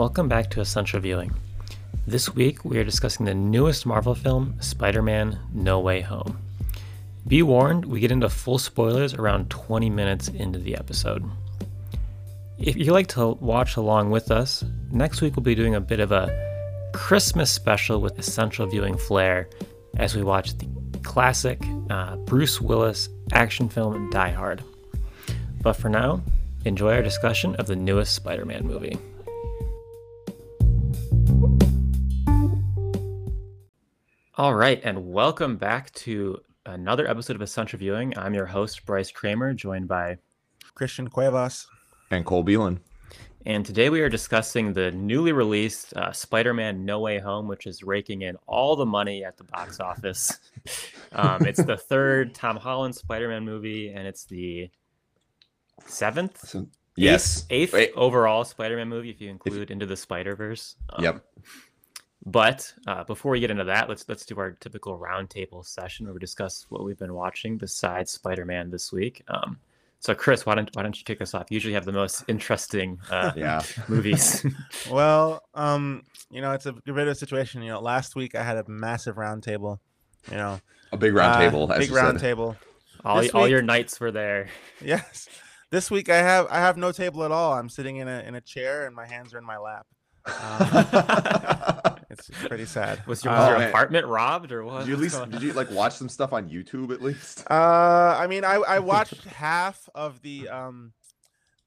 [0.00, 1.30] Welcome back to Essential Viewing.
[2.06, 6.38] This week we are discussing the newest Marvel film, Spider Man No Way Home.
[7.28, 11.22] Be warned, we get into full spoilers around 20 minutes into the episode.
[12.56, 16.00] If you like to watch along with us, next week we'll be doing a bit
[16.00, 19.50] of a Christmas special with essential viewing flair
[19.98, 20.66] as we watch the
[21.02, 24.64] classic uh, Bruce Willis action film Die Hard.
[25.60, 26.22] But for now,
[26.64, 28.98] enjoy our discussion of the newest Spider Man movie.
[34.40, 38.16] All right, and welcome back to another episode of Essential Viewing.
[38.16, 40.16] I'm your host, Bryce Kramer, joined by
[40.72, 41.66] Christian Cuevas
[42.10, 42.78] and Cole Beelan.
[43.44, 47.66] And today we are discussing the newly released uh, Spider Man No Way Home, which
[47.66, 50.38] is raking in all the money at the box office.
[51.12, 54.70] um, it's the third Tom Holland Spider Man movie, and it's the
[55.84, 56.48] seventh?
[56.48, 56.66] So,
[56.96, 57.44] yes.
[57.50, 60.76] Eighth, eighth overall Spider Man movie, if you include if, Into the Spider Verse.
[60.94, 61.26] Um, yep.
[62.26, 66.12] But uh, before we get into that, let's let's do our typical roundtable session where
[66.12, 69.22] we discuss what we've been watching besides Spider Man this week.
[69.28, 69.58] Um,
[70.00, 71.46] so, Chris, why don't why don't you kick us off?
[71.50, 74.44] You usually have the most interesting uh, yeah movies.
[74.90, 77.62] well, um, you know, it's a bit of a situation.
[77.62, 79.78] You know, last week I had a massive roundtable.
[80.30, 80.60] You know,
[80.92, 81.70] a big roundtable.
[81.70, 82.56] uh, big round table.
[83.04, 84.48] All all your knights were there.
[84.82, 85.28] Yes.
[85.70, 87.52] This week I have I have no table at all.
[87.52, 89.86] I'm sitting in a in a chair and my hands are in my lap.
[90.26, 93.06] Um, it's pretty sad.
[93.06, 94.80] Was your, was your oh, apartment robbed or what?
[94.80, 97.44] Did you at least did you like watch some stuff on YouTube at least?
[97.50, 100.92] Uh, I mean, I I watched half of the um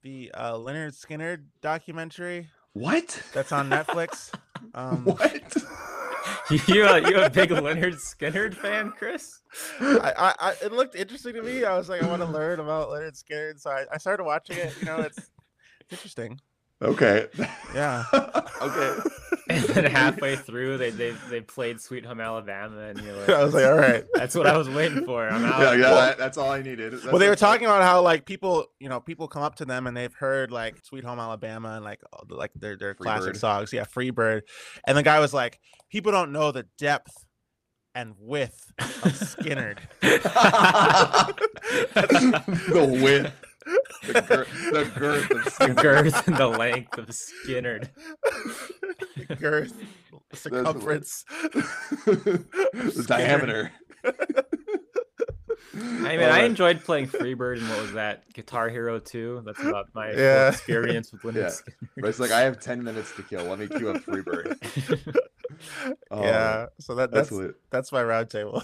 [0.03, 2.49] the uh, Lynyrd Skynyrd documentary.
[2.73, 3.21] What?
[3.33, 4.31] That's on Netflix.
[4.75, 5.55] Um, what?
[6.49, 9.41] you uh, you a big Lynyrd Skynyrd fan, Chris?
[9.79, 11.65] I, I, it looked interesting to me.
[11.65, 14.57] I was like, I want to learn about Lynyrd Skynyrd, so I, I started watching
[14.57, 14.73] it.
[14.79, 15.31] You know, it's
[15.91, 16.39] interesting.
[16.83, 17.27] Okay.
[17.73, 18.03] Yeah.
[18.61, 18.99] okay.
[19.49, 23.43] And then halfway through, they they they played "Sweet Home Alabama," and you're like, I
[23.43, 25.27] was like, all right, that's what I was waiting for.
[25.27, 25.59] I'm out.
[25.59, 26.93] Yeah, yeah, well, that, that's all I needed.
[26.93, 29.65] That's well, they were talking about how like people, you know, people come up to
[29.65, 31.99] them and they've heard like "Sweet Home Alabama" and like
[32.29, 33.37] like their their Free classic Bird.
[33.37, 33.73] songs.
[33.73, 34.43] Yeah, "Free Bird,"
[34.87, 37.25] and the guy was like, people don't know the depth
[37.95, 39.77] and width of Skynyrd.
[41.91, 43.33] the width
[44.07, 45.75] the, gir- the girth of Skynyrd.
[45.75, 47.89] The girth and the length of Skynyrd.
[49.39, 49.73] girth,
[50.33, 51.25] circumference,
[52.05, 53.71] the diameter.
[55.75, 58.31] I mean, I enjoyed playing Freebird and what was that?
[58.33, 59.43] Guitar Hero 2.
[59.45, 60.49] That's about my yeah.
[60.49, 61.47] experience with Lynyrd yeah.
[61.47, 61.89] Skynyrd.
[61.97, 63.45] But it's like I have 10 minutes to kill.
[63.45, 64.57] Let me cue up Freebird.
[66.11, 68.63] oh, yeah, so that, that's that's, that's my roundtable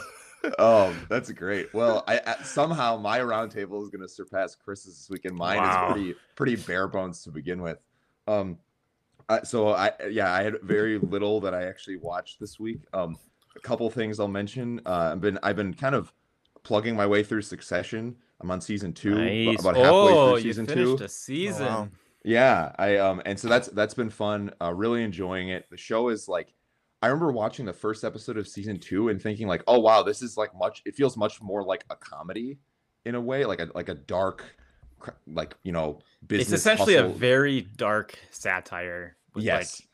[0.59, 1.73] oh, that's great.
[1.73, 5.35] Well, I, I somehow my roundtable is going to surpass Chris's this weekend.
[5.35, 5.89] Mine wow.
[5.89, 7.83] is pretty pretty bare bones to begin with.
[8.27, 8.57] Um,
[9.27, 12.79] I, so I yeah, I had very little that I actually watched this week.
[12.93, 13.17] Um,
[13.55, 14.81] a couple things I'll mention.
[14.85, 16.13] Uh, I've been I've been kind of
[16.63, 18.15] plugging my way through Succession.
[18.41, 19.59] I'm on season two, nice.
[19.59, 21.03] about halfway oh, through season you two.
[21.03, 21.67] A season.
[21.67, 21.89] Oh, wow.
[22.23, 24.51] Yeah, I um, and so that's that's been fun.
[24.61, 25.69] Uh, really enjoying it.
[25.69, 26.53] The show is like
[27.01, 30.21] I remember watching the first episode of season two and thinking like, oh wow, this
[30.21, 30.81] is like much.
[30.85, 32.57] It feels much more like a comedy
[33.05, 34.43] in a way, like a like a dark,
[35.27, 36.51] like you know, business.
[36.51, 37.11] It's essentially hustle.
[37.11, 39.15] a very dark satire.
[39.33, 39.81] With yes.
[39.81, 39.89] Like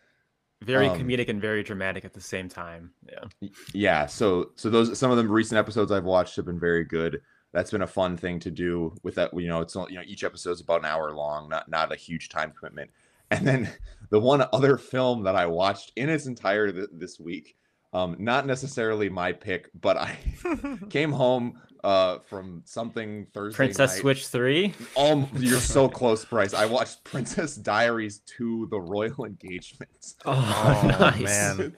[0.64, 2.92] very um, comedic and very dramatic at the same time.
[3.08, 3.50] Yeah.
[3.74, 4.06] Yeah.
[4.08, 7.22] So so those some of the recent episodes I've watched have been very good.
[7.52, 9.32] That's been a fun thing to do with that.
[9.34, 11.96] You know, it's you know each episode is about an hour long, not not a
[11.96, 12.90] huge time commitment.
[13.32, 13.70] And then
[14.10, 17.56] the one other film that I watched in its entirety th- this week,
[17.94, 20.18] um, not necessarily my pick, but I
[20.90, 23.56] came home uh, from something Thursday.
[23.56, 24.02] Princess night.
[24.02, 24.74] Switch Three.
[24.98, 26.56] Oh, you're so close, Bryce.
[26.56, 29.92] I watched Princess Diaries Two: The Royal Engagement.
[30.26, 31.22] Oh, oh nice.
[31.22, 31.78] man.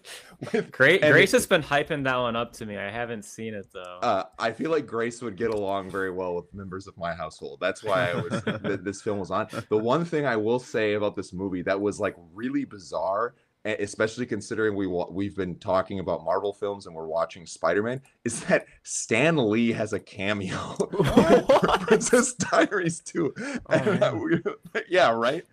[0.72, 1.02] Great.
[1.02, 2.78] Grace has been hyping that one up to me.
[2.78, 4.00] I haven't seen it though.
[4.02, 7.60] Uh, I feel like Grace would get along very well with members of my household.
[7.60, 9.48] That's why I was this film was on.
[9.70, 13.36] The one thing I will say about this movie that was like really bizarre
[13.68, 18.66] especially considering we we've been talking about Marvel films and we're watching Spider-Man, is that
[18.84, 23.34] Stan Lee has a cameo for Princess Diaries too.
[23.70, 24.30] Oh,
[24.90, 25.44] yeah, right.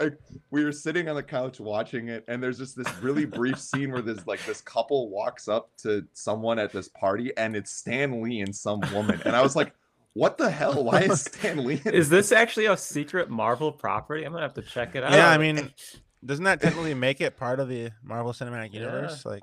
[0.00, 0.18] Like,
[0.50, 3.90] we were sitting on the couch watching it, and there's just this really brief scene
[3.92, 8.22] where this like this couple walks up to someone at this party, and it's Stan
[8.22, 9.74] Lee and some woman, and I was like.
[10.14, 10.84] What the hell?
[10.84, 11.80] Why is Stan Lee?
[11.86, 14.24] is this actually a secret Marvel property?
[14.24, 15.12] I'm gonna have to check it out.
[15.12, 15.72] Yeah, I mean,
[16.24, 19.22] doesn't that technically make it part of the Marvel Cinematic Universe?
[19.24, 19.32] Yeah.
[19.32, 19.42] Like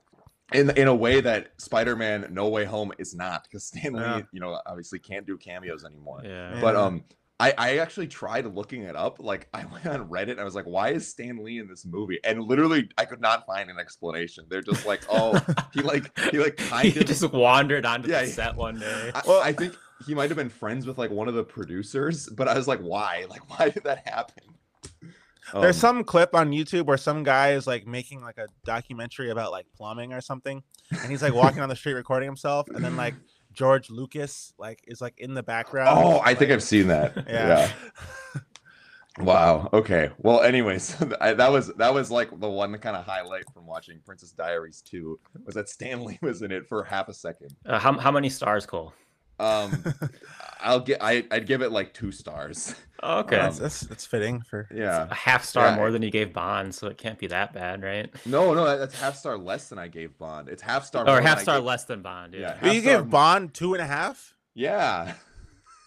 [0.53, 4.21] in in a way that Spider-Man No Way Home is not, because Stan Lee, yeah.
[4.31, 6.21] you know, obviously can't do cameos anymore.
[6.23, 6.57] Yeah.
[6.59, 7.03] But um,
[7.39, 9.17] I, I actually tried looking it up.
[9.19, 11.85] Like I went on Reddit and I was like, why is Stan Lee in this
[11.85, 12.19] movie?
[12.23, 14.45] And literally I could not find an explanation.
[14.49, 15.39] They're just like, oh,
[15.73, 19.11] he like he like kind he of just wandered onto Yeah, the set one day.
[19.13, 19.75] I, Well- I think
[20.05, 22.79] he might have been friends with like one of the producers, but I was like,
[22.79, 23.25] why?
[23.29, 24.43] Like, why did that happen?
[25.53, 29.29] There's Um, some clip on YouTube where some guy is like making like a documentary
[29.29, 32.83] about like plumbing or something, and he's like walking on the street recording himself, and
[32.83, 33.15] then like
[33.53, 35.89] George Lucas like is like in the background.
[35.91, 37.25] Oh, I think I've seen that.
[37.27, 37.71] yeah.
[39.17, 39.69] Wow.
[39.73, 40.11] Okay.
[40.19, 43.99] Well, anyways, I, that was that was like the one kind of highlight from watching
[44.05, 47.55] Princess Diaries 2 was that Stan Lee was in it for half a second.
[47.65, 48.93] Uh, how how many stars, Cole?
[49.39, 49.83] Um,
[50.61, 52.75] I'll get I I'd give it like two stars.
[53.01, 54.67] Oh, okay, Um, that's, that's that's fitting for.
[54.73, 55.07] Yeah.
[55.09, 55.75] a half star yeah.
[55.77, 58.13] more than you gave Bond, so it can't be that bad, right?
[58.25, 60.49] No, no, that's half star less than I gave Bond.
[60.49, 61.03] It's half star.
[61.03, 62.33] Or more half star gave- less than Bond.
[62.33, 62.39] Yeah.
[62.41, 62.57] Yeah.
[62.61, 64.35] But you half star gave Bond two and a half.
[64.53, 65.13] Yeah.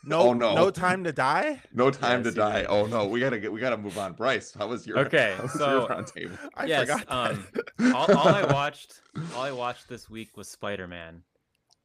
[0.04, 0.54] No, Oh, no.
[0.56, 1.60] no time to die.
[1.74, 2.58] No time Yes, to die.
[2.60, 2.66] did.
[2.70, 4.14] Oh no, we gotta get we gotta move on.
[4.14, 6.36] Bryce, how was your Okay, was so- your round table?
[6.56, 6.88] I yes.
[6.90, 7.04] forgot.
[7.08, 7.46] Um,
[7.94, 9.00] all, all I watched,
[9.36, 11.22] all I watched this week was Spider Man.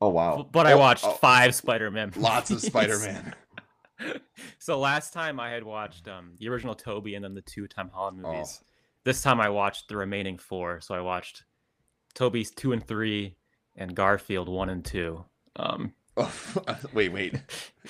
[0.01, 0.47] Oh wow.
[0.51, 2.13] But I Oh, watched oh, five Spider Man.
[2.17, 3.33] lots of Spider Man.
[4.59, 7.89] so last time I had watched um, the original Tobey and then the two Tom
[7.94, 8.31] Holland Oh.
[8.31, 8.61] movies.
[9.03, 10.81] This time I watched the remaining four.
[10.81, 11.44] So I watched
[12.13, 13.35] Tobey's two and three
[13.75, 15.23] and Garfield one and two.
[15.55, 16.33] Um, Oh,
[16.93, 17.35] wait, wait.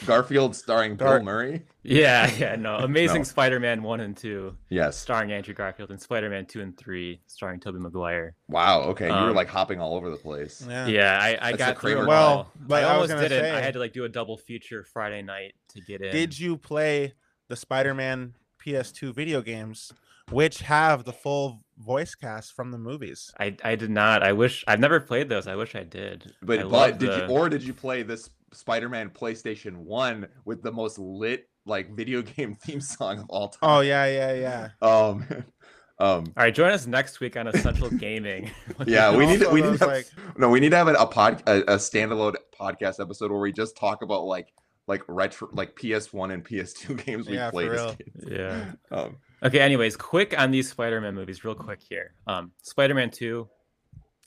[0.05, 1.63] Garfield starring Gar- Bill Murray?
[1.83, 2.75] yeah, yeah, no.
[2.79, 3.23] Amazing No.
[3.23, 4.97] Spider-Man one and two, Yes.
[4.97, 8.35] starring Andrew Garfield, and Spider-Man two and three, starring Tobey Maguire.
[8.49, 8.81] Wow.
[8.89, 10.65] Okay, you were Um, like hopping all over the place.
[10.67, 10.87] yeah.
[10.87, 13.55] Yeah, I, I got through Well, but I I almost gonna didn't.
[13.55, 16.11] I had to like do a double feature Friday night to get in.
[16.11, 17.13] Did you play
[17.47, 18.33] the Spider-Man
[18.65, 19.93] PS2 video games,
[20.31, 23.31] which have the full voice cast from the movies?
[23.39, 24.23] I I did not.
[24.23, 25.47] I wish I've never played those.
[25.47, 26.33] I wish I did.
[26.41, 30.63] But I but did the- you or did you play this Spider-Man PlayStation 1 with
[30.63, 33.59] the most lit like video game theme song of all time?
[33.61, 34.69] Oh yeah, yeah, yeah.
[34.87, 35.25] Um
[35.99, 38.51] um All right, join us next week on Essential Gaming.
[38.85, 40.07] yeah, we need Also, we need to have, like-
[40.37, 43.51] no, we need to have a, a pod a, a standalone podcast episode where we
[43.51, 44.47] just talk about like
[44.87, 48.25] like retro like PS1 and PS2 games we Yeah, played as kids.
[48.29, 48.71] yeah.
[48.91, 49.59] Um, Okay.
[49.59, 52.13] Anyways, quick on these Spider-Man movies, real quick here.
[52.25, 53.47] Um, Spider-Man Two,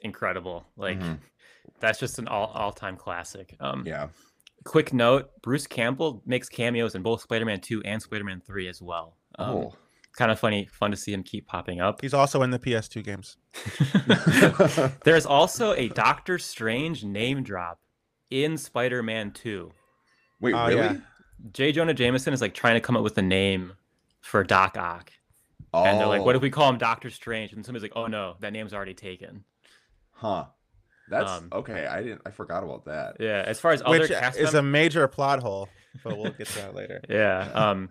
[0.03, 0.67] incredible.
[0.77, 1.19] Like Mhm.
[1.81, 3.57] that's just an all all-time classic.
[3.61, 4.09] Um, yeah.
[4.65, 9.17] quick note: Bruce Campbell makes cameos in both Spider-Man Two and Spider-Man Three as well.
[9.39, 9.75] Um, Oh.
[10.17, 12.01] kind of funny, fun to see him keep popping up.
[12.03, 13.37] He's also in the PS2 games.
[15.05, 17.81] There's also a Doctor Strange name drop
[18.31, 19.73] in Spider-Man 2.
[20.41, 20.77] Wait, Oh, really?
[20.81, 20.97] yeah.
[21.53, 21.73] J.
[21.73, 23.73] Jonah Jameson is like trying to come up with a name
[24.21, 25.13] for Doc Ock.
[25.73, 27.53] And they're like, what if Oh, we call him Doctor Strange?
[27.53, 29.45] And somebody's like, oh no, that name's already taken.
[30.11, 30.47] Huh.
[31.09, 31.87] That's Um, okay.
[31.87, 32.23] I didn't.
[32.27, 33.17] I forgot about that.
[33.19, 35.69] Yeah, as far as other Which cast is mem- a major plot hole,
[36.05, 37.01] but we'll get to that later.
[37.09, 37.51] Yeah.
[37.53, 37.89] Um,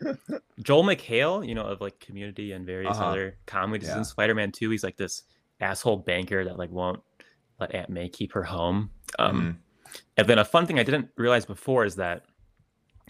[0.61, 3.09] Joel McHale, you know, of like Community and various Uh-huh.
[3.09, 3.97] other comedies Yeah.
[3.97, 4.69] in Spider-Man 2.
[4.69, 5.23] He's like this
[5.59, 7.01] asshole banker that like won't
[7.59, 8.91] let Aunt May keep her home.
[9.17, 9.59] Um,
[10.17, 12.23] And then a fun thing I didn't realize before is that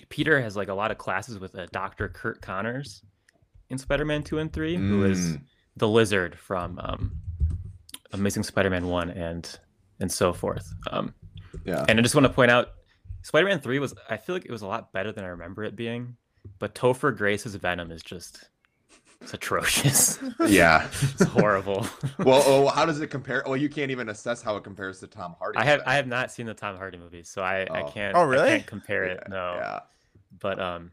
[0.10, 2.08] Peter has like a lot of classes with uh, Dr.
[2.08, 3.04] Curt Connors
[3.70, 5.42] in Spider-Man 2 and 3, who is Mm.
[5.78, 7.12] the lizard from um,
[8.14, 9.60] Amazing Spider-Man 1 and
[10.00, 10.74] and so forth.
[10.92, 11.14] Um,
[11.66, 11.86] Yeah.
[11.90, 12.70] and I just want to point out
[13.24, 15.76] Spider-Man 3 was I feel like it was a lot better than I remember it
[15.76, 16.16] being,
[16.58, 18.50] but Topher Grace's Venom is just
[19.22, 20.20] it's atrocious.
[20.48, 20.88] Yeah.
[21.02, 21.86] it's horrible.
[22.20, 23.44] well, oh, how does it compare?
[23.46, 25.58] Well, you can't even assess how it compares to Tom Hardy.
[25.60, 27.88] I have I have not seen the Tom Hardy movies, so I, I Oh.
[27.92, 28.50] can't Oh, I really?
[28.50, 29.20] can't compare it.
[29.24, 29.54] Yeah, No.
[29.60, 29.80] Yeah.
[30.40, 30.92] but um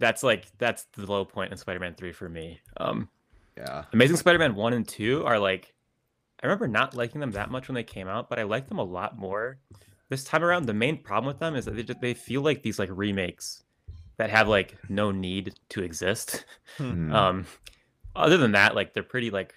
[0.00, 3.08] that's like that's the low point in spider-man 3 for me um
[3.56, 3.84] Yeah.
[3.92, 5.74] amazing spider-man 1 and 2 are like
[6.42, 8.78] i remember not liking them that much when they came out but i like them
[8.78, 9.58] a lot more
[10.08, 12.62] this time around the main problem with them is that they, just, they feel like
[12.62, 13.62] these like remakes
[14.20, 16.44] that have like no need to exist
[16.78, 17.12] Mm.
[17.14, 17.46] um
[18.14, 19.54] other than that like they're pretty like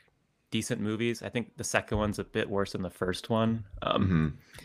[0.51, 4.03] decent movies i think the second one's a bit worse than the first one um
[4.08, 4.62] Mhm.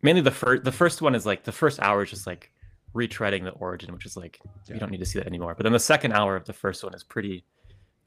[0.00, 2.50] mainly the first the first one is like the first hour is just like
[2.94, 4.74] retreading the origin which is like Yeah.
[4.74, 6.82] you don't need to see that anymore but then the second hour of the first
[6.82, 7.44] one is pretty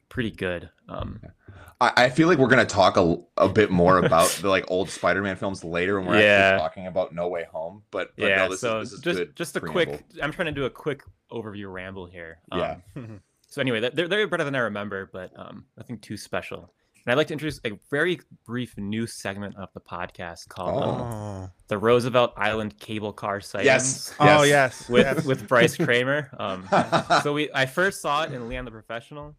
[0.10, 1.20] pretty good um
[1.82, 4.90] I, I feel like we're gonna talk a, a bit more about the like old
[4.90, 6.28] Spider-Man films later when we're Yeah.
[6.54, 7.84] actually talking about No Way Home.
[7.92, 9.86] But, but yeah no, this so is, this is just good just a preamble.
[9.98, 12.78] quick i'm trying to do a quick overview ramble here um, Yeah.
[13.48, 16.72] so anyway they're, they're better than i remember but um nothing too special
[17.06, 21.02] and i'd like to introduce a very brief new segment of the podcast called um,
[21.02, 24.14] Oh, the roosevelt island cable car sightings Yes.
[24.20, 25.26] oh yes, with yes.
[25.26, 26.68] with bryce kramer um
[27.22, 29.36] so we I first saw it in Leon the Professional.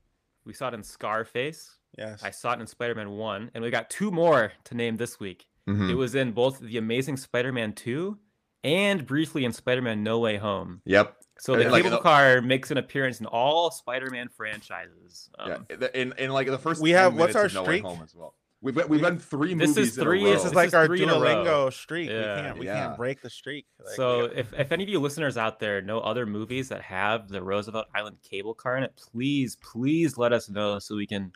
[0.47, 1.77] We saw it in Scarface.
[1.99, 2.23] yes.
[2.23, 5.47] I saw it in Spider-Man 1, and we got two more to name this week.
[5.69, 5.91] Mhm.
[5.91, 8.17] It was in both The Amazing Spider-Man 2
[8.63, 10.81] and briefly in Spider-Man: No Way Home.
[10.85, 11.17] Yep.
[11.39, 15.29] So the And, like, cable the- car makes an appearance in all Spider-Man franchises.
[15.39, 15.89] Um, yeah.
[15.95, 17.83] In, in like the first We have- what's our of streak?
[17.83, 18.35] Home as well.
[18.63, 19.99] We've we've been three This is movies.
[19.99, 20.31] in a three- row.
[20.33, 21.21] This This is like is our three in a row.
[21.45, 22.09] Duolingo streak.
[22.11, 22.37] Yeah.
[22.37, 22.87] We can't we Yeah.
[22.87, 23.67] can't break the streak.
[23.85, 26.81] Like, so we- if, if any of you listeners out there know other movies that
[26.83, 31.07] have the Roosevelt Island cable car in it, please, please let us know so we
[31.07, 31.33] can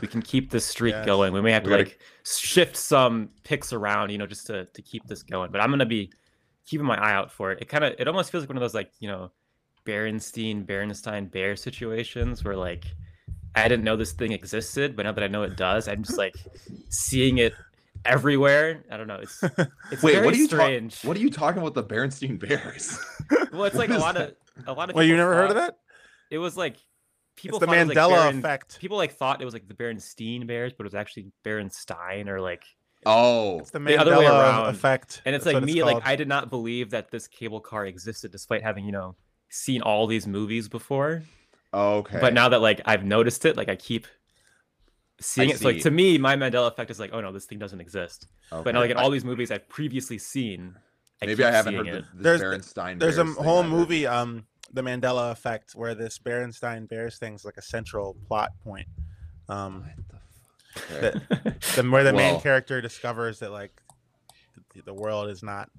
[0.00, 1.06] we can keep this streak Yes.
[1.06, 1.32] going.
[1.32, 4.82] We may have to gotta- like shift some picks around, you know, just to to
[4.82, 5.52] keep this going.
[5.52, 6.10] But I'm gonna be
[6.66, 7.60] keeping my eye out for it.
[7.62, 9.30] It kind of it almost feels like one of those like you know
[9.86, 12.84] Berenstein Berenstein Bear situations where like
[13.56, 16.18] I didn't know this thing existed, but now that I know it does, I'm just
[16.18, 16.34] like
[16.88, 17.54] seeing it
[18.04, 18.84] everywhere.
[18.90, 19.20] I don't know.
[19.20, 19.42] It's
[19.90, 21.02] it's Wait, very what are you ta- strange.
[21.04, 21.74] What are you talking about?
[21.74, 22.98] The Berenstein Bears?
[23.52, 24.30] Well, it's like a lot that?
[24.30, 24.96] of a lot of.
[24.96, 25.78] Well, you people never heard of thought- that?
[26.32, 26.76] It was like
[27.36, 27.58] people.
[27.58, 28.78] It's the thought it was, like, Mandela effect.
[28.80, 32.40] People like thought it was like the Berenstein Bears, but it was actually Berenstein or
[32.40, 32.64] like.
[33.06, 34.70] oh, It's the the other way around.
[34.74, 35.22] effect.
[35.24, 35.94] And it's That's like me, called.
[35.94, 39.14] like I did not believe that this cable car existed, despite having you know
[39.50, 41.22] seen all these movies before.
[41.74, 42.18] Okay.
[42.20, 44.06] But now that like I've noticed it, like I keep
[45.20, 45.58] seeing I it.
[45.58, 48.26] So like to me, my Mandela effect is like, oh no, this thing doesn't exist.
[48.52, 48.62] okay.
[48.64, 50.76] But now like in all these movies I've previously seen,
[51.22, 52.04] I maybe I haven't heard it.
[52.14, 52.98] the, There's- this Berenstein.
[52.98, 57.62] There's a whole movie, um, the Mandela effect, where this Berenstein Bears thing's like a
[57.62, 58.86] central plot point.
[59.48, 61.46] Um, What the fuck?
[61.46, 61.56] Okay.
[61.82, 63.80] the, where the main character discovers that like
[64.74, 65.70] the, the world is not,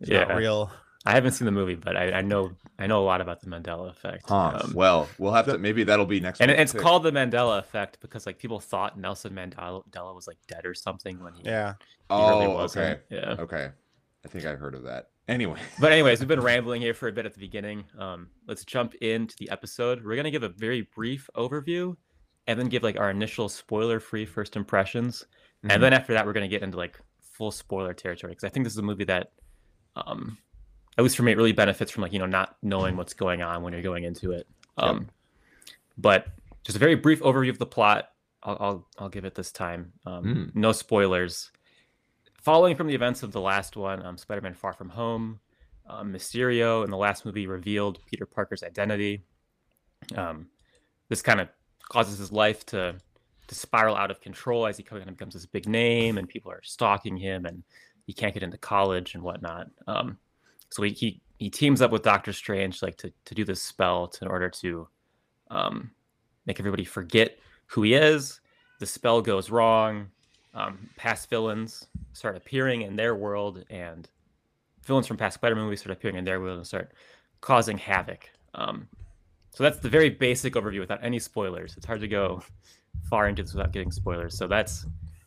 [0.00, 0.24] is Yeah.
[0.24, 0.70] not real.
[1.06, 3.46] I haven't seen the movie, but I, I know I know a lot about the
[3.46, 4.24] Mandela effect.
[4.28, 4.60] Huh.
[4.62, 5.56] Um, well, we'll have to.
[5.56, 6.40] Maybe that'll be next.
[6.40, 6.82] and week's it's pick.
[6.82, 10.74] called the Mandela effect because like people thought Nelson Mandela Mandela was like dead or
[10.74, 11.74] something when he, Yeah.
[12.10, 12.84] he really Oh, wasn't.
[12.84, 13.00] okay.
[13.08, 13.36] Yeah.
[13.38, 13.70] Okay.
[14.24, 15.08] I think I've heard of that.
[15.26, 15.58] Anyway.
[15.80, 17.84] But anyways, we've been rambling here for a bit at the beginning.
[17.98, 20.04] Um, let's jump into the episode.
[20.04, 21.96] We're gonna give a very brief overview,
[22.46, 25.24] and then give like our initial spoiler-free first impressions,
[25.64, 25.72] Mhm.
[25.72, 28.64] and then after that, we're gonna get into like full spoiler territory because I think
[28.64, 29.32] this is a movie that,
[29.96, 30.36] um,
[31.00, 33.40] at least for me, it really benefits from like you know not knowing what's going
[33.40, 34.46] on when you're going into it.
[34.78, 34.88] Yep.
[34.88, 35.08] Um,
[35.96, 36.26] but
[36.62, 38.10] just a very brief overview of the plot.
[38.42, 39.92] I'll I'll, I'll give it this time.
[40.04, 40.54] Um, Mm.
[40.54, 41.50] No spoilers.
[42.42, 45.40] Following from the events of the last one, um, Spider-Man: Far From Home,
[45.88, 49.24] um, Mysterio in the last movie revealed Peter Parker's identity.
[50.14, 50.48] Um,
[51.08, 51.48] this kind of
[51.88, 52.94] causes his life to
[53.48, 56.52] to spiral out of control as he kind of becomes this big name, and people
[56.52, 57.62] are stalking him, and
[58.06, 59.68] he can't get into college and whatnot.
[59.86, 60.18] Um,
[60.70, 64.08] so he, he he teams up with Doctor Strange like to to do this spell
[64.08, 64.88] to, in order to
[65.50, 65.90] um,
[66.46, 68.40] make everybody forget who he is.
[68.78, 70.08] The spell goes wrong.
[70.52, 74.08] Um, past villains start appearing in their world, and
[74.82, 76.92] villains from past Spider-Man movies start appearing in their world and start
[77.40, 78.28] causing havoc.
[78.54, 78.88] Um,
[79.50, 81.76] so that's the very basic overview without any spoilers.
[81.76, 82.42] It's hard to go
[83.08, 84.36] far into this without getting spoilers.
[84.36, 84.86] So that's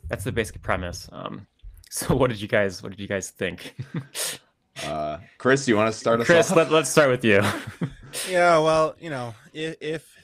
[0.09, 1.09] that's the basic premise.
[1.11, 1.47] Um,
[1.89, 3.75] so what did you guys what did you guys think?
[4.81, 6.57] Uh, Chris, you want to start us Chris, off?
[6.57, 7.41] let, let's start with you.
[8.29, 10.15] Yeah, well, you know, if if,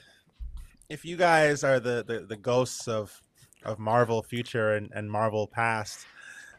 [0.88, 3.20] if you guys are the, the, the ghosts of
[3.64, 6.06] of Marvel future and, and Marvel past,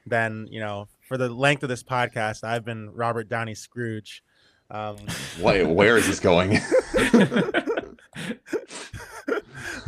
[0.05, 4.23] then you know, for the length of this podcast, I've been Robert Downey Scrooge.
[4.69, 4.97] Um,
[5.39, 6.59] Wait, where is this going?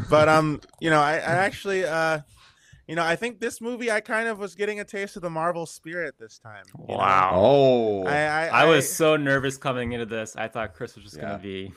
[0.10, 2.19] but um, you know, I, I actually uh,
[2.88, 5.30] you know, I think this movie I kind of was getting a taste of the
[5.30, 6.63] Marvel spirit this time.
[6.80, 6.98] you know?
[7.00, 7.32] wow.
[7.34, 10.36] oh, I, I, I was so nervous coming into this.
[10.36, 11.24] I thought Chris was just Yeah.
[11.24, 11.72] gonna be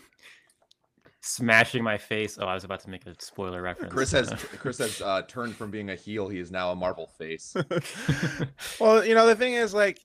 [1.21, 2.39] smashing my face.
[2.41, 3.93] Oh, I was about to make a spoiler reference.
[3.93, 6.29] Chris has Chris has uh, turned from being a heel.
[6.29, 7.55] He is now a Marvel face.
[8.81, 10.01] well, you know, the thing is, like,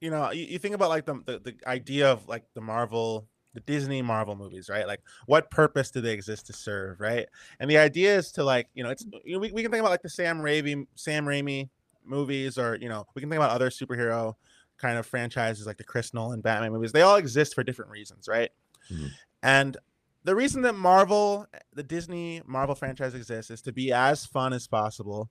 [0.00, 3.28] you know, you, you think about like the, the the idea of like the Marvel,
[3.58, 4.86] the Disney Marvel movies, right?
[4.86, 7.26] Like, what purpose do they exist to serve, right?
[7.58, 9.80] And the idea is to like, you know, it's you know, we, we can think
[9.80, 11.68] about like the Sam Raimi Sam Raimi
[12.04, 14.34] movies, or you know, we can think about other superhero
[14.78, 16.92] kind of franchises like the Chris Nolan Batman movies.
[16.92, 18.50] They all exist for different reasons, right?
[18.92, 19.10] Mhm.
[19.42, 19.76] And
[20.24, 24.66] the reason that Marvel, the Disney Marvel franchise exists, is to be as fun as
[24.68, 25.30] possible,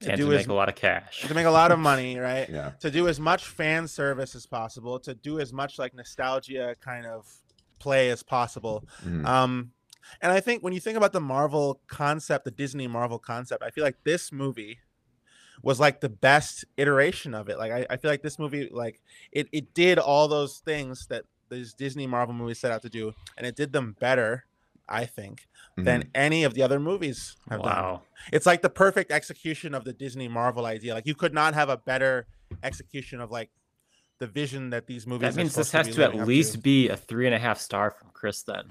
[0.00, 1.22] to and do to as make a lot of cash.
[1.28, 2.48] to make a lot of money, right?
[2.48, 2.70] Yeah.
[2.80, 7.06] To do as much fan service as possible, to do as much like nostalgia kind
[7.06, 7.26] of
[7.80, 8.84] play as possible.
[9.04, 9.26] Mhm.
[9.26, 9.72] Um,
[10.20, 13.70] and I think when you think about the Marvel concept, the Disney Marvel concept, I
[13.70, 14.78] feel like this movie
[15.62, 17.58] was like the best iteration of it.
[17.58, 19.00] Like I, I feel like this movie, like
[19.32, 23.12] it, it did all those things that these Disney Marvel movies set out to do,
[23.36, 24.44] and it did them better,
[24.88, 28.00] I think, than any of the other movies have done
[28.32, 30.94] it's like the perfect execution of the Disney Marvel idea.
[30.94, 32.26] Like you could not have a better
[32.62, 33.50] execution of like
[34.20, 35.34] the vision that these movies.
[35.34, 37.38] That are means this has be to at up least be a three and a
[37.38, 38.64] half star from Chris then.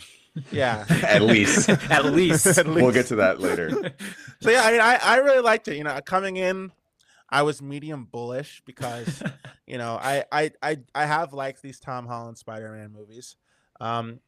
[0.51, 0.85] yeah.
[1.03, 1.67] At least.
[1.89, 2.45] at least.
[2.57, 3.71] At We'll get to that later.
[4.41, 5.75] So yeah, I mean, I, I really liked it.
[5.75, 6.71] You know, coming in,
[7.29, 9.21] I was medium bullish because
[9.67, 13.35] you know I I I I have liked these Tom Holland Spider-Man movies.
[13.81, 14.19] Um,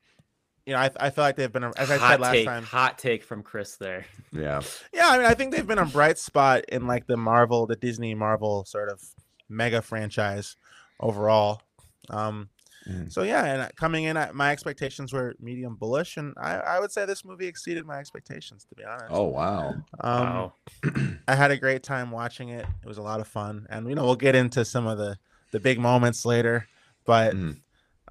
[0.66, 2.64] you know, I, I feel like they've been, as I hot said last take, time.
[2.64, 4.06] hot take from Chris there.
[4.32, 4.62] Yeah.
[4.94, 7.76] Yeah, I mean, I think they've been a bright spot in like the Marvel, the
[7.76, 9.02] Disney Marvel sort of
[9.50, 10.56] mega franchise
[11.02, 11.62] overall.
[12.10, 12.50] Um,
[12.88, 13.12] Mhm.
[13.12, 16.80] so yeah, and uh, coming in, I- my expectations were medium bullish, and I, I
[16.80, 19.12] would say this movie exceeded my expectations, to be honest.
[19.12, 19.76] Oh wow.
[20.00, 20.54] um, wow.
[21.28, 22.66] I had a great time watching it.
[22.84, 25.18] It was a lot of fun, and you know we'll get into some of the
[25.52, 26.68] the big moments later,
[27.06, 27.62] but Mhm.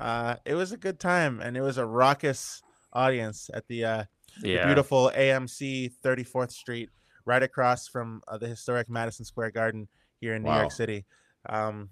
[0.00, 4.04] uh, it was a good time, and it was a raucous audience at the uh,
[4.40, 6.90] the beautiful AMC 34th Street,
[7.24, 9.88] right across from uh, the historic Madison Square Garden
[10.20, 11.06] here in New York City.
[11.48, 11.90] Um,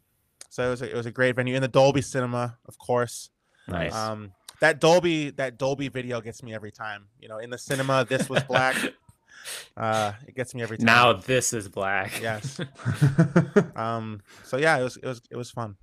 [0.49, 3.31] so it was a, it was a great venue in the Dolby Cinema, of course.
[3.67, 3.95] Nice.
[3.95, 7.07] Um, that Dolby that Dolby video gets me every time.
[7.21, 8.77] You know, in the cinema, this was black.
[9.77, 10.87] uh, it gets me every time.
[10.87, 12.21] now this is black.
[12.21, 12.61] yes.
[13.77, 15.77] Um, so yeah, it was it was it was fun.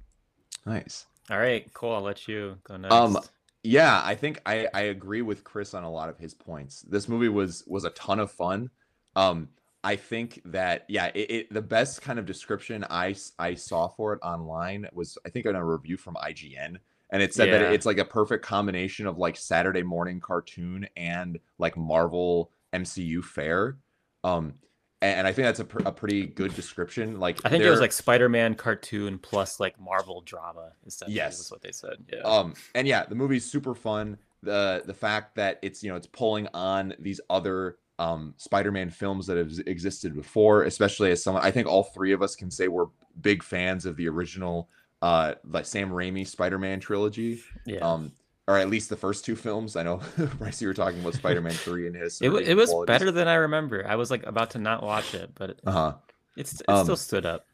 [0.65, 1.05] nice.
[1.29, 1.71] All right.
[1.73, 1.93] Cool.
[1.93, 2.93] I'll let you go next.
[2.93, 3.17] Um,
[3.63, 6.81] Yeah, I think I I agree with Chris on a lot of his points.
[6.81, 8.69] This movie was was a ton of fun.
[9.15, 9.49] Um,
[9.85, 14.13] I think that yeah, it, it the best kind of description I I saw for
[14.13, 16.77] it online was I think in a review from IGN,
[17.11, 17.59] and it said Yeah.
[17.59, 23.23] that it's like a perfect combination of like Saturday morning cartoon and like Marvel MCU
[23.23, 23.77] fare.
[24.23, 24.55] Um,
[25.03, 27.19] and, I think that's a, pr- a pretty good description.
[27.19, 30.71] Like I think it was like Spider-Man cartoon plus like Marvel drama.
[31.05, 31.37] Yes.
[31.37, 31.97] was what they said.
[32.11, 32.21] Yeah.
[32.21, 36.07] um and yeah the movie's super fun the the fact that it's you know it's
[36.07, 41.51] pulling on these other um spider-man films that have existed before especially as someone i
[41.51, 42.87] think all three of us can say we're
[43.21, 44.69] big fans of the original
[45.01, 47.79] uh like sam raimi spider-man trilogy yeah.
[47.79, 48.11] um
[48.47, 50.01] or at least the first two films i know
[50.37, 52.87] bryce you were talking about spider-man 3 and his it, wa- it was qualities.
[52.93, 53.85] better than I remember.
[53.87, 55.93] I was like about to not watch it, but uh-huh
[56.35, 57.45] it's it Um, still stood up.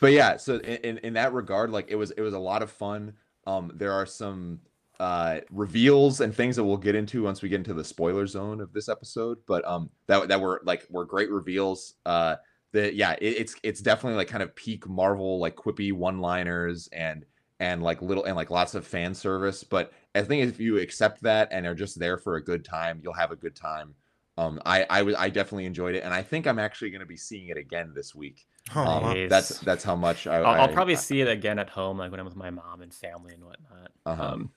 [0.00, 2.62] but yeah so in, in in that regard like it was it was a lot
[2.62, 3.12] of fun
[3.46, 4.60] um there are some
[5.00, 8.60] uh reveals and things that we'll get into once we get into the spoiler zone
[8.60, 12.36] of this episode but um that that were like were great reveals uh
[12.72, 16.86] the yeah it, it's it's definitely like kind of peak marvel like quippy one liners
[16.92, 17.24] and
[17.60, 21.22] and like little and like lots of fan service but i think if you accept
[21.22, 23.94] that and are just there for a good time you'll have a good time
[24.36, 27.06] um i i was i definitely enjoyed it and i think i'm actually going to
[27.06, 30.68] be seeing it again this week Oh, um, that's that's how much I, I'll, I'll
[30.68, 33.32] probably I- see it again at home, like when I'm with my mom and family
[33.34, 33.90] and whatnot.
[34.06, 34.22] Uh-huh.
[34.22, 34.50] Um,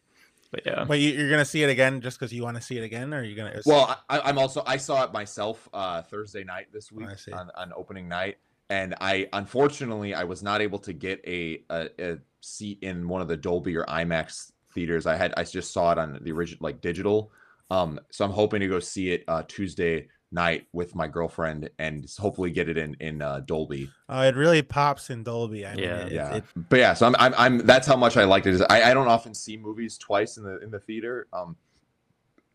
[0.54, 0.86] but yeah.
[0.86, 3.12] Wait, you, you're gonna see it again just because you want to see it again,
[3.12, 3.60] or are you gonna?
[3.66, 7.32] Well, I, I'm also I saw it myself uh, Thursday night this week I see.
[7.32, 8.38] on, on opening night,
[8.70, 13.22] and I unfortunately I was not able to get a, a a seat in one
[13.22, 15.08] of the Dolby or IMAX theaters.
[15.08, 17.32] I had I just saw it on the original like digital.
[17.72, 22.10] Um, so I'm hoping to go see it uh, Tuesday night with my girlfriend and
[22.20, 23.90] hopefully get it in in uh, Dolby.
[24.10, 25.66] oh, it really pops in Dolby.
[25.66, 25.84] I Yeah.
[26.00, 28.48] it- it- yeah, it- but yeah, so I'm, I'm I'm that's how much I liked
[28.48, 28.54] it.
[28.56, 31.28] Is I, I don't often see movies twice in the in the theater.
[31.32, 31.56] Um,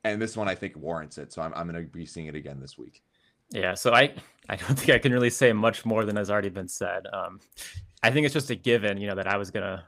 [0.05, 1.33] and this one I think warrants it.
[1.33, 3.03] So I'm I'm gonna be seeing it again this week.
[3.51, 4.13] Yeah, so I
[4.49, 7.07] I don't think I can really say much more than has already been said.
[7.13, 7.41] Um,
[8.03, 9.85] I think it's just a given, you know, that I was gonna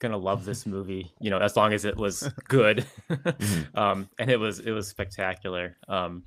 [0.00, 3.78] gonna love this movie, you know, as long as it was good, Mhm.
[3.78, 5.76] um, and it was it was spectacular.
[5.88, 6.24] Um,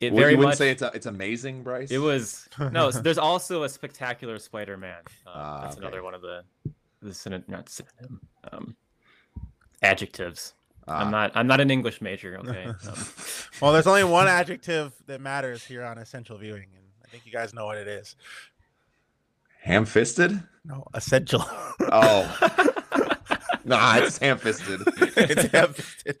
[0.00, 1.90] it Well, very you wouldn't much say it's a, it's amazing, Bryce.
[1.90, 2.90] it was no.
[2.90, 5.02] so there's also a spectacular Spider-Man.
[5.26, 5.86] Uh, Ah, that's okay.
[5.86, 6.42] another one of the
[7.02, 8.20] the synonym, not synonym,
[8.52, 8.76] um,
[9.82, 10.54] adjectives.
[10.86, 11.10] I'm Ah.
[11.10, 12.38] not I'm not an English major.
[12.38, 12.64] Okay.
[12.88, 13.06] Um,
[13.60, 17.32] well, there's only one adjective that matters here on essential viewing, and I think you
[17.32, 18.14] guys know what it is.
[19.62, 20.40] ham-fisted.
[20.64, 21.42] No, essential.
[21.80, 22.22] Oh,
[23.68, 24.80] nah, it's ham-fisted.
[25.16, 26.16] it's ham-fisted.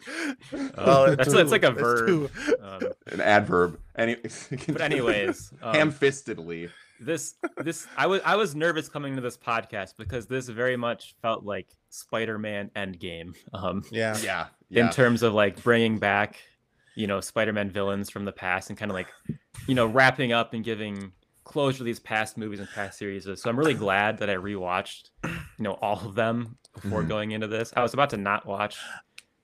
[0.76, 2.30] Oh, it's that's- that's like a verb.
[2.62, 3.78] um, An adverb.
[3.96, 4.16] Any,
[4.68, 6.70] but anyways, um, ham-fistedly.
[7.00, 11.14] this this I was I was nervous coming to this podcast because this very much
[11.22, 13.34] felt like Spider-Man Endgame.
[13.54, 14.16] Um, Yeah.
[14.20, 16.36] Yeah, in terms of like bringing back,
[16.94, 19.08] you know, Spider-Man villains from the past and kind of like,
[19.66, 21.12] you know, wrapping up and giving
[21.48, 23.24] closure to these past movies and past series.
[23.24, 27.08] So I'm really glad that I rewatched, you know, all of them before Mhm.
[27.08, 27.72] going into this.
[27.76, 28.76] I was about to not watch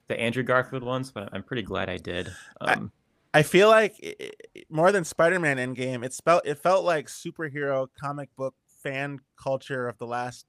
[0.09, 2.31] the Andrew Garfield ones, but I'm pretty glad I did.
[2.61, 2.93] I- Um,
[3.33, 7.89] I feel like i- i- more than Spider-Man Endgame, it felt it felt like superhero
[7.99, 10.47] comic book fan culture of the last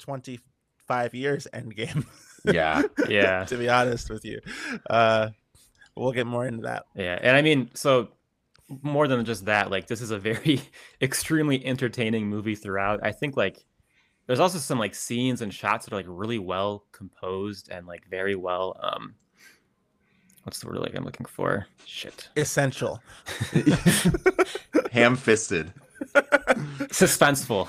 [0.00, 2.04] 25 years Endgame.
[2.44, 2.82] yeah.
[3.08, 3.44] yeah.
[3.44, 4.40] to be honest with you,
[4.90, 5.28] uh,
[5.94, 6.84] we'll get more into that.
[6.94, 8.08] Yeah, and I mean, so
[8.82, 10.60] more than just that, like this is a very
[11.02, 13.00] extremely entertaining movie throughout.
[13.02, 13.64] I think like
[14.26, 18.04] there's also some like scenes and shots that are like really well composed and like
[18.10, 19.14] very well um
[20.44, 21.66] what's the word like I'm looking for?
[21.84, 22.28] Shit.
[22.36, 23.02] Essential.
[24.92, 25.72] ham-fisted.
[26.90, 27.68] suspenseful.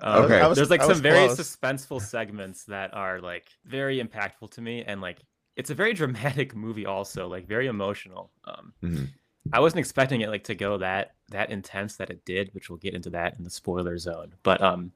[0.00, 0.46] Um, Okay.
[0.46, 1.38] Was- there's like some was very close.
[1.40, 5.18] suspenseful segments that are like very impactful to me, and like
[5.56, 8.30] it's a very dramatic movie, also like very emotional.
[8.44, 9.08] Um, Mhm.
[9.52, 12.78] I wasn't expecting it like to go that that intense that it did, which we'll
[12.78, 14.34] get into that in the spoiler zone.
[14.42, 14.92] But um,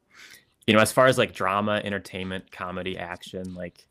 [0.67, 3.87] you know, as far as like drama, entertainment, comedy, action, like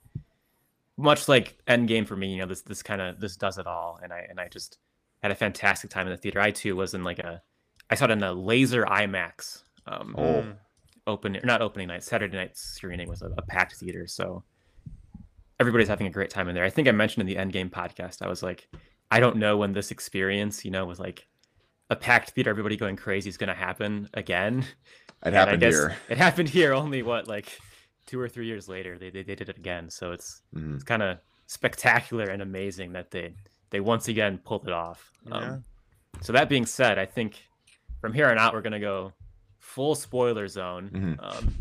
[0.97, 3.99] much like Endgame for me, you know, this this kind of this does it all,
[4.01, 4.77] and I and I just
[5.23, 6.39] had a fantastic time in the theater.
[6.39, 7.41] I too was in like a,
[7.89, 9.63] I saw it in a laser IMAX.
[9.87, 10.23] Um, Oh.
[10.41, 10.55] Mm.
[11.05, 14.41] open not opening night saturday night screening was a, a packed theater so
[15.59, 18.23] everybody's having a great time in there i think i mentioned in the endgame podcast
[18.23, 18.67] i was like
[19.11, 21.27] i don't know when this experience you know with like
[21.89, 24.65] a packed theater everybody going crazy is going to happen again It
[25.23, 25.95] And happened here.
[26.09, 27.59] it happened here only what like
[28.05, 30.75] two or three years later they, they, they did it again so it's Mhm.
[30.75, 33.33] it's kind of spectacular and amazing that they
[33.69, 35.35] they once again pulled it off Yeah.
[35.35, 35.63] um,
[36.21, 37.43] so that being said i think
[38.01, 39.13] from here on out we're going to go
[39.59, 41.23] full spoiler zone Mhm.
[41.23, 41.53] um,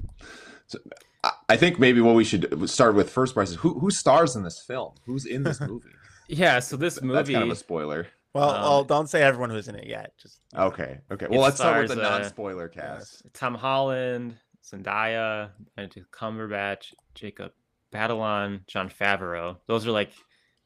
[1.23, 4.37] I- I think maybe what we should start with first, Bryce, is who who stars
[4.37, 4.93] in this film?
[5.07, 5.89] Who's in this movie?
[6.29, 8.07] Yeah, so this movie that's movie, kind of a spoiler.
[8.33, 10.13] Well, Um, well, don't say everyone who's in it yet.
[10.19, 11.27] Just Okay, okay.
[11.31, 13.23] Well, let's start with the uh, non-spoiler cast.
[13.33, 17.53] Tom Holland, Zendaya, Benedict Cumberbatch, Jacob
[17.93, 19.59] Batalon, Jon Favreau.
[19.67, 20.11] Those are like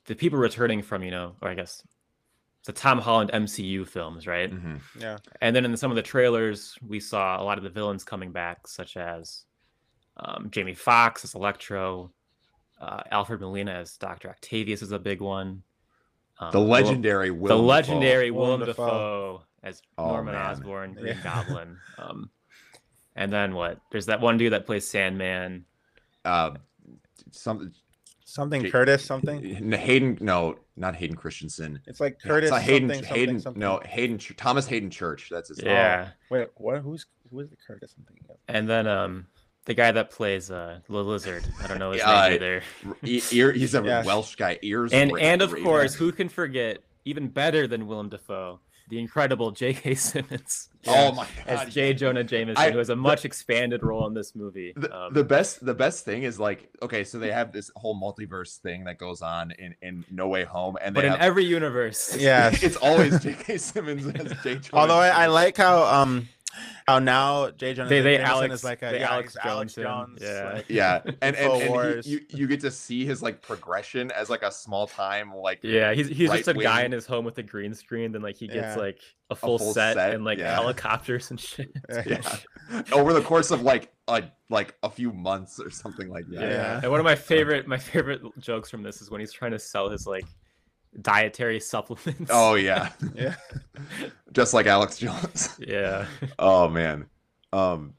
[0.07, 1.83] the people returning from, you know, or I guess
[2.65, 4.51] the Tom Holland MCU films, right?
[4.51, 4.81] Mhm.
[4.99, 5.19] yeah.
[5.43, 8.33] And then in some of the trailers, we saw a lot of the villains coming
[8.33, 9.45] back, such as
[10.17, 12.11] um, Jamie Foxx as Electro,
[12.81, 15.63] uh, Alfred Molina as Doctor Octavius is a big one.
[16.41, 17.67] Um, The Willem- legendary Willem the Dafoe.
[17.67, 18.85] legendary Willem Willem Dafoe.
[18.87, 20.47] Dafoe as Oh, Norman man.
[20.53, 21.23] Osborn, Green Yeah.
[21.23, 21.77] Goblin.
[21.99, 22.31] Um,
[23.17, 23.81] and then what?
[23.91, 25.65] There's that one dude that plays Sandman.
[26.25, 26.53] Uh,
[27.33, 27.73] some
[28.25, 29.43] Something J- Curtis, something.
[29.73, 30.19] Hayden.
[30.21, 31.81] No, not Hayden Christensen.
[31.87, 32.49] It's like Yeah, Curtis.
[32.49, 32.91] it's not Hayden.
[32.91, 33.41] something, Hayden.
[33.41, 33.81] something, No.
[33.87, 34.19] Hayden.
[34.37, 35.29] Thomas Hayden Church.
[35.31, 35.59] That's his.
[35.63, 35.69] name.
[35.69, 36.11] Yeah.
[36.31, 36.81] Wait, what?
[36.83, 37.95] Who's who is the Curtis?
[37.99, 38.37] I'm thinking of.
[38.47, 39.27] And then um,
[39.69, 41.45] the guy that plays uh, the lizard.
[41.63, 42.63] I don't know his Yeah, name either.
[43.05, 44.05] E- ear, he's a Yes.
[44.07, 44.59] Welsh guy.
[44.63, 44.93] Ears.
[44.93, 45.65] And Ra- and of Raven.
[45.65, 46.79] course, who can forget?
[47.05, 49.95] Even better than Willem Dafoe, the incredible J.K.
[49.95, 51.71] Simmons Oh my as god.
[51.71, 51.93] J.
[51.95, 54.73] Jonah Jameson, I- who has a the- much expanded role in this movie.
[54.77, 57.99] the, Um, the best the best thing is like okay so they have this whole
[58.01, 61.45] multiverse thing that goes on in in no way home and but in have, every
[61.45, 62.51] universe, Yeah.
[62.63, 66.29] it's always j.k simmons as j Jonah Although I, I like how um
[66.87, 67.75] how now J.
[67.75, 70.19] Jonah They- they Alex- is like a they yeah, Alex he's Alex Jones Jones.
[70.23, 70.53] Yeah.
[70.55, 74.31] like- yeah and and, and he, you you get to see his like progression as
[74.31, 77.25] like a small time like Yeah, he's he's just a right guy in his home
[77.25, 78.77] with a green screen, then like he gets Yeah.
[78.77, 80.55] like a full, full set, set, and like yeah.
[80.55, 81.71] helicopters and shit.
[82.07, 82.21] yeah
[82.93, 86.81] over the course of like a, like a few months or something like that Yeah.
[86.83, 89.59] And one of my favorite my favorite jokes from this is when he's trying to
[89.59, 90.25] sell his like
[91.01, 92.31] dietary supplements.
[92.33, 93.35] oh yeah yeah.
[94.33, 96.07] just like alex jones yeah.
[96.39, 97.07] Oh man.
[97.53, 97.95] Um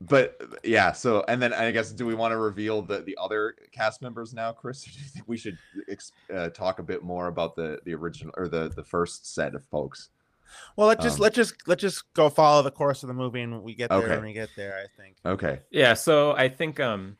[0.00, 3.54] but yeah, so and then I guess do we want to reveal the the other
[3.72, 4.86] cast members now, Chris?
[4.86, 5.56] Or do you think we should
[5.88, 9.54] ex- uh, talk a bit more about the the original or the the first set
[9.54, 10.10] of folks?
[10.76, 13.40] Well, let's just Um, let's just let's just go follow the course of the movie,
[13.40, 14.08] and we get there Okay.
[14.16, 14.76] when we get there.
[14.76, 15.16] I think.
[15.24, 15.60] Okay.
[15.70, 17.16] Yeah, so I think um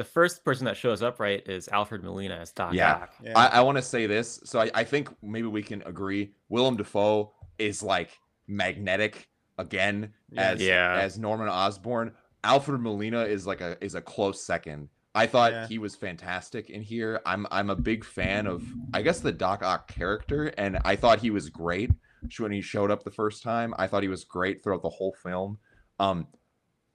[0.00, 2.94] the first person that shows up right is Alfred Molina as Doc Yeah.
[3.02, 3.14] Ock.
[3.22, 3.38] Yeah.
[3.38, 4.40] I, I want to say this.
[4.44, 8.08] So I, I think maybe we can agree Willem Dafoe is like
[8.46, 10.98] magnetic again as Yeah.
[10.98, 12.12] as Norman Osborn.
[12.42, 14.88] Alfred Molina is like a is a close second.
[15.14, 15.66] I thought Yeah.
[15.66, 17.20] he was fantastic in here.
[17.26, 18.62] I'm I'm a big fan of
[18.94, 21.90] I guess the Doc Ock character, and I thought he was great
[22.38, 23.74] when he showed up the first time.
[23.76, 25.58] I thought he was great throughout the whole film.
[25.98, 26.26] Um,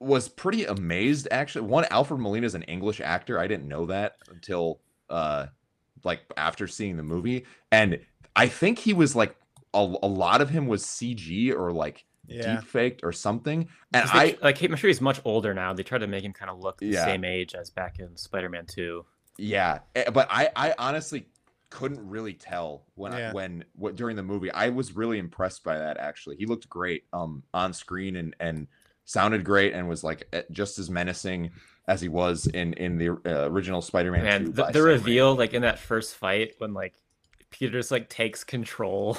[0.00, 1.66] was pretty amazed actually.
[1.66, 3.38] One, Alfred Molina is an English actor.
[3.38, 5.46] I didn't know that until uh
[6.04, 7.98] like after seeing the movie, and
[8.34, 9.34] I think he was like
[9.74, 12.56] a, a lot of him was CG or like yeah.
[12.56, 13.68] deep faked or something.
[13.92, 15.72] And 'Cause they- I like I'm sure he's much older now.
[15.72, 17.04] They try to make him kind of look the Yeah.
[17.04, 19.04] same age as back in Spider-Man 2.
[19.38, 21.28] Yeah, eh, but I I honestly
[21.68, 24.50] couldn't really tell when I, when what during the movie.
[24.52, 26.36] I was really impressed by that actually.
[26.36, 28.66] He looked great um on screen and and
[29.06, 31.50] sounded great and was like eh, just as menacing
[31.88, 34.84] as he was in in the uh, original Spider-Man 2 Man, the, the Sam Raimi.
[34.86, 36.92] reveal like in that first fight when like
[37.50, 39.16] Peter just like takes control.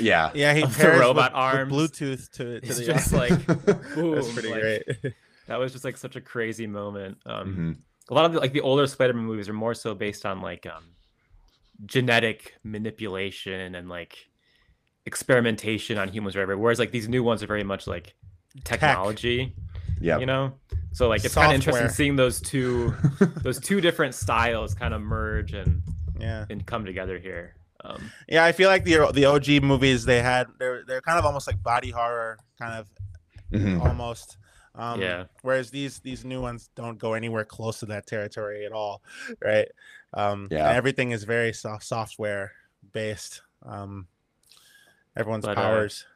[0.00, 0.30] Yeah.
[0.34, 1.72] Yeah, he Of the pairs robot with, arms.
[1.72, 3.46] with Bluetooth to, to It's the just like
[3.94, 5.14] boom, that's pretty like, great.
[5.48, 7.18] That was just like such a crazy moment.
[7.26, 7.76] Um Mhm.
[8.10, 10.64] a lot of the, like the older Spider-Man movies are more so based on like
[10.66, 10.84] um
[11.86, 14.28] genetic manipulation and like
[15.06, 16.56] experimentation on humans or whatever.
[16.58, 18.14] Whereas like these new ones are very much like
[18.62, 19.54] technology,
[20.00, 20.18] Yeah.
[20.18, 20.54] you know?
[20.92, 22.94] So like it's kind of interesting seeing those two
[23.42, 25.82] those two different styles kind of merge and
[26.20, 27.56] yeah, and come together here.
[27.84, 28.44] Um yeah.
[28.44, 31.60] I feel like the the OG movies they had they're they're kind of almost like
[31.62, 32.88] body horror kind of
[33.52, 33.80] Mhm.
[33.84, 34.36] almost.
[34.76, 35.24] Um, Yeah.
[35.42, 39.02] Whereas these these new ones don't go anywhere close to that territory at all,
[39.44, 39.68] right?
[40.12, 40.68] Um, Yeah.
[40.68, 42.52] and everything is very soft software
[42.92, 43.42] based.
[43.64, 44.06] Um,
[45.16, 46.06] everyone's But, uh, powers.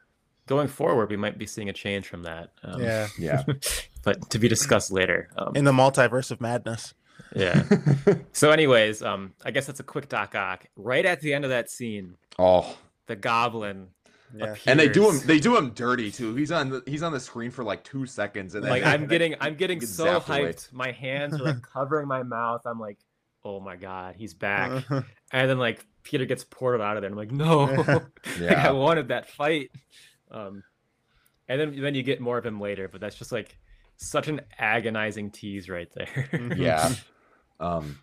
[0.49, 2.49] Going forward, we might be seeing a change from that.
[2.63, 3.07] Um, yeah.
[3.19, 3.43] Yeah.
[4.03, 5.29] but to be discussed later.
[5.37, 6.95] Um, In the multiverse of madness.
[7.35, 7.61] yeah.
[8.33, 10.65] So, anyways, um, I guess that's a quick doc ock.
[10.75, 13.89] Right at the end of that scene, oh, the goblin.
[14.35, 14.55] Yeah.
[14.65, 15.19] and they do him.
[15.23, 16.33] They do him dirty too.
[16.33, 16.69] He's on.
[16.71, 19.53] The, he's on the screen for like two seconds, and then like I'm getting, I'm
[19.53, 20.53] getting so zapped away.
[20.53, 20.73] hyped.
[20.73, 22.61] My hands are like covering my mouth.
[22.65, 22.97] I'm like,
[23.43, 24.71] oh my god, he's back.
[24.71, 25.01] Uh-huh.
[25.31, 27.11] And then like Peter gets ported out of there.
[27.11, 28.01] And I'm like, no,
[28.39, 29.69] like, I wanted that fight.
[30.31, 30.63] Um,
[31.47, 33.57] and then then you get more of him later, but that's just like
[33.97, 36.29] such an agonizing tease right there.
[36.55, 36.93] yeah.
[37.59, 37.99] Um,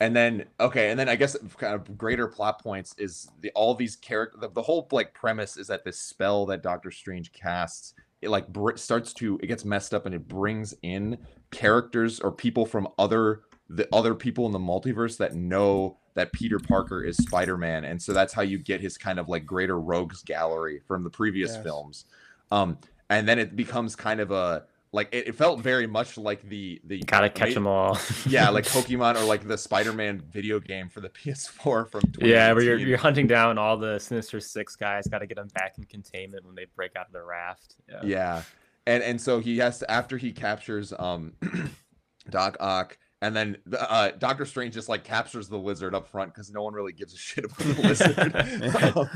[0.00, 3.74] and then okay, and then I guess kind of greater plot points is the all
[3.74, 4.38] these character.
[4.40, 8.48] The, the whole like premise is that this spell that Doctor Strange casts it like
[8.48, 11.18] br- starts to it gets messed up and it brings in
[11.50, 16.58] characters or people from other the other people in the multiverse that know that Peter
[16.58, 20.22] Parker is Spider-Man and so that's how you get his kind of like greater rogues
[20.22, 21.62] gallery from the previous Yes.
[21.62, 22.04] films
[22.50, 22.78] um
[23.10, 26.80] and then it becomes kind of a like it, it felt very much like the
[26.84, 27.98] the Gotta catch ma- them all.
[28.26, 32.62] yeah, like Pokemon or like the Spider-Man video game for the PS4 from yeah, where
[32.62, 35.06] you're you're hunting down all the Sinister Six guys.
[35.06, 37.76] Got to get them back in containment when they break out of the raft.
[37.86, 38.00] Yeah.
[38.02, 38.42] yeah,
[38.86, 41.34] and and so he has to after he captures um
[42.30, 46.50] Doc Ock, and then uh Doctor Strange just like captures the lizard up front because
[46.50, 48.96] no one really gives a shit about the lizard.
[48.96, 49.10] Um,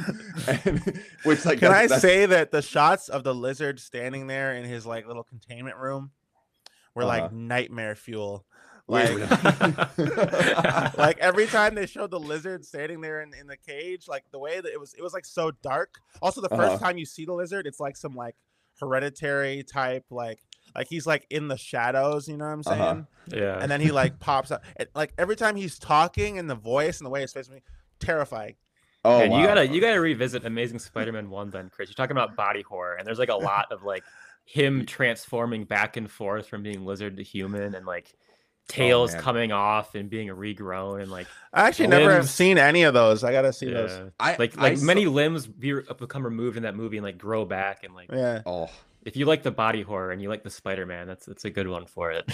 [0.65, 4.27] and, which like Can that's- I that's- say that the shots of the lizard standing
[4.27, 6.11] there in his like little containment room
[6.95, 7.23] were Uh-huh.
[7.23, 8.45] like nightmare fuel.
[8.89, 9.11] Like,
[10.99, 14.39] like every time they showed the lizard standing there in, in the cage, like the
[14.39, 15.95] way that it was, it was like so dark.
[16.21, 16.79] Also, the 1st Uh-huh.
[16.79, 18.35] time you see the lizard, it's like some like
[18.81, 20.41] hereditary type, like
[20.75, 22.29] like he's like in the shadows.
[22.29, 22.81] You know what I'm saying?
[22.81, 23.03] Uh-huh.
[23.29, 23.59] yeah.
[23.61, 24.65] And then he like pops up.
[24.79, 27.63] It, like every time he's talking and the voice and the way his face, me
[28.01, 28.55] terrifying.
[29.05, 31.89] oh, and you gotta you gotta revisit Amazing Spider-Man one then, Chris.
[31.89, 34.05] You're talking about body horror, and there's like a lot of like
[34.45, 38.13] him transforming back and forth from being lizard to human, and like
[38.69, 42.85] tails Oh, coming off and being regrown, and like I actually never have seen any
[42.85, 43.25] of those.
[43.25, 43.91] I gotta see those.
[43.91, 47.05] yeah, I, like I like saw- many limbs be, become removed in that movie and
[47.05, 48.43] like grow back, and like Yeah.
[48.47, 48.71] oh
[49.05, 51.69] if you like the body horror and you like the Spider-Man, that's that's a good
[51.69, 52.31] one for it.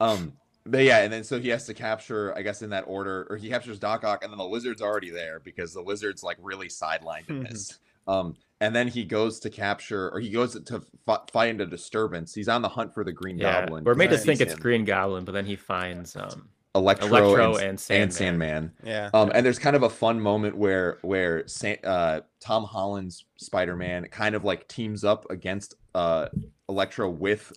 [0.00, 3.26] Um, but yeah, and then so he has to capture, I guess, in that order,
[3.30, 6.36] or he captures Doc Ock, and then the lizard's already there because the lizard's like
[6.40, 7.78] really sidelined in this.
[8.06, 12.34] Um, and then he goes to capture, or he goes to f- find a disturbance.
[12.34, 13.84] He's on the hunt for the Green yeah, Goblin.
[13.84, 14.60] we're made to think sees it's him.
[14.60, 16.48] Green Goblin, but then he finds um
[16.78, 18.10] Electro, Electro and, and and Sandman.
[18.10, 18.72] Sandman.
[18.84, 19.10] Yeah.
[19.12, 24.06] Um, and there's kind of a fun moment where where San, uh, Tom Holland's Spider-Man
[24.10, 26.28] kind of like teams up against uh,
[26.68, 27.52] Electro with,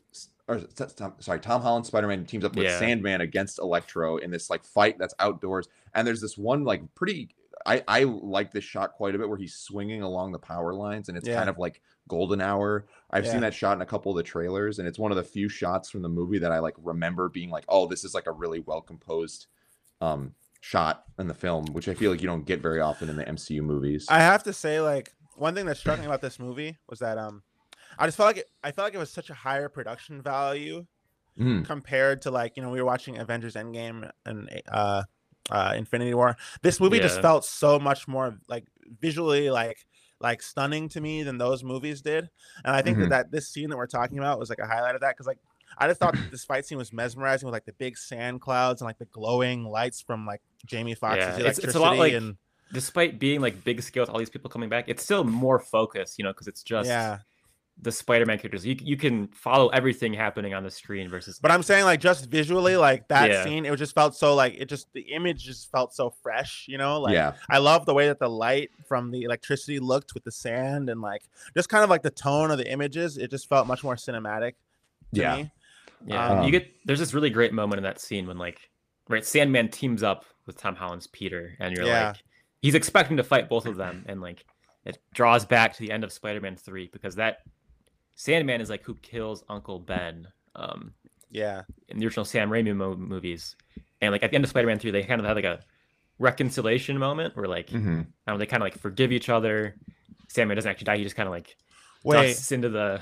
[0.47, 2.79] or s- s- Tom- sorry, Tom Holland's Spider-Man teams up with Yeah.
[2.79, 5.67] Sandman against Electro in this like fight that's outdoors.
[5.93, 7.29] And there's this one like pretty,
[7.65, 11.09] I I like this shot quite a bit where he's swinging along the power lines
[11.09, 11.35] and it's Yeah.
[11.37, 12.85] kind of like golden hour.
[13.11, 13.31] I've Yeah.
[13.31, 15.49] seen that shot in a couple of the trailers, and it's one of the few
[15.49, 18.31] shots from the movie that I like remember being like, oh, this is like a
[18.31, 19.47] really well composed
[19.99, 23.15] um shot in the film, which I feel like you don't get very often in
[23.15, 24.07] the MCU movies.
[24.09, 27.17] I have to say, like, one thing that struck me about this movie was that
[27.17, 27.43] um
[27.97, 30.85] I just felt like it, I felt like it was such a higher production value
[31.39, 35.03] Mm, compared to like, you know, we were watching Avengers Endgame and uh
[35.49, 36.37] uh Infinity War.
[36.61, 38.65] This movie just felt so much more like
[38.99, 39.85] visually like
[40.21, 42.29] like stunning to me than those movies did.
[42.63, 43.01] And I think Mhm.
[43.01, 45.27] that, that this scene that we're talking about was like a highlight of that because
[45.27, 45.39] like
[45.77, 48.85] I just thought this fight scene was mesmerizing with like the big sand clouds and
[48.87, 52.13] like the glowing lights from like Jamie Foxx's Yeah, it's- electricity it's a lot like-
[52.13, 52.37] and
[52.73, 56.17] despite being like big scale with all these people coming back, it's still more focused,
[56.17, 57.19] you know, because it's just yeah.
[57.83, 58.65] The Spider-Man characters.
[58.65, 62.29] You you can follow everything happening on the screen versus But I'm saying like just
[62.29, 63.43] visually, like that Yeah.
[63.43, 66.77] scene, it just felt so like it just the image just felt so fresh, you
[66.77, 67.01] know.
[67.01, 70.31] Like yeah, I love the way that the light from the electricity looked with the
[70.31, 71.23] sand and like
[71.55, 73.17] just kind of like the tone of the images.
[73.17, 74.53] It just felt much more cinematic.
[75.15, 75.35] To Yeah.
[75.37, 75.51] me.
[76.05, 76.27] yeah.
[76.27, 78.69] Um, you get there's this really great moment in that scene when like
[79.09, 82.09] right Sandman teams up with Tom Holland's Peter, and you're Yeah.
[82.09, 82.17] like
[82.61, 84.45] he's expecting to fight both of them, and like
[84.85, 87.39] it draws back to the end of Spider-Man three because that
[88.25, 90.27] Sandman is like who kills Uncle Ben.
[90.55, 90.93] Um,
[91.31, 91.63] Yeah.
[91.87, 93.55] in the original Sam Raimi mo- movies,
[93.99, 95.61] and like at the end of Spider-Man three, they kind of had like a
[96.19, 97.73] reconciliation moment where like Mhm.
[97.77, 99.75] I don't know, they kind of like forgive each other.
[100.27, 101.55] Sandman doesn't actually die; he just kind of like
[102.03, 102.27] Wait.
[102.27, 103.01] dusts into the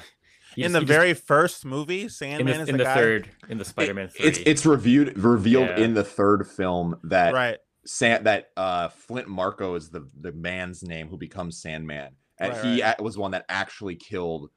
[0.55, 2.77] he in just- the he just- very first movie, in Sandman the, is in the,
[2.79, 2.93] the guy.
[2.95, 4.25] third in the Spider-Man three.
[4.25, 5.79] it's it's reviewed revealed Yeah.
[5.79, 7.58] in the third film that Right.
[7.86, 12.63] San, that uh, Flint Marko is the the man's name who becomes Sandman, and Right,
[12.63, 14.49] he a- was one that actually killed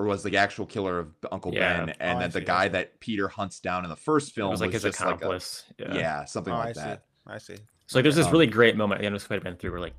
[0.00, 1.84] or was the actual killer of Uncle Yeah.
[1.84, 4.34] Ben, and Oh, that the guy I that Peter hunts down in the first It
[4.34, 5.64] film was like his just like a- accomplice.
[5.78, 5.94] yeah.
[5.94, 6.24] yeah.
[6.24, 6.80] something Oh, like I see.
[6.80, 7.02] that.
[7.26, 7.56] I see.
[7.86, 9.80] So like, there's this Um, really great moment at the end of Spider-Man 3 where
[9.80, 9.94] like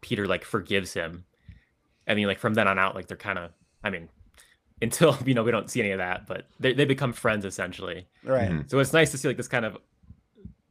[0.00, 1.24] Peter like forgives him.
[2.06, 3.50] I mean, like from then on out, like they're kind of,
[3.82, 4.08] I mean,
[4.82, 8.06] until you know we don't see any of that, but they they become friends essentially.
[8.22, 8.50] Right.
[8.50, 8.70] Mhm.
[8.70, 9.78] So it's nice to see like this kind of,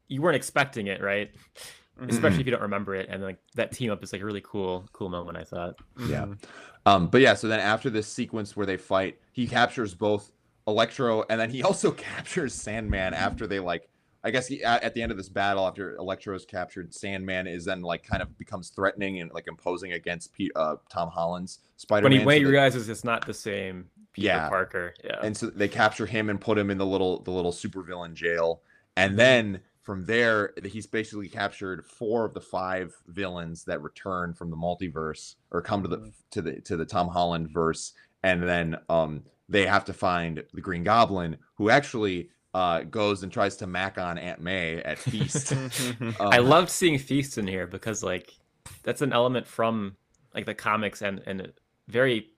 [0.07, 1.31] you weren't expecting it, right?
[1.99, 2.09] Mhm.
[2.09, 4.41] Especially if you don't remember it, and like that team up is like a really
[4.43, 5.37] cool, cool moment.
[5.37, 5.75] I thought.
[6.07, 6.25] Yeah.
[6.25, 6.37] Mhm.
[6.85, 10.31] Um, but yeah, so then after this sequence where they fight, he captures both
[10.67, 13.89] Electro and then he also captures Sandman after they like.
[14.23, 17.45] I guess he, at, at the end of this battle, after Electro is captured, Sandman
[17.45, 21.59] is then like kind of becomes threatening and like imposing against Pete, uh, Tom Holland's
[21.77, 22.11] Spider-Man.
[22.11, 24.49] When he when so they- realizes it's not the same Peter Yeah.
[24.49, 24.95] Parker.
[25.03, 25.19] Yeah.
[25.21, 28.61] and so they capture him and put him in the little the little supervillain jail
[28.97, 29.09] Mm-hmm.
[29.11, 34.49] and then from there he's basically captured four of the five villains that return from
[34.49, 36.07] the multiverse or come to the Mm-hmm.
[36.07, 36.13] Mhm.
[36.31, 37.93] to the to the tom holland verse
[38.23, 43.31] and then um they have to find the green goblin who actually uh goes and
[43.31, 45.53] tries to mac on aunt may at feast.
[46.19, 48.33] Um, I loved seeing Feast in here because like
[48.83, 49.95] that's an element from
[50.33, 51.51] like the comics and and
[51.87, 52.29] very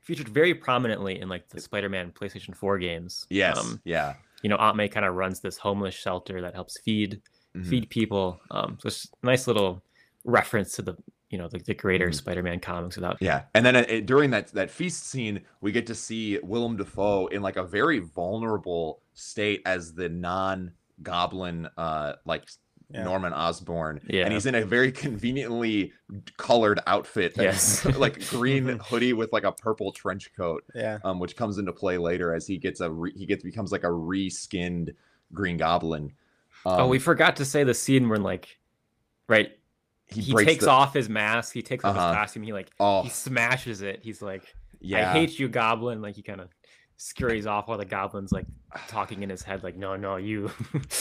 [0.00, 3.26] featured very prominently in like the Spider-Man PlayStation 4 games.
[3.28, 6.80] yes Um, yeah you know, Aunt May kind of runs this homeless shelter that helps
[6.80, 7.20] feed
[7.56, 7.68] Mhm.
[7.70, 8.38] feed people.
[8.50, 9.82] Um, so it's a nice little
[10.24, 10.94] reference to the
[11.30, 12.14] you know the, the greater Mhm.
[12.14, 15.94] Spider-Man comics without Yeah, and then uh, during that that feast scene, we get to
[15.94, 22.48] see Willem Dafoe in like a very vulnerable state as the non-goblin, uh, like
[22.88, 23.02] Yeah.
[23.02, 24.24] Norman Osborn, Yeah.
[24.24, 25.92] and he's in a very conveniently
[26.36, 27.84] colored outfit, Yes.
[27.96, 30.98] like green hoodie with like a purple trench coat, Yeah.
[31.02, 33.82] um, which comes into play later as he gets a re- he gets becomes like
[33.82, 34.92] a re-skinned
[35.34, 36.12] Green Goblin.
[36.64, 38.56] Um, oh, we forgot to say the scene where like
[39.28, 39.58] right
[40.06, 42.10] he, breaks takes the- off his mask, he takes off Uh-huh.
[42.10, 43.98] his costume, he like Oh, he smashes it.
[44.04, 46.00] He's like yeah, I hate you, Goblin.
[46.02, 46.50] Like he kind of
[46.98, 48.46] scurries off while the Goblin's like
[48.88, 50.52] talking in his head, like, no, no, you,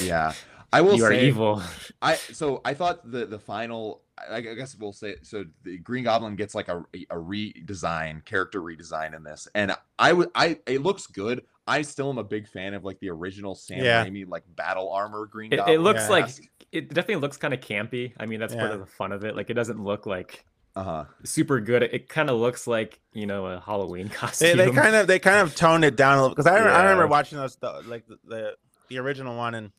[0.03, 0.33] yeah.
[0.75, 1.61] I will you are say, evil.
[2.01, 6.03] I so I thought the the final I, I guess we'll say so the Green
[6.03, 10.81] Goblin gets like a a redesign character redesign in this and I would I it
[10.83, 14.05] looks good I still am a big fan of like the original Sam Yeah.
[14.05, 16.09] Raimi like battle armor Green It, Goblin it looks Yeah.
[16.09, 16.29] like
[16.71, 18.11] it definitely looks kind of campy.
[18.19, 19.33] I mean, that's part of the fun of it.
[19.35, 21.83] Like, it doesn't look like uh huh super good.
[21.83, 24.57] It kind of looks like you know a Halloween costume.
[24.57, 27.07] they kind of they kind of toned it down a little because I, I remember
[27.07, 28.55] watching those the, like the, the
[28.89, 29.71] the original one and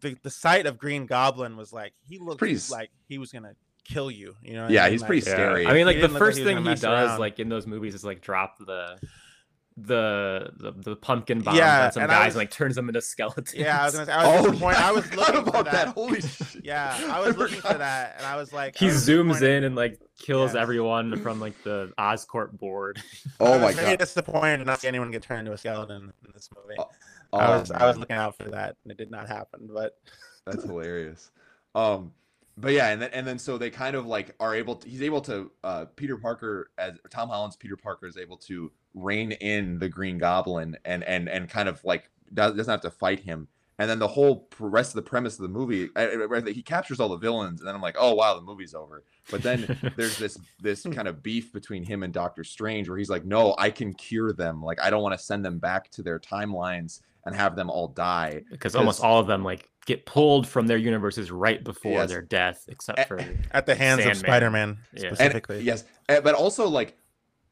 [0.00, 3.54] the, the sight of Green Goblin was like he looked Pretty like he was gonna
[3.84, 4.34] kill you.
[4.42, 4.62] You know?
[4.62, 4.92] what I Yeah, mean?
[4.92, 5.32] he's Like, pretty Yeah.
[5.34, 5.66] scary.
[5.66, 7.18] I mean, like the didn't like first he thing he does, around.
[7.20, 8.98] like in those movies, is like drop the
[9.78, 12.76] the the, the pumpkin bomb Yeah, on some and I guys was- and like turns
[12.76, 13.52] them into skeletons.
[13.54, 14.78] Yeah, I was gonna say I was oh disappointed.
[14.78, 15.88] yeah, I was forgot looking for about that.
[15.88, 19.42] holy shit Yeah, I was looking for that, and I was like, he was zooms
[19.42, 20.62] in and like kills Yes.
[20.62, 23.02] everyone from like the Oscorp board.
[23.38, 25.58] oh I my was very god disappointed to not see anyone get turned into a
[25.58, 26.76] skeleton in this movie.
[26.78, 26.88] Oh,
[27.36, 29.68] Oh, I was I was looking out for that, and it did not happen.
[29.72, 29.98] But
[30.44, 31.30] That's hilarious.
[31.74, 32.12] Um,
[32.58, 34.88] but yeah, and then and then so they kind of like are able to.
[34.88, 35.50] He's able to.
[35.62, 40.18] Uh, Peter Parker as Tom Holland's Peter Parker is able to rein in the Green
[40.18, 43.48] Goblin and and and kind of like does, doesn't have to fight him.
[43.78, 45.90] And then the whole rest of the premise of the movie,
[46.50, 49.04] he captures all the villains, and then I'm like, oh wow, the movie's over.
[49.30, 53.10] But then there's this this kind of beef between him and Doctor Strange, where he's
[53.10, 54.62] like, no, I can cure them.
[54.62, 57.88] Like I don't want to send them back to their timelines and have them all
[57.88, 58.42] die.
[58.50, 62.08] because almost all of them like get pulled from their universes right before Yes.
[62.10, 63.20] their death, except A- for
[63.52, 64.10] at the hands Sandman.
[64.12, 64.76] of Spider-Man Yeah.
[65.00, 65.62] And- And- specifically.
[65.62, 66.96] yes, and- but also like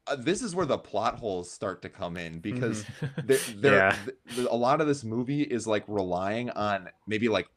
[0.06, 2.84] uh, this is where the plot holes start to come in because
[3.24, 3.96] there, there, Yeah.
[4.04, 7.48] th- th- a lot of this movie is like relying on maybe like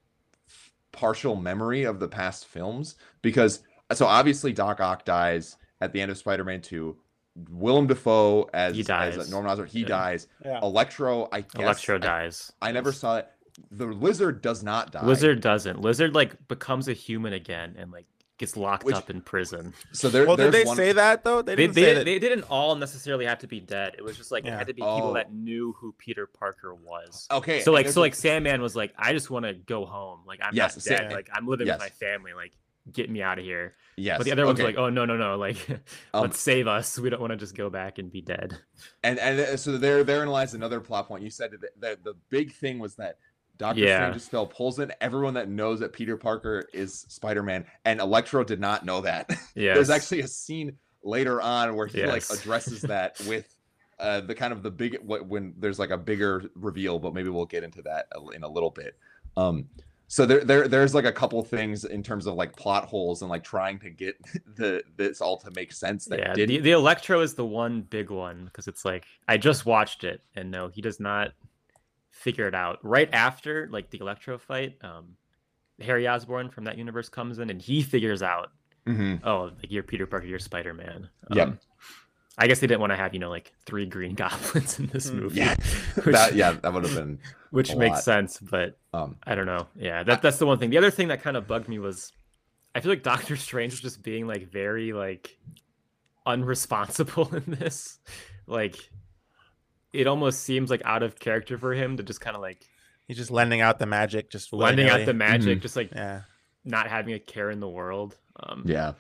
[0.47, 3.62] f- partial memory of the past films because
[3.93, 6.97] so obviously Doc Ock dies at the end of Spider-Man 2.
[7.50, 9.13] Willem Dafoe as, He dies.
[9.13, 9.32] as uh, dies.
[9.32, 9.88] Norman Osborn, he Yeah.
[9.88, 10.28] dies.
[10.43, 10.60] Yeah.
[10.62, 12.52] Electro, I guess Electro I- dies.
[12.62, 13.28] I, never saw it.
[13.71, 15.04] The lizard does not die.
[15.06, 15.82] Lizard doesn't.
[15.82, 18.06] Lizard like becomes a human again and like
[18.38, 19.73] gets locked Which- up in prison.
[19.93, 21.41] So there, Well, did they one- say that though?
[21.41, 22.06] They They didn't they, say didn't- that.
[22.06, 23.95] they didn't all necessarily have to be dead.
[23.97, 25.13] It was just like it had to be people Oh.
[25.15, 27.28] that knew who Peter Parker was.
[27.32, 30.20] Okay, So like so like Sandman was like, I just want to go home.
[30.28, 31.11] Like I'm Yes, not Sa- dead.
[31.14, 31.80] Like I'm living yes.
[31.80, 32.34] with my family.
[32.36, 32.53] Like
[32.91, 33.74] get me out of here.
[33.98, 34.20] Yes.
[34.20, 34.68] But the other ones okay.
[34.68, 35.58] like, oh no no no, like
[36.14, 36.98] Um, let's save us.
[37.00, 38.58] We don't want to just go back and be dead.
[39.04, 41.24] and and uh, so there therein lies another plot point.
[41.24, 43.18] You said that the, the big thing was that
[43.58, 43.98] Doctor Yeah.
[43.98, 48.43] Strange's spell pulls in everyone that knows that Peter Parker is Spider Man, and Electro
[48.43, 49.30] did not know that.
[49.56, 49.74] Yeah.
[49.74, 53.52] There's actually a scene later on where he like addresses that with
[53.98, 57.30] uh, the kind of the big what when there's like a bigger reveal, but maybe
[57.30, 58.95] we'll get into that in a little bit.
[59.36, 59.68] Um,
[60.08, 63.30] so there, there there's like a couple things in terms of like plot holes and
[63.30, 64.16] like trying to get
[64.55, 66.49] the this all to make sense that yeah, didn't.
[66.49, 70.22] the, the Electro is the one big one because it's like I just watched it
[70.36, 71.32] and no, he does not
[72.12, 72.80] figure it out.
[72.84, 75.16] Right after like the Electro fight, um,
[75.82, 78.51] Harry Osborn from that universe comes in and he figures out,
[78.88, 79.20] Mhm.
[79.26, 81.10] oh, like you're Peter Parker, you're Spider Man.
[81.32, 81.58] Yep.
[82.38, 85.09] I guess they didn't want to have you know like three Green Goblins in this
[85.09, 85.15] Mm.
[85.21, 85.39] movie.
[85.39, 85.55] Yeah,
[86.03, 87.19] which, that yeah, that would have been.
[87.51, 88.03] which a makes lot.
[88.03, 89.67] sense, but Um, I don't know.
[89.75, 90.69] Yeah, that that's the one thing.
[90.69, 92.11] The other thing that kind of bugged me was
[92.75, 95.38] I feel like Doctor Strange was just being like very like
[96.25, 97.99] unresponsible in this.
[98.45, 98.77] Like
[99.93, 102.65] it almost seems like out of character for him to just kind of like
[103.07, 105.17] He's just lending out the magic, just lending out the willy-nilly.
[105.17, 105.61] magic, Mhm.
[105.61, 106.23] just like Yeah.
[106.65, 108.17] not having a care in the world.
[108.41, 108.93] Um Yeah.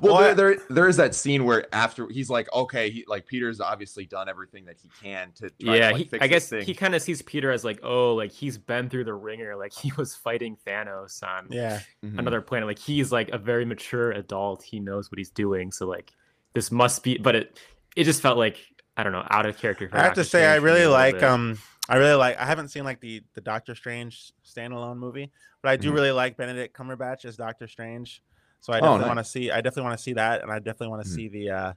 [0.00, 3.04] Well, Well, there, I- there there is that scene where after he's like, okay, he
[3.08, 6.24] like Peter's obviously done everything that he can to try yeah, to, like, he, fix
[6.24, 6.64] I guess thing.
[6.64, 9.72] he kind of sees Peter as like, oh, like he's been through the ringer, like
[9.72, 11.80] he was fighting Thanos on Yeah.
[12.04, 12.18] Mhm.
[12.18, 12.66] another planet.
[12.68, 14.62] Like he's like a very mature adult.
[14.62, 15.72] He knows what he's doing.
[15.72, 16.12] So like
[16.54, 17.58] this must be, but it
[17.96, 18.58] it just felt like
[18.96, 19.88] I don't know, out of character.
[19.88, 21.24] For I have to say, I Strange for really like bit.
[21.24, 21.58] um,
[21.88, 22.38] I really like.
[22.38, 25.94] I haven't seen like the the Doctor Strange standalone movie, but I do Mhm.
[25.94, 28.22] really like Benedict Cumberbatch as Doctor Strange.
[28.62, 29.06] So I Oh, definitely nice.
[29.08, 29.50] want to see.
[29.50, 31.14] I definitely want to see that, and I definitely want to Mhm.
[31.14, 31.72] see the uh,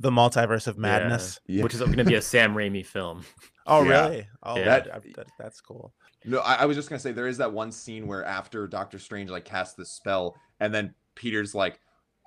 [0.00, 1.38] the multiverse of madness.
[1.46, 1.62] Yeah.
[1.62, 3.24] which is going to be a Sam Raimi film.
[3.64, 4.08] Oh, Yeah.
[4.08, 4.28] really?
[4.42, 4.64] Oh, Yeah.
[4.64, 5.92] that, That- that, that's cool.
[6.24, 8.98] No, I, I was just gonna say there is that one scene where after Doctor
[8.98, 11.78] Strange like casts the spell, and then Peter's like,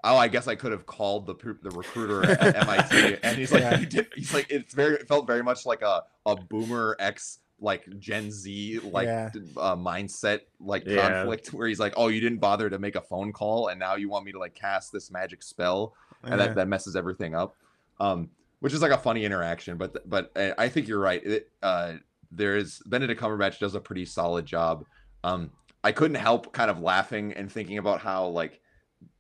[0.06, 3.64] "Oh, I guess I could have called the the recruiter at MIT," and he's like,
[3.64, 3.76] Yeah.
[3.78, 7.40] he did, "He's like, it's very it felt very much like a a Boomer X
[7.60, 9.30] like Gen Z like Yeah.
[9.58, 11.08] uh, mindset like Yeah.
[11.08, 13.96] conflict where he's like, "Oh, you didn't bother to make a phone call, and now
[13.96, 16.48] you want me to like cast this magic spell." and Yeah.
[16.48, 17.56] that, that messes everything up
[18.00, 18.30] um
[18.60, 21.94] which is like a funny interaction but but uh, i think you're right it, uh
[22.32, 24.86] there is benedict cumberbatch does a pretty solid job
[25.24, 25.52] um
[25.84, 28.60] i couldn't help kind of laughing and thinking about how like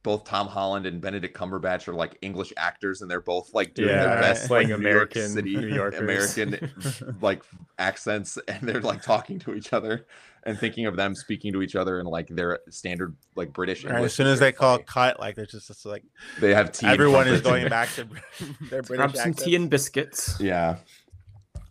[0.05, 3.89] both Tom Holland and Benedict Cumberbatch are like English actors, and they're both like doing
[3.89, 5.99] Yeah, their best playing like, New York American City, New Yorkers.
[5.99, 7.41] American like
[7.79, 10.05] accents, and they're like talking to each other
[10.43, 13.83] and thinking of them speaking to each other in like their standard like British.
[13.83, 14.85] Right, English as soon as they call funny.
[14.85, 16.03] cut, like they're just, just like
[16.39, 16.85] they have tea.
[16.85, 18.07] everyone is going back to
[18.69, 20.37] their British Grab some tea and biscuits.
[20.39, 20.77] Yeah.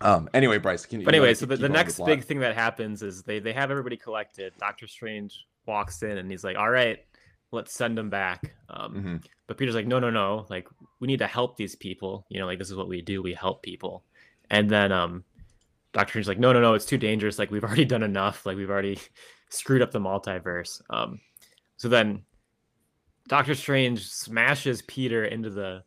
[0.01, 0.29] Um.
[0.35, 1.05] Anyway, Bryce, can you?
[1.07, 2.09] But you wanna anyway, so the, the next plot?
[2.09, 4.53] big thing that happens is they they have everybody collected.
[4.59, 6.99] Doctor Strange walks in and he's like, "All right,
[7.53, 9.25] let's send them back." Um, Mhm.
[9.47, 10.47] But Peter's like, "No, no, no!
[10.49, 10.69] Like
[11.01, 12.25] we need to help these people.
[12.31, 13.23] You know, like this is what we do.
[13.23, 14.05] We help people."
[14.51, 15.25] And then um,
[15.93, 16.75] Doctor Strange's like, "No, no, no!
[16.75, 17.39] It's too dangerous.
[17.39, 18.47] Like we've already done enough.
[18.47, 18.99] Like we've already
[19.51, 21.21] screwed up the multiverse." Um,
[21.77, 22.23] so then
[23.29, 25.83] Doctor Strange smashes Peter into the,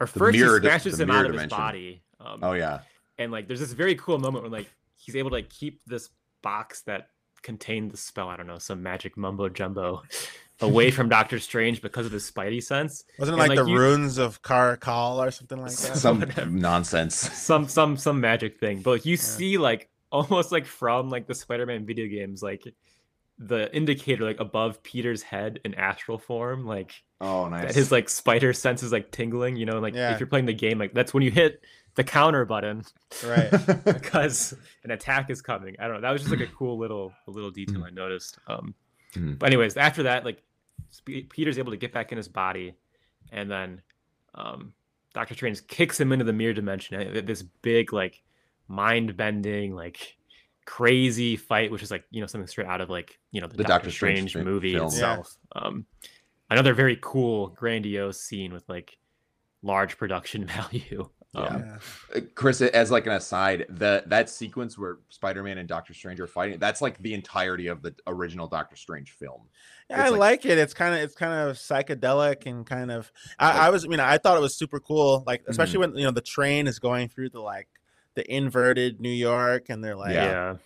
[0.00, 2.02] or first mirror di- smashes him out of his body.
[2.20, 2.80] Um, Oh yeah.
[3.18, 6.10] and like there's this very cool moment where like he's able to like keep this
[6.42, 7.08] box that
[7.42, 10.02] contained the spell i don't know some magic mumbo jumbo
[10.60, 13.78] away from doctor strange because of his spidey sense wasn't it like, like, the you-
[13.78, 15.96] runes of Karakal or something like that.
[15.96, 16.24] Some
[16.60, 17.14] nonsense.
[17.14, 19.20] some some some magic thing but like, you Yeah.
[19.22, 22.64] see like almost like from like the spider-man video games like
[23.38, 26.92] the indicator like above peter's head in astral form like
[27.22, 27.66] Oh nice.
[27.68, 30.12] that his like spider sense is like tingling you know like Yeah.
[30.12, 31.62] if you're playing the game like that's when you hit
[31.96, 32.84] the counter button
[33.26, 33.50] right.
[33.84, 34.54] because
[34.84, 35.74] an attack is coming.
[35.80, 36.00] I don't know.
[36.02, 38.38] That was just like a cool little a little detail I noticed.
[38.46, 38.74] Um,
[39.16, 39.40] Mhm.
[39.40, 40.49] but anyways, after that, like Sp-
[41.04, 42.74] Peter's able to get back in his body,
[43.32, 43.82] and then
[44.34, 44.72] um,
[45.14, 47.24] Doctor Strange kicks him into the mirror dimension.
[47.26, 48.22] This big like
[48.68, 50.16] mind bending like
[50.64, 53.56] crazy fight, which is like you know something straight out of like you know the,
[53.56, 54.82] The Doctor, Doctor Strange Strange, movie film.
[54.82, 54.86] Yeah.
[54.86, 55.36] itself.
[55.54, 55.86] Um,
[56.48, 58.96] another very cool, grandiose scene with like
[59.62, 61.08] large production value.
[61.32, 61.40] Yeah.
[61.42, 61.78] Um,
[62.14, 62.20] Yeah.
[62.34, 66.58] Chris, as like an aside, the that sequence where Spider-Man and Doctor Strange are fighting,
[66.58, 69.42] that's like the entirety of the original Doctor Strange film.
[69.88, 70.58] Yeah, I like, like- it.
[70.58, 73.12] It's kind of it's kind of psychedelic and kind of.
[73.38, 75.22] I, I was, I mean, I thought it was super cool.
[75.26, 75.92] Like especially Mm-hmm.
[75.92, 77.68] when you know the train is going through the like
[78.14, 80.24] the inverted New York, and they're like, Yeah.
[80.30, 80.56] yeah.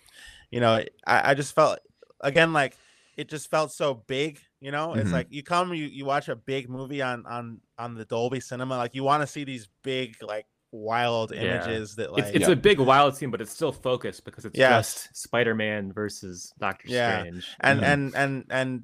[0.49, 1.77] you know, I, I just felt
[2.21, 2.75] again like
[3.17, 4.39] it just felt so big.
[4.61, 5.13] You know, it's Mhm.
[5.13, 8.77] like you come, you you watch a big movie on on on the Dolby Cinema,
[8.77, 11.41] like you want to see these big like wild Yeah.
[11.65, 12.53] images that like it's, it's Yeah.
[12.53, 14.93] a big wild scene, but it's still focused because it's Yes.
[15.05, 17.19] just Spider-Man versus Doctor Yeah.
[17.21, 17.47] Strange.
[17.61, 17.83] and Mhm.
[17.83, 18.83] and and and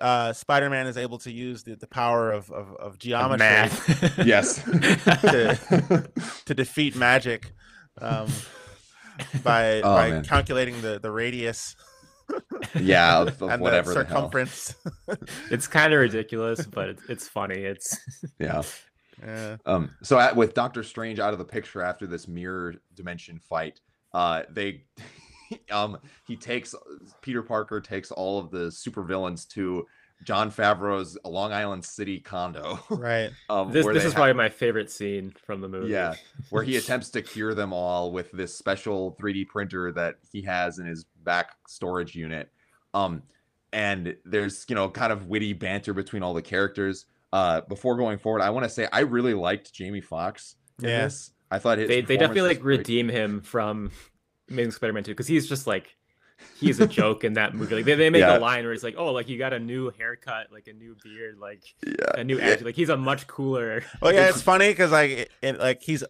[0.00, 4.18] uh spider-man is able to use the, the power of, of, of Of geometry math.
[4.26, 4.62] Yes.
[4.64, 6.10] to
[6.46, 7.52] to defeat magic
[8.00, 8.28] um,
[9.44, 10.24] by Oh, by man.
[10.24, 11.76] calculating the, the radius
[12.74, 14.16] yeah, of, of and whatever the the, hell.
[14.30, 14.74] circumference.
[15.50, 17.58] it's kind of ridiculous, but it's, it's funny.
[17.58, 17.96] It's
[18.38, 18.62] Yeah.
[19.22, 19.56] Yeah.
[19.66, 19.90] Um.
[20.02, 23.80] So at, with Doctor Strange out of the picture after this mirror dimension fight,
[24.14, 24.84] uh, they
[25.70, 26.74] um he takes
[27.22, 29.86] Peter Parker takes all of the supervillains to
[30.24, 32.78] Jon Favreau's Long Island City condo.
[32.90, 33.30] Right.
[33.48, 35.90] Um, This this is ha- probably my favorite scene from the movie.
[35.90, 36.14] yeah,
[36.50, 40.78] where he attempts to cure them all with this special 3D printer that he has
[40.78, 42.50] in his back storage unit.
[42.94, 43.22] Um,
[43.72, 47.06] and there's you know kind of witty banter between all the characters.
[47.32, 50.56] Uh, before going forward, I want to say I really liked Jamie Foxx.
[50.80, 51.56] Yes, Yeah.
[51.56, 52.78] I thought his they they definitely like great.
[52.78, 53.90] redeem him from
[54.50, 55.94] Amazing Spider-Man 2 because he's just like
[56.58, 57.76] he's a joke in that movie.
[57.76, 58.38] Like they, they make Yeah.
[58.38, 60.96] a line where it's like, oh, like you got a new haircut, like a new
[61.04, 62.44] beard, like Yeah, a new yeah.
[62.46, 62.66] attitude.
[62.66, 63.84] Like he's a much cooler.
[64.00, 66.02] Well, yeah, it's funny because like, it, it- like he's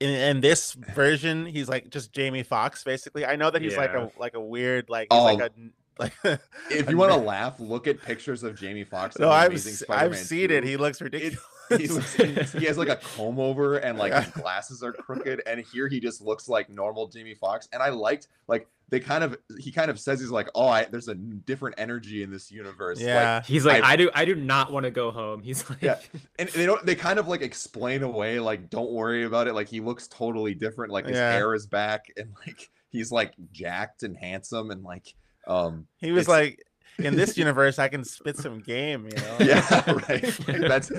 [0.00, 3.24] in, in this version, he's like just Jamie Foxx basically.
[3.24, 5.46] I know that he's like a like a weird like he's like Oh.
[5.46, 5.50] a
[5.98, 6.12] like.
[6.70, 9.18] If you want to laugh, look at pictures of Jamie Foxx.
[9.18, 10.64] no, the I've Amazing s- Spider-Man I've seen it.
[10.64, 11.38] He looks ridiculous.
[11.68, 12.26] he,
[12.58, 16.00] he has like a comb over and like his glasses are crooked and here he
[16.00, 19.90] just looks like normal Jamie Foxx and I liked like they kind of he kind
[19.90, 23.42] of says he's like oh I, there's a different energy in this universe like, yeah,
[23.42, 25.42] He's like, I- I, do I do not want to go home.
[25.42, 25.98] He's like Yeah.
[26.38, 29.68] and they don't they kind of like explain away like don't worry about it like
[29.68, 31.32] he looks totally different like his Yeah.
[31.32, 35.14] hair is back and like he's like jacked and handsome and like
[35.46, 36.62] um he was like
[36.98, 39.06] in this universe, I can spit some game.
[39.06, 39.36] You know.
[39.40, 40.36] yeah right
[40.68, 40.90] that's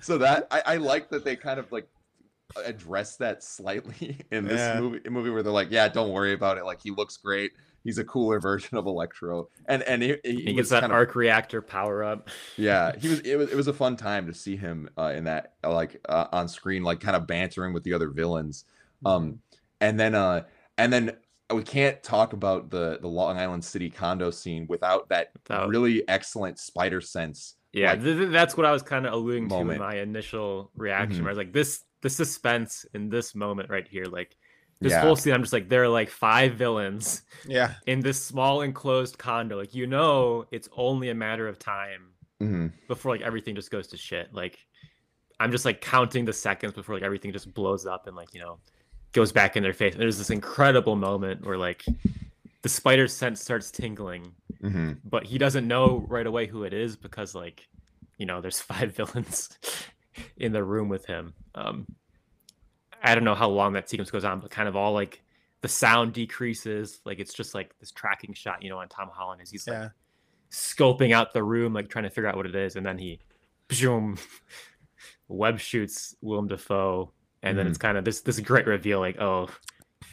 [0.00, 1.88] so that I, I like that they kind of like
[2.64, 4.80] address that slightly in this Yeah.
[4.80, 7.52] movie movie where they're like yeah don't worry about it like he looks great
[7.84, 10.96] he's a cooler version of electro and and he, he, he gets that kind of-
[10.96, 12.28] arc reactor power up.
[12.56, 15.24] yeah he was it was it was a fun time to see him uh, in
[15.24, 18.64] that uh, like uh, on screen like kind of bantering with the other villains
[19.06, 19.38] um
[19.80, 20.42] and then uh
[20.76, 21.12] and then
[21.54, 26.06] we can't talk about the the long island city condo scene without that Without- really
[26.08, 29.56] excellent spider sense Yeah, like, th- th- that's what I was kind of alluding to
[29.70, 31.20] in my initial reaction.
[31.20, 31.24] Mhm.
[31.24, 34.34] Where I was like, this the suspense in this moment right here, like
[34.80, 35.02] this Yeah.
[35.02, 37.74] whole scene, I'm just like, there are like five villains Yeah.
[37.86, 39.56] in this small enclosed condo.
[39.58, 42.72] Like you know, it's only a matter of time mhm.
[42.88, 44.32] before like everything just goes to shit.
[44.32, 44.58] Like
[45.38, 48.40] I'm just like counting the seconds before like everything just blows up and like you
[48.40, 48.58] know
[49.12, 49.92] goes back in their face.
[49.94, 51.84] And there's this incredible moment where like
[52.62, 54.32] the spider sense starts tingling,
[54.62, 54.98] Mhm.
[55.04, 57.66] but he doesn't know right away who it is because like
[58.18, 59.48] you know there's five villains
[60.36, 61.32] in the room with him.
[61.54, 61.86] Um,
[63.02, 65.22] I don't know how long that sequence goes on, but kind of all like
[65.62, 67.00] the sound decreases.
[67.04, 69.74] Like it's just like this tracking shot, you know, on Tom Holland as he's like
[69.76, 69.88] Yeah.
[70.50, 73.20] scoping out the room, like trying to figure out what it is, and then he,
[73.68, 74.18] boom,
[75.28, 77.70] web shoots Willem Dafoe, and then Mhm.
[77.70, 79.48] it's kind of this this great reveal, like oh,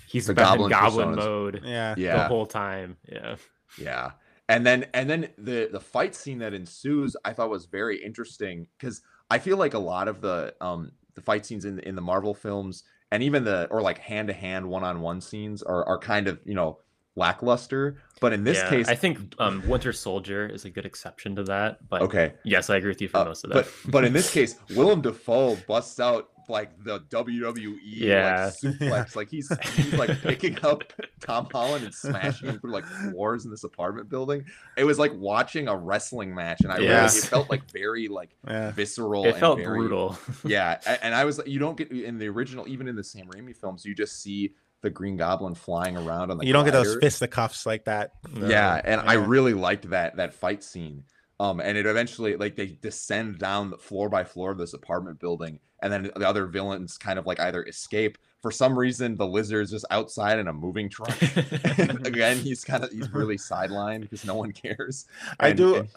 [0.08, 1.96] he's The been goblin in goblin mode Yeah.
[1.96, 2.98] the yeah whole time.
[3.08, 3.36] Yeah,
[3.78, 4.12] Yeah.
[4.50, 8.68] And then and then the the fight scene that ensues I thought was very interesting
[8.80, 12.02] cuz I feel like a lot of the um the fight scenes in in the
[12.02, 15.86] Marvel films and even the or like hand to hand one on one scenes are
[15.86, 16.80] are kind of, you know,
[17.18, 21.36] lackluster, but in this Yeah, case I think um, Winter Soldier is a good exception
[21.36, 21.80] to that.
[21.90, 22.34] But okay.
[22.46, 23.66] yes, I agree with you for Uh, most of that.
[23.66, 28.46] but but in this case, Willem Dafoe busts out like the WWE Yeah.
[28.46, 29.16] like suplex.
[29.16, 30.84] Like he's he's like picking up
[31.22, 34.46] Tom Holland and smashing him through like floors in this apartment building.
[34.78, 38.30] It was like watching a wrestling match, and I really it felt like very like
[38.48, 38.72] Yeah.
[38.72, 39.26] visceral.
[39.26, 40.18] it and felt very- brutal.
[40.46, 43.28] Yeah, and I was like you don't get in the original, even in the Sam
[43.28, 46.46] Raimi films, you just see the Green Goblin flying around on the.
[46.46, 48.12] You don't get those fisticuffs like that.
[48.40, 51.04] Yeah, and I really liked that that fight scene.
[51.40, 55.20] Um, and it eventually like they descend down the floor by floor of this apartment
[55.20, 58.18] building, and then the other villains kind of like either escape.
[58.42, 61.16] For some reason, the lizard's just outside in a moving truck.
[61.80, 65.06] and again, he's kind of he's really sidelined because no one cares.
[65.40, 65.76] I And- do.
[65.76, 65.90] and-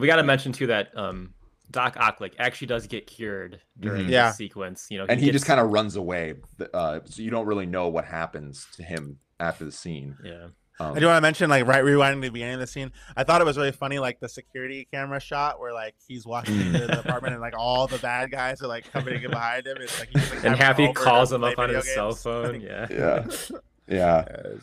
[0.00, 1.32] we got to mention too that um,
[1.70, 4.06] Doc Ock like actually does get cured during Mhm.
[4.06, 4.32] the Yeah.
[4.32, 4.86] sequence.
[4.90, 6.34] You know, and he gets- just kind of runs away.
[6.74, 10.16] Uh, so you don't really know what happens to him after the scene.
[10.24, 10.48] yeah.
[10.80, 12.92] Um, I do want to mention, like, right rewinding the beginning of the scene.
[13.16, 16.54] I thought it was really funny, like the security camera shot where, like, he's walking
[16.54, 16.66] Mm.
[16.74, 19.76] into the apartment and like all the bad guys are like coming in behind him.
[19.80, 22.52] It's like he's like, And Happy calls him up on video his cell phone.
[22.52, 22.86] Like, Yeah.
[22.90, 23.26] yeah,
[23.88, 24.24] yeah.
[24.28, 24.56] yeah,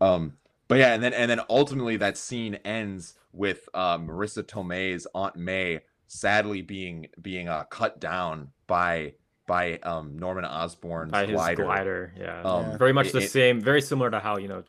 [0.00, 0.34] Um,
[0.68, 5.36] but yeah, and then and then ultimately that scene ends with uh, Marisa Tomei's Aunt
[5.36, 9.14] May sadly being being uh, cut down by
[9.46, 11.64] by um, Norman Osborn's By his glider.
[11.64, 12.14] glider.
[12.18, 12.42] Yeah.
[12.42, 13.60] Um, very much it- the it- same.
[13.60, 14.62] Very similar to how you know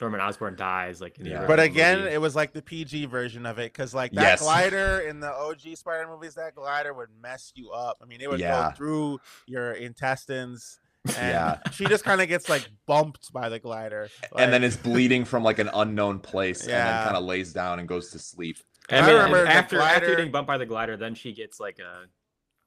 [0.00, 1.00] Norman Osborn dies.
[1.00, 1.46] Like in the Yeah.
[1.46, 2.14] But again, movie.
[2.14, 4.40] it was like the PG version of it because, like, that Yes.
[4.42, 7.98] glider in the OG Spider movies, that glider would mess you up.
[8.02, 8.70] I mean, it would Yeah.
[8.70, 10.80] go through your intestines.
[11.16, 11.60] And Yeah.
[11.72, 14.08] she just kind of gets like bumped by the glider.
[14.36, 17.52] and then Like, is bleeding from like an unknown place, and then kind of lays
[17.52, 18.58] down and goes to sleep.
[18.90, 21.60] I, I mean, remember the after after getting bumped by the glider, then she gets
[21.60, 22.06] like a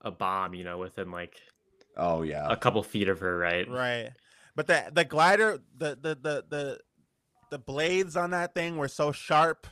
[0.02, 0.54] a bomb.
[0.56, 1.40] You know, within like
[1.98, 3.38] Oh yeah, a couple feet of her.
[3.38, 3.68] Right.
[3.70, 4.12] right.
[4.56, 6.80] But the the glider, the the the the
[7.52, 9.68] the blades on that thing were so sharp.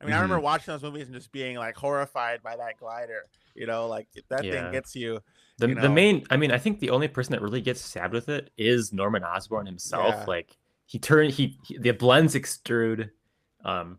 [0.00, 0.18] I mean, mm-hmm.
[0.18, 3.28] I remember watching those movies and just being like horrified by that glider.
[3.54, 4.52] You know, like that yeah.
[4.52, 5.20] thing gets you.
[5.58, 5.82] The, you know?
[5.82, 8.50] the main, I mean, I think the only person that really gets stabbed with it
[8.56, 10.14] is Norman Osborn himself.
[10.16, 10.24] Yeah.
[10.26, 10.56] Like
[10.86, 13.10] he turned, he, he the blends extrude,
[13.64, 13.98] um,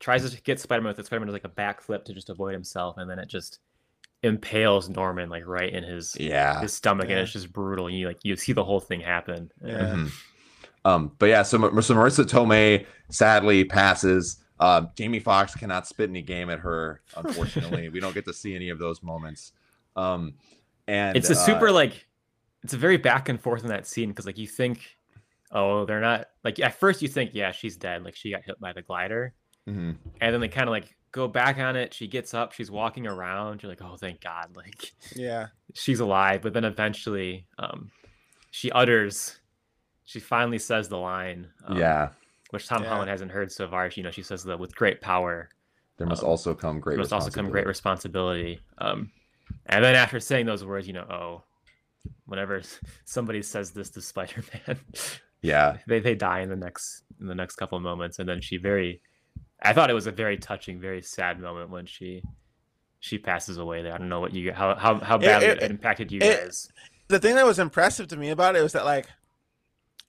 [0.00, 1.06] tries to get Spider-Man with it.
[1.06, 3.58] Spider-Man does like a backflip to just avoid himself, and then it just
[4.22, 7.16] impales Norman like right in his yeah his stomach, yeah.
[7.16, 7.88] and it's just brutal.
[7.88, 9.52] And you like you see the whole thing happen.
[9.62, 10.06] Yeah.
[10.84, 14.38] Um, but yeah, so, so Marisa Tomei sadly passes.
[14.58, 17.00] Uh, Jamie Foxx cannot spit any game at her.
[17.16, 19.52] Unfortunately, we don't get to see any of those moments.
[19.96, 20.34] Um,
[20.88, 22.06] and it's a super uh, like,
[22.62, 24.96] it's a very back and forth in that scene because like you think,
[25.50, 28.58] oh, they're not like at first you think yeah she's dead like she got hit
[28.60, 29.34] by the glider,
[29.68, 29.92] mm-hmm.
[30.20, 31.94] and then they kind of like go back on it.
[31.94, 33.62] She gets up, she's walking around.
[33.62, 36.42] You're like, oh, thank God, like yeah, she's alive.
[36.42, 37.90] But then eventually, um,
[38.50, 39.38] she utters,
[40.04, 42.10] she finally says the line, um, yeah
[42.50, 42.90] which Tom Yeah.
[42.90, 43.88] Holland hasn't heard so far.
[43.94, 45.48] You know, she says that with great power,
[45.96, 48.60] there must Um, also come great there must also come great responsibility.
[48.76, 49.10] Um,
[49.66, 51.44] and then after saying those words, you know, oh,
[52.26, 52.60] whenever
[53.06, 54.78] somebody says this to Spider-Man,
[55.42, 58.18] yeah they they die in the next in the next couple of moments.
[58.18, 59.00] And then she very,
[59.62, 62.22] I thought it was a very touching, very sad moment when she
[63.00, 63.82] she passes away.
[63.82, 66.40] There, I don't know what you how how how badly it, it- impacted you it-
[66.44, 66.68] guys.
[67.08, 69.06] the thing that was impressive to me about it was that like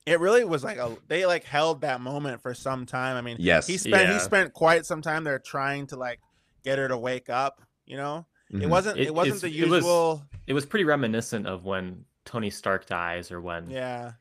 [0.05, 3.15] it really was like a they like held that moment for some time.
[3.15, 4.13] I mean, yes he spent Yeah.
[4.13, 6.19] he spent quite some time there trying to like
[6.63, 7.61] get her to wake up.
[7.85, 8.69] You know, it Mhm.
[8.69, 10.23] wasn't it, It- wasn't it's- the it was- usual.
[10.47, 14.13] It was pretty reminiscent of when Tony Stark dies or when yeah,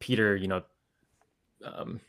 [0.00, 0.62] Peter, you know,
[1.64, 2.00] um,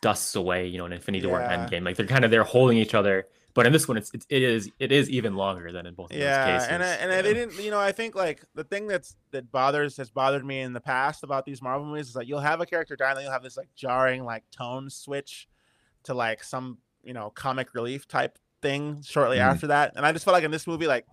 [0.00, 1.50] dusts away, you know, in Infinity War Yeah.
[1.52, 1.84] and Endgame.
[1.84, 3.26] Like they're kind of they're holding each other,
[3.58, 6.12] but in this one, it's, it's it is it is even longer than in both
[6.12, 6.68] of yeah, those cases.
[6.72, 7.22] and I, and Yeah.
[7.22, 7.60] they didn't.
[7.60, 10.80] You know, I think like the thing that's that bothers has bothered me in the
[10.80, 13.32] past about these Marvel movies is like you'll have a character die, and then you'll
[13.32, 15.48] have this like jarring like tone switch
[16.04, 19.42] to like some you know comic relief type thing shortly Mhm.
[19.52, 19.92] after that.
[19.96, 21.04] And I just felt like in this movie, like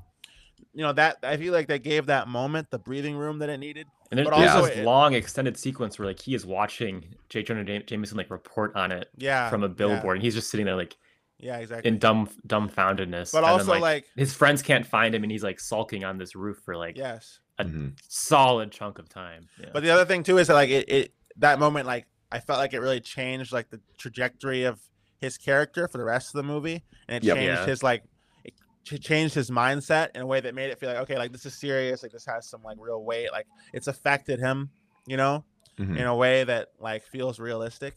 [0.73, 3.57] you know that I feel like they gave that moment the breathing room that it
[3.57, 3.87] needed.
[4.11, 7.15] And there- but there's also this it- long extended sequence where like he is watching
[7.29, 7.41] J.
[7.41, 10.51] Jonah Jam- Jameson like report on it Yeah, from a yeah, billboard, and he's just
[10.51, 10.95] sitting there like
[11.37, 11.89] Yeah, exactly.
[11.89, 13.31] in dumb dumbfoundedness.
[13.31, 16.17] but and then, also like, his friends can't find him, and he's like sulking on
[16.17, 17.39] this roof for like yes.
[17.59, 17.97] a Mhm.
[18.07, 19.47] solid chunk of time.
[19.59, 19.69] Yeah.
[19.73, 22.59] But the other thing too is that like it, it that moment like I felt
[22.59, 24.79] like it really changed like the trajectory of
[25.19, 27.35] his character for the rest of the movie, and it Yep.
[27.37, 27.65] changed Yeah.
[27.65, 28.03] his like
[28.45, 28.53] it
[28.85, 31.45] ch- changed his mindset in a way that made it feel like okay, like this
[31.45, 34.69] is serious, like this has some like real weight, like it's affected him,
[35.05, 35.43] you know,
[35.77, 35.97] Mhm.
[35.99, 37.95] in a way that like feels realistic.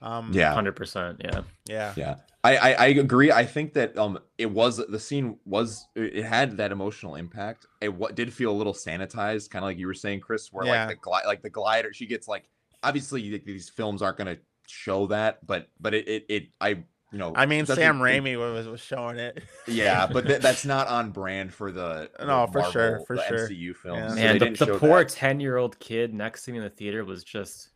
[0.00, 1.20] Um, yeah hundred percent.
[1.24, 1.40] Yeah.
[1.68, 3.32] yeah, Yeah, I, I I agree.
[3.32, 7.66] I think that um it was the scene was it it had that emotional impact.
[7.80, 10.66] It what did feel a little sanitized, kind of like you were saying, Chris, where
[10.66, 10.86] Yeah.
[10.86, 12.48] like the glide like the glider, she gets like
[12.82, 14.36] obviously th- these films aren't gonna
[14.66, 16.68] show that, but but it it, it I
[17.10, 19.42] you know I mean doesn't- Sam it- Raimi was was showing it.
[19.66, 23.22] yeah, but th- that's not on brand for the the No, for sure, for the
[23.26, 23.48] sure.
[23.48, 24.14] MCU films.
[24.16, 24.24] Yeah.
[24.34, 27.04] Man, they the, the poor ten year old kid next to me in the theater
[27.04, 27.70] was just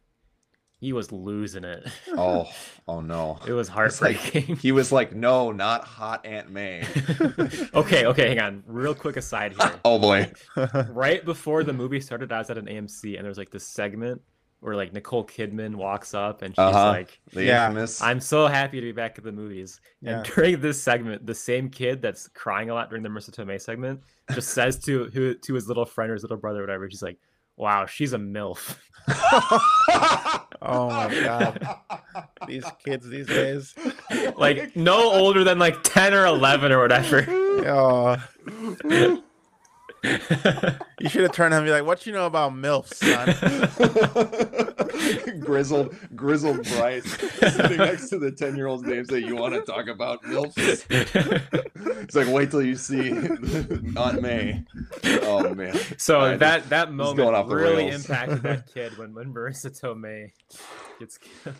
[0.82, 1.86] he was losing it.
[2.08, 2.50] Oh
[2.88, 4.56] oh no, It was It's like- heartbreaking.
[4.56, 6.84] he was like, no, not hot Aunt May.
[7.74, 8.62] okay, okay, hang on.
[8.66, 9.72] Real quick aside here.
[9.84, 10.30] oh boy,
[10.90, 13.66] right before the movie started, I was at an AMC and there was like this
[13.66, 14.20] segment
[14.58, 16.88] where like Nicole Kidman walks up and she's Uh-huh.
[16.88, 17.66] like, the Yeah.
[17.66, 18.00] infamous.
[18.02, 19.80] I'm so happy to be back at the movies.
[20.00, 20.18] Yeah.
[20.18, 23.60] And during this segment, the same kid that's crying a lot during the Marisa Tomei
[23.60, 24.00] segment
[24.32, 27.02] just says to who to his little friend or his little brother or whatever, she's
[27.02, 27.18] like,
[27.56, 28.76] Wow, she's a MILF.
[30.62, 31.76] oh my god,
[32.46, 33.74] these kids these days.
[34.36, 37.26] like no older than like 10 or 11 or whatever.
[37.28, 38.16] Oh,
[40.02, 43.28] you should have turned to him and be like, "What you know about milfs, son?"
[45.40, 47.04] grizzled, grizzled Bryce
[47.54, 49.04] sitting next to the ten-year-old's name.
[49.04, 50.84] Say, "You want to talk about milfs?"
[52.02, 53.10] It's like, wait till you see
[53.96, 54.64] Aunt May.
[55.22, 55.78] Oh man.
[55.98, 58.08] so Alright, that that moment really rails.
[58.08, 60.32] impacted that kid when when Marisa Tomei
[60.98, 61.56] gets killed.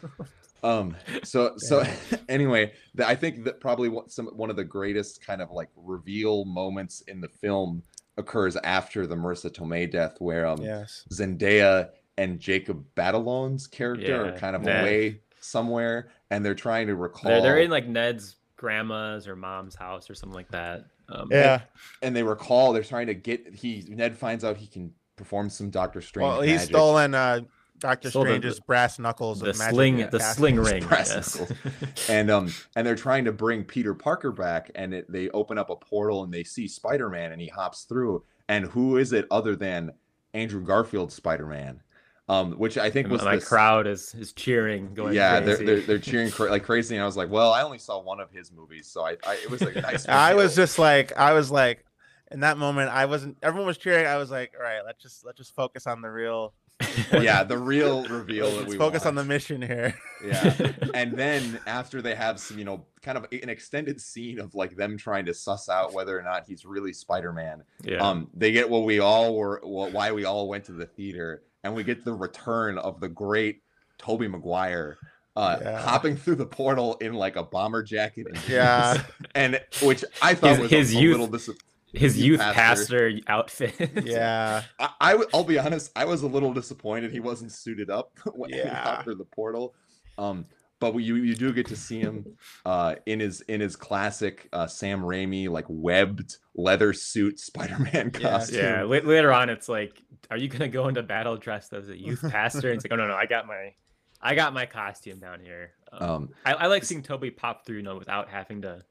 [0.65, 0.97] Um.
[1.25, 1.85] So so
[2.29, 6.45] anyway, the, I think that probably some one of the greatest kind of like reveal
[6.45, 7.83] moments in the film
[8.17, 11.05] occurs after the Marisa Tomei death, where um yes.
[11.13, 14.83] Zendaya and Jacob Batalon's character are kind of Ned.
[14.83, 17.31] away somewhere, and they're trying to recall.
[17.31, 20.87] They're, they're in like Ned's grandma's or mom's house or something like that.
[21.09, 21.63] Um, Yeah.
[22.03, 25.71] and they recall they're trying to get he Ned finds out he can perform some
[25.71, 26.29] Doctor Strange.
[26.29, 26.69] Well, he's magic.
[26.69, 27.41] stolen uh,
[27.83, 29.41] Doctor Stole the- Strange's brass knuckles.
[29.41, 30.35] the of magic sling, the casting.
[30.35, 30.85] sling ring.
[30.87, 31.39] Brass Yes.
[31.39, 31.59] knuckles.
[32.09, 35.69] and um and they're trying to bring Peter Parker back, and it, they open up
[35.69, 38.25] a portal and they see Spider Man, and he hops through.
[38.49, 39.93] And who is it other than
[40.33, 41.83] Andrew Garfield Spider Man?
[42.29, 45.57] um, which I think And was my this- crowd is is cheering, going yeah, they're,
[45.57, 48.21] they're they're cheering cra- like crazy, and I was like, well, I only saw one
[48.21, 50.09] of his movies, so I, I it was like nice.
[50.09, 51.85] I was just like, I was like,
[52.31, 53.37] in that moment, I wasn't.
[53.43, 54.07] Everyone was cheering.
[54.07, 56.55] I was like, all right, let's just let's just focus on the real.
[57.13, 59.95] yeah, the real reveal that Let's we focus on the mission here.
[60.25, 64.55] Yeah, and then after they have some, you know, kind of an extended scene of
[64.55, 67.63] like them trying to suss out whether or not he's really Spider-Man.
[67.85, 67.99] yeah.
[67.99, 71.43] Um, they get what we all were, well, why we all went to the theater,
[71.65, 73.63] and we get the return of the great
[73.99, 74.99] Tobey Maguire.
[75.35, 75.81] Uh, Yeah.
[75.81, 79.03] hopping through the portal in like a bomber jacket and Yeah.
[79.35, 81.49] and which I thought His- was his a, a youth- little dis-
[81.93, 83.11] His youth youth pastor.
[83.11, 83.75] pastor, outfit.
[84.05, 84.63] Yeah.
[84.79, 88.51] I, I will be honest, I was a little disappointed he wasn't suited up when
[88.51, 88.83] he Yeah.
[88.83, 89.75] hopped through the portal.
[90.19, 90.47] Um,
[90.81, 92.27] but you you do get to see him
[92.67, 98.31] uh, in his in his classic uh, Sam Raimi like webbed leather suit Spider-Man Yeah,
[98.31, 98.59] costume.
[98.59, 101.97] Yeah, la- later on, it's like, are you gonna go into battle dressed as a
[101.97, 102.69] youth pastor?
[102.71, 103.75] And it's like, oh no, no, I got my,
[104.21, 105.73] I got my costume down here.
[105.93, 108.83] Um, Um, I, I like seeing Tobey pop through, you know, without having to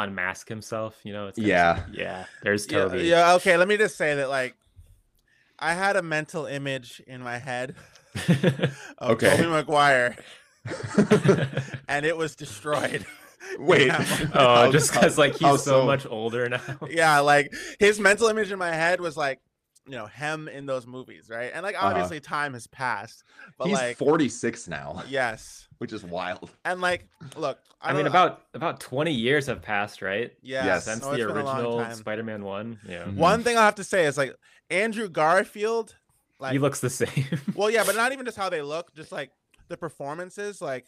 [0.00, 0.98] unmask himself.
[1.04, 1.74] You know, it's kinda Yeah.
[1.76, 2.24] just like, yeah.
[2.42, 3.02] There's Yeah, Tobey.
[3.02, 3.34] yeah.
[3.34, 3.56] Okay.
[3.56, 4.54] Let me just say that, like,
[5.58, 7.74] I had a mental image in my head
[8.98, 9.36] of Okay.
[9.36, 10.16] Tobey Maguire,
[11.88, 13.06] and it was destroyed.
[13.58, 14.04] Wait, Yeah.
[14.34, 15.86] oh, just because like he's how so so?
[15.86, 16.60] much older now.
[16.88, 19.40] yeah, like his mental image in my head was like,
[19.90, 21.50] you know, him in those movies, right?
[21.52, 21.88] And like, Uh-huh.
[21.88, 23.24] obviously, time has passed,
[23.58, 26.50] but he's like, 46 now, yes, which is wild.
[26.64, 30.32] and like, look, I, I mean, don't- about about 20 years have passed, right?
[30.42, 30.84] yeah, Yes.
[30.84, 31.94] Since no, the it's been a long original.
[31.96, 32.78] Spider-Man one.
[32.86, 33.04] Yeah.
[33.04, 33.16] Mhm.
[33.16, 34.34] One thing I have to say is like
[34.70, 35.96] Andrew Garfield,
[36.38, 37.26] like, he looks the same.
[37.54, 39.30] well, yeah, but not even just how they look, just like
[39.68, 40.86] the performances, like.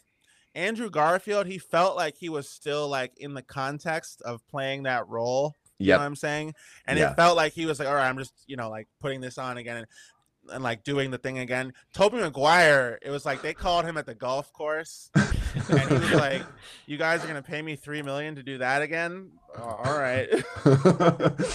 [0.55, 5.07] Andrew Garfield, he felt like he was still like in the context of playing that
[5.07, 5.55] role.
[5.79, 6.53] You know what I'm saying?
[6.85, 7.11] And Yeah.
[7.11, 9.37] it felt like he was like, all right, I'm just, you know, like putting this
[9.37, 9.87] on again and,
[10.51, 11.73] and like doing the thing again.
[11.93, 16.11] Tobey Maguire, it was like they called him at the golf course and he was
[16.13, 16.43] like,
[16.85, 19.31] You guys are gonna pay me three million to do that again?
[19.57, 20.29] Oh, all right.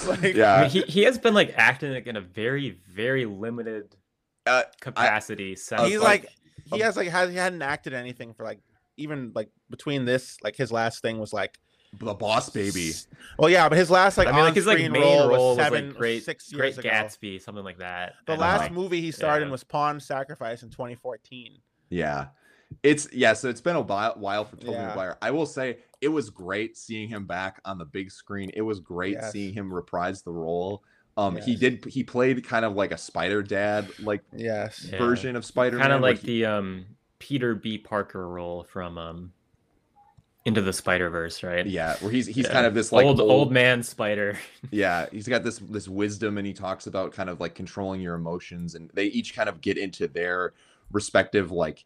[0.07, 0.55] like- yeah.
[0.55, 3.95] I mean, he, he has been like acting like in a very very limited
[4.47, 5.55] Uh, capacity.
[5.57, 6.27] since, He's like
[6.73, 8.61] he has like has he hadn't acted anything for like
[8.97, 11.59] even like between this, like his last thing was like
[12.01, 12.93] the boss baby.
[13.39, 15.49] well yeah, but his last like I mean, like his like on-screen main role, role
[15.51, 16.89] was was seven like great, six Great years ago.
[16.91, 18.15] Gatsby, something like that.
[18.27, 21.59] The And, last like, movie he starred in was Pawn Sacrifice in 2014.
[21.91, 22.27] Yeah.
[22.83, 24.89] It's yeah, so it's been a while, while for Tobey Yeah.
[24.89, 25.17] Maguire.
[25.23, 28.51] I will say it was great seeing him back on the big screen.
[28.53, 29.33] It was great Yes.
[29.33, 30.83] seeing him reprise the role.
[31.17, 34.87] Um he did he played kind of like a spider dad like Yes.
[34.93, 34.99] Yeah.
[34.99, 35.83] version of Spider-Man.
[35.83, 36.85] kind of like he- the um
[37.19, 37.79] Peter B.
[37.79, 39.33] Parker role from um
[40.49, 41.65] Into the Spider Verse, right?
[41.67, 42.53] yeah, where he's he's Yeah.
[42.53, 44.39] kind of this like old, old man spider.
[44.71, 48.15] yeah he's got this this wisdom and he talks about kind of like controlling your
[48.15, 50.53] emotions and they each kind of get into their
[50.91, 51.85] respective like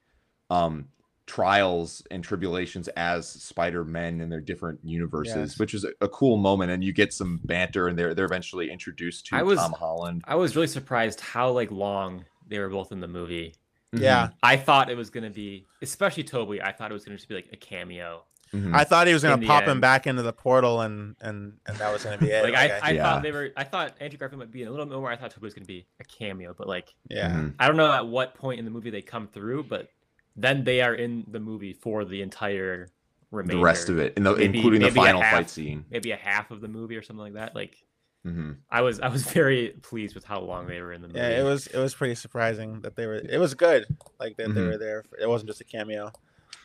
[0.50, 0.88] um
[1.26, 5.58] trials and tribulations as spider-men in their different universes Yes.
[5.58, 8.70] which is a, a cool moment and you get some banter and they're they're eventually
[8.70, 12.68] introduced to I was- tom holland I was really surprised how like long they were
[12.68, 13.54] both in the movie.
[13.94, 14.30] Yeah.
[14.42, 16.60] I thought it was gonna be, especially Tobey.
[16.60, 18.24] I thought it was gonna just be like a cameo.
[18.54, 18.74] Mhm.
[18.74, 21.76] I thought he was gonna the pop him back into the portal and and and
[21.78, 22.44] that was gonna be it.
[22.44, 23.02] Like I, I Yeah.
[23.02, 23.50] thought they were.
[23.56, 25.10] I thought Andrew Garfield might be in a little bit more.
[25.10, 27.30] I thought Tobey was gonna be a cameo, but like yeah.
[27.30, 27.54] Mhm.
[27.58, 29.88] I don't know at what point in the movie they come through, but
[30.36, 32.88] then they are in the movie for the entire
[33.30, 35.32] remainder, the rest of it in the, Maybe- including the maybe a final half.
[35.34, 37.54] fight scene maybe a half of the movie or something like that.
[37.54, 37.82] Like
[38.26, 38.58] Mhm.
[38.70, 41.18] I was, I was very pleased with how long they were in the movie.
[41.20, 43.14] Yeah, it was it was pretty surprising that they were.
[43.14, 43.86] It was good,
[44.20, 44.66] like that they Mhm.
[44.72, 45.04] were there.
[45.04, 46.12] For, it wasn't just a cameo.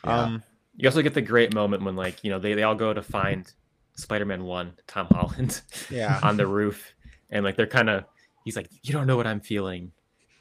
[0.03, 0.19] Yeah.
[0.23, 0.43] Um,
[0.77, 3.01] You also get the great moment when like you know they, they all go to
[3.01, 3.51] find
[3.95, 6.19] Spider-Man One, Tom Holland, Yeah.
[6.23, 6.93] on the roof,
[7.29, 8.05] and like they're kind of
[8.45, 9.91] he's like you don't know what I'm feeling,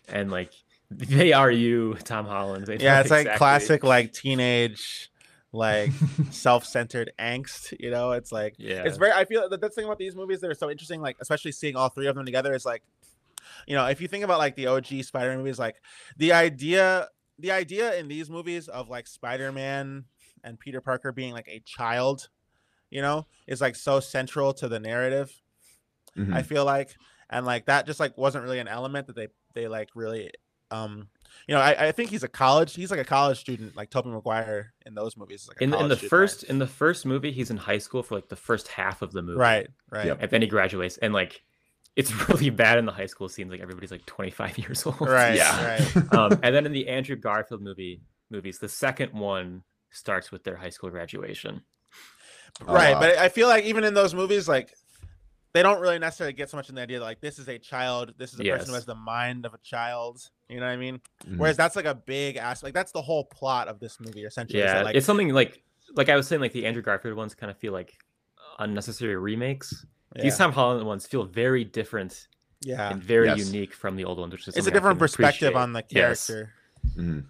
[0.09, 0.53] and like
[0.91, 2.69] they are you, Tom Holland.
[2.81, 5.11] Yeah, it's like classic like teenage,
[5.53, 5.91] like
[6.31, 7.75] self-centered angst.
[7.81, 9.13] You know, it's like Yeah, it's very.
[9.13, 10.41] I feel that that's the thing about these movies.
[10.41, 11.01] They're so interesting.
[11.01, 12.83] Like especially seeing all three of them together is like,
[13.67, 15.77] you know, if you think about like the OG Spider-Man movies, like
[16.19, 17.09] the idea,
[17.39, 20.05] the idea in these movies of like Spider-Man
[20.47, 22.29] and Peter Parker being like a child,
[22.91, 25.31] you know, is like so central to the narrative.
[26.17, 26.33] Mhm.
[26.35, 26.95] I feel like,
[27.29, 30.31] and like that just like wasn't really an element that they they like really,
[30.71, 31.09] um,
[31.47, 34.09] you know, I, I think he's a college, he's like a college student, like Tobey
[34.11, 35.47] Maguire in those movies.
[35.49, 38.03] Like in the, in the student, first in the first movie he's in high school
[38.03, 40.19] for like the first half of the movie, right, right, Yep.
[40.23, 41.43] And then he graduates, and like
[41.97, 43.51] it's really bad in the high school scenes.
[43.51, 45.01] Like everybody's like 25 years old.
[45.01, 45.67] right, Yeah.
[45.67, 46.13] right.
[46.15, 49.63] um, and then in the Andrew Garfield movie movies, the second one
[49.97, 51.63] starts with their high school graduation.
[52.67, 53.01] Oh, right wow.
[53.01, 54.73] but i feel like even in those movies like
[55.53, 57.59] they don't really necessarily get so much in the idea that like this is a
[57.59, 60.21] child, this is a person who has the mind of a child.
[60.51, 61.01] You know what I mean?
[61.27, 61.39] Mhm.
[61.39, 62.65] Whereas that's like a big aspect.
[62.65, 64.61] Like that's the whole plot of this movie essentially.
[64.61, 65.63] is that, Yeah, like, it's something like
[65.95, 67.95] like I was saying, like the Andrew Garfield ones kind of feel like
[68.59, 69.87] unnecessary remakes.
[70.15, 72.29] yeah, These Tom Holland ones feel very different
[72.61, 72.91] yeah.
[72.91, 73.47] and very Yes.
[73.47, 75.63] unique from the old ones, which is it's a different perspective appreciate.
[75.63, 76.27] on the Yes.
[76.27, 76.53] character.
[76.99, 77.27] Mhm.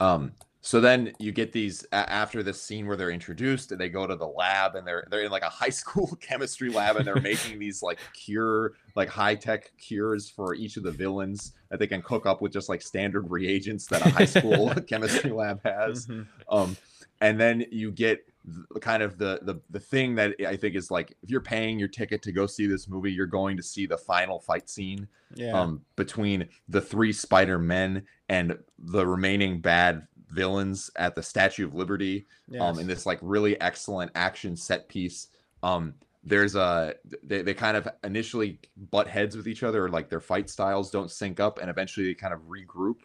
[0.00, 0.32] Um,
[0.68, 4.14] so then you get these after this scene where they're introduced and they go to
[4.14, 7.58] the lab and they're they're in like a high school chemistry lab and they're making
[7.58, 12.02] these like cure like high tech cures for each of the villains that they can
[12.02, 16.06] cook up with just like standard reagents that a high school chemistry lab has.
[16.06, 16.26] Mhm.
[16.50, 16.76] Um,
[17.22, 20.90] and then you get th- kind of the, the the thing that I think is
[20.90, 23.86] like if you're paying your ticket to go see this movie, you're going to see
[23.86, 25.58] the final fight scene Yeah.
[25.58, 31.74] um, between the three Spider Men and the remaining bad villains at the Statue of
[31.74, 32.26] Liberty.
[32.60, 35.28] Um, in this like really excellent action set piece.
[35.62, 38.58] Um, there's a they, they kind of initially
[38.90, 42.14] butt heads with each other, like their fight styles don't sync up, and eventually they
[42.14, 42.96] kind of regroup,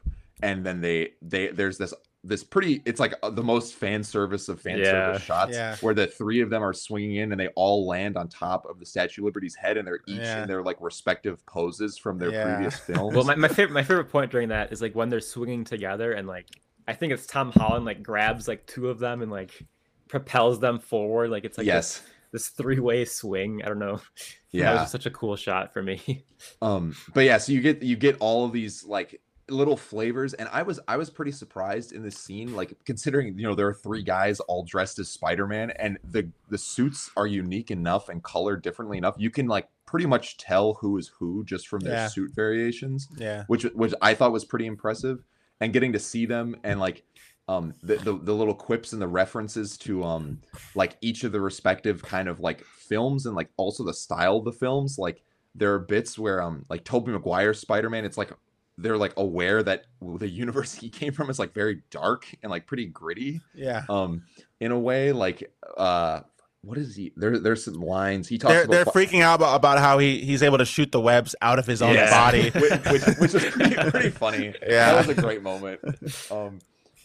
[0.41, 1.93] and then they they there's this
[2.25, 4.91] this pretty it's like uh, the most fan service of fan Yeah.
[4.91, 5.75] service shots Yeah.
[5.81, 8.79] where the three of them are swinging in and they all land on top of
[8.79, 10.41] the Statue of Liberty's head and they're each Yeah.
[10.43, 12.43] in their like respective poses from their Yeah.
[12.45, 13.13] previous films.
[13.13, 16.13] Well, my, my favorite my favorite point during that is like when they're swinging together
[16.13, 16.47] and like
[16.87, 19.51] I think it's Tom Holland like grabs like two of them and like
[20.07, 21.29] propels them forward.
[21.29, 21.99] Like it's like yes.
[21.99, 23.61] this, this three way swing.
[23.63, 24.01] I don't know.
[24.51, 26.23] Yeah, that was such a cool shot for me.
[26.61, 30.47] um but yeah so you get you get all of these like little flavors and
[30.53, 33.73] i was i was pretty surprised in this scene like considering you know there are
[33.73, 38.61] three guys all dressed as spider-man and the the suits are unique enough and colored
[38.61, 42.07] differently enough you can like pretty much tell who is who just from their Yeah.
[42.07, 43.43] suit variations yeah.
[43.47, 45.23] which which i thought was pretty impressive
[45.63, 47.03] and getting to see them and like
[47.47, 50.39] um the, the the little quips and the references to um
[50.75, 54.45] like each of the respective kind of like films and like also the style of
[54.45, 55.23] the films like
[55.55, 58.31] there are bits where um like Tobey Maguire's Spider-Man it's like
[58.77, 59.85] they're like aware that
[60.19, 63.83] the universe he came from is like very dark and like pretty gritty Yeah.
[63.89, 64.23] um
[64.59, 66.21] in a way like uh
[66.63, 69.35] what is he there there's some lines he talks They're about they're fi- freaking out
[69.35, 72.09] about, about how he he's able to shoot the webs out of his own Yeah.
[72.09, 72.49] body.
[72.55, 74.53] which, which, which is pretty, pretty funny.
[74.65, 74.93] Yeah.
[74.93, 75.81] that was a great moment.
[76.31, 76.59] Um,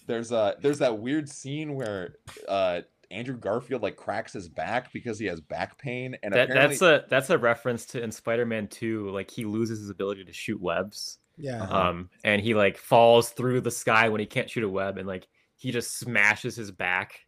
[0.07, 2.15] there's a there's that weird scene where
[2.49, 6.77] uh Andrew Garfield like cracks his back because he has back pain, and That, apparently,
[6.77, 10.33] that's a that's a reference to in Spider-Man 2, like he loses his ability to
[10.33, 11.19] shoot webs.
[11.39, 11.63] Yeah.
[11.63, 11.77] Uh-huh.
[11.89, 15.09] Um and he like falls through the sky when he can't shoot a web and
[15.09, 17.21] like he just smashes his back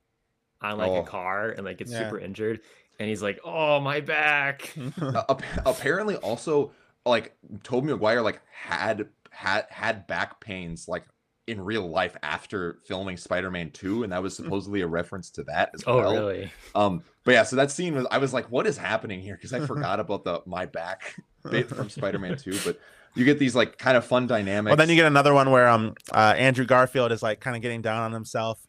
[0.62, 0.96] on like Oh.
[1.00, 2.00] a car and like gets Yeah.
[2.04, 2.60] super injured
[2.98, 5.24] and he's like, "Oh, my back." uh,
[5.64, 6.72] apparently also
[7.06, 11.04] like Tobey Maguire like had had had back pains like
[11.46, 15.70] in real life after filming Spider-Man 2 and that was supposedly a reference to that
[15.74, 16.12] as Oh, well.
[16.12, 16.50] really?
[16.74, 19.52] Um but yeah, so that scene was I was like what is happening here because
[19.54, 21.16] I forgot about the my back
[21.50, 22.78] bit from Spider-Man 2 but
[23.14, 24.70] you get these like kind of fun dynamics.
[24.70, 27.62] Well, then you get another one where um uh, Andrew Garfield is like kind of
[27.62, 28.60] getting down on himself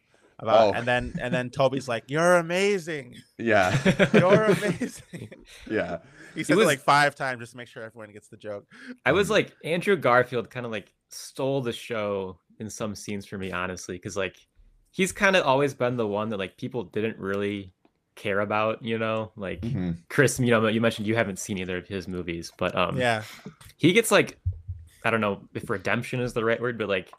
[0.42, 0.78] about, Oh.
[0.78, 3.76] and then and then Tobey's like, "You're amazing, yeah.
[4.12, 5.28] you're amazing."
[5.70, 5.98] yeah.
[6.34, 8.66] he says was- it like five times just to make sure everyone gets the joke.
[9.06, 13.38] I was like Andrew Garfield kind of like stole the show in some scenes for
[13.38, 14.36] me, honestly, because like
[14.90, 17.72] he's kind of always been the one that like people didn't really
[18.14, 19.96] care about, you know, like Mhm.
[20.10, 20.38] Chris.
[20.38, 23.22] You know, you mentioned you haven't seen either of his movies, but um, Yeah,
[23.76, 24.38] he gets like
[25.04, 27.10] I don't know if redemption is the right word, but like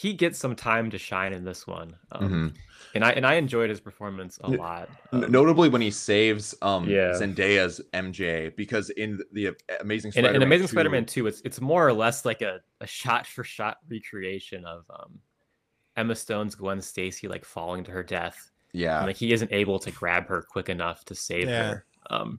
[0.00, 2.56] he gets some time to shine in this one, um, Mhm.
[2.94, 4.88] and I and I enjoyed his performance a N- lot.
[5.10, 7.14] Um, Notably when he saves um Yeah.
[7.14, 11.84] Zendaya's MJ because in the Amazing Spider-Man in Amazing 2 Spider-Man 2, it's it's more
[11.84, 15.18] or less like a, a shot for shot recreation of um,
[15.96, 18.52] Emma Stone's Gwen Stacy like falling to her death.
[18.72, 18.98] Yeah.
[18.98, 21.68] And, like he isn't able to grab her quick enough to save Yeah.
[21.70, 21.86] her.
[22.10, 22.38] Um,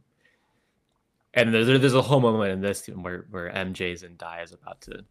[1.33, 4.79] and there's there's a whole moment in this where where MJ's and Die is about
[4.83, 5.03] to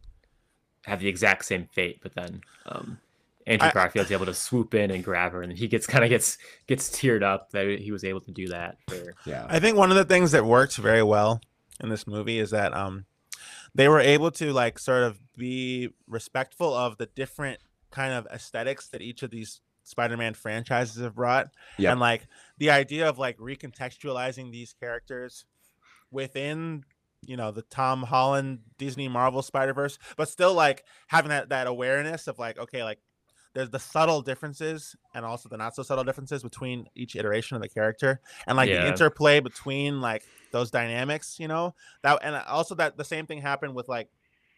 [0.85, 2.99] have the exact same fate, but then um,
[3.47, 6.09] Andrew I- Garfield's able to swoop in and grab her, and he gets kind of
[6.09, 9.45] gets gets teared up that he was able to do that for yeah.
[9.49, 11.41] I think one of the things that works very well
[11.79, 13.05] in this movie is that um
[13.75, 17.59] they were able to like sort of be respectful of the different
[17.91, 21.49] kind of aesthetics that each of these Spider-Man franchises have brought.
[21.77, 21.91] Yep.
[21.91, 22.27] And like
[22.57, 25.45] the idea of like recontextualizing these characters
[26.11, 26.83] within
[27.25, 32.27] you know the Tom Holland Disney Marvel Spider-Verse, but still like having that that awareness
[32.27, 32.99] of like okay, like
[33.53, 37.61] there's the subtle differences and also the not so subtle differences between each iteration of
[37.61, 41.73] the character and like the interplay between like those dynamics, you know.
[42.03, 44.09] That and also that the same thing happened with like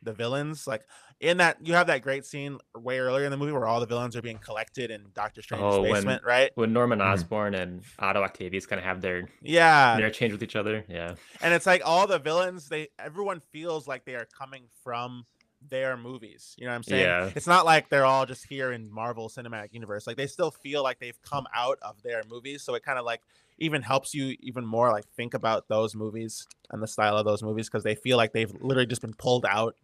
[0.04, 0.66] the villains.
[0.68, 0.86] Like
[1.20, 3.86] in that, you have that great scene way earlier in the movie where all the
[3.86, 6.52] villains are being collected in Doctor Strange's Oh, when- basement, right?
[6.56, 7.14] When Norman Mhm.
[7.14, 10.84] Osborn and Otto Octavius kind of have their Yeah, interchange with each other.
[10.88, 11.16] Yeah.
[11.42, 12.70] and it's like all the villains.
[12.70, 15.26] They everyone feels like they are coming from
[15.70, 16.56] their movies.
[16.58, 17.06] You know what I'm saying?
[17.06, 17.32] Yeah.
[17.36, 20.08] It's not like they're all just here in Marvel Cinematic Universe.
[20.08, 22.64] Like they still feel like they've come out of their movies.
[22.64, 23.22] So it kind of like
[23.60, 27.44] even helps you even more like think about those movies and the style of those
[27.44, 29.76] movies because they feel like they've literally just been pulled out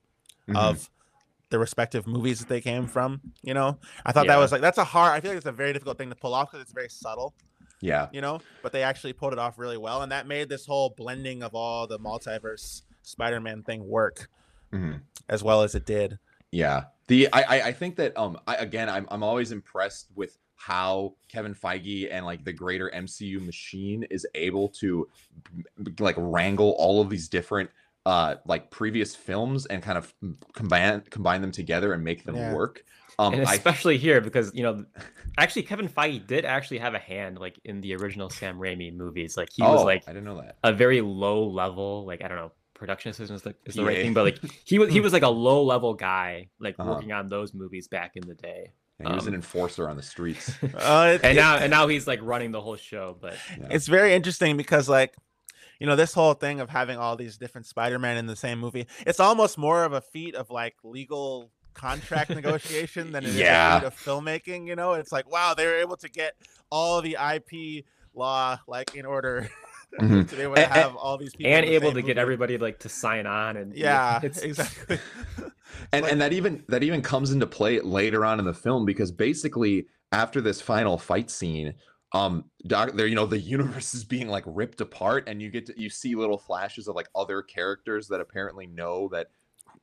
[0.48, 0.56] Mhm.
[0.56, 0.90] of
[1.50, 3.22] the respective movies that they came from.
[3.42, 5.14] You know, I thought that was like that's a hard.
[5.14, 7.34] I feel like it's a very difficult thing to pull off because it's very subtle.
[7.80, 8.08] yeah.
[8.12, 10.90] You know, but they actually pulled it off really well, and that made this whole
[10.98, 14.30] blending of all the multiverse Spider-Man thing work
[14.74, 15.02] Mhm.
[15.30, 16.18] as well as it did.
[16.52, 16.86] Yeah.
[17.08, 21.14] The I I, I think that um I again I'm I'm always impressed with how
[21.30, 25.08] Kevin Feige and like the greater MCU machine is able to
[26.00, 27.70] like wrangle all of these different
[28.08, 30.14] uh like previous films and kind of
[30.54, 32.54] combine combine them together and make them Yeah.
[32.54, 32.84] work.
[33.20, 34.86] Um and I especially here because you know,
[35.38, 39.36] actually Kevin Feige did actually have a hand like in the original Sam Raimi movies.
[39.36, 40.56] Like he oh, was like I didn't know that.
[40.64, 44.00] a very low level, like I don't know, production assistant is the, is the right
[44.02, 46.92] thing, but like he was he was like a low level guy, like Uh-huh.
[46.92, 48.72] working on those movies back in the day.
[49.00, 50.54] And he was an um, enforcer on the streets.
[50.74, 53.18] Uh, and now and now he's like running the whole show.
[53.20, 53.68] But Yeah.
[53.72, 55.14] it's very interesting because like
[55.80, 58.88] you know this whole thing of having all these different spider-man in the same movie
[59.06, 63.78] it's almost more of a feat of like legal contract negotiation than it is Yeah.
[63.78, 66.34] a feat of filmmaking you know it's like wow they were able to get
[66.72, 69.50] all the ip law like in order
[70.02, 70.28] Mhm.
[70.30, 72.02] to be able to And- and- have all these people and the able same to
[72.02, 75.00] get everybody like to sign on and yeah it's exactly
[75.94, 78.86] and like- and that even that even comes into play later on in the film
[78.86, 81.74] because basically after this final fight scene
[82.14, 85.66] um doc there you know the universe is being like ripped apart and you get
[85.66, 89.28] to you see little flashes of like other characters that apparently know that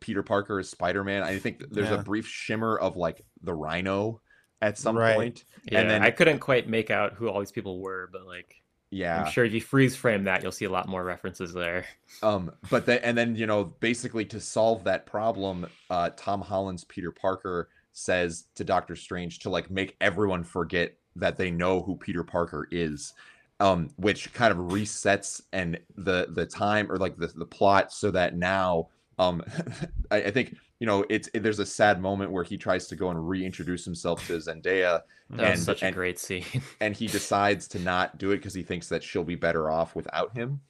[0.00, 2.00] peter parker is spider-man i think there's Yeah.
[2.00, 4.20] a brief shimmer of like the rhino
[4.62, 5.14] at some Right.
[5.16, 5.80] point yeah.
[5.80, 9.24] and then I couldn't quite make out who all these people were, but like yeah
[9.24, 11.84] I'm sure if you freeze frame that, you'll see a lot more references there.
[12.22, 16.84] Um, but then and then you know, basically to solve that problem, uh, Tom Holland's
[16.84, 21.96] Peter Parker says to Doctor Strange to like make everyone forget that they know who
[21.96, 23.12] Peter Parker is.
[23.60, 28.10] Um, which kind of resets and the the time or like the, the plot so
[28.10, 28.88] that now
[29.20, 29.44] um
[30.10, 32.96] I, I think you know it's it, there's a sad moment where he tries to
[32.96, 36.44] go and reintroduce himself to Zendaya That And- such a and- great scene.
[36.80, 39.94] and he decides to not do it because he thinks that she'll be better off
[39.94, 40.60] without him.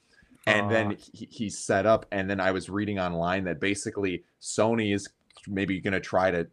[0.45, 2.05] And then he, he's set up.
[2.11, 5.09] And then I was reading online that basically Sony is
[5.47, 6.45] maybe going to try to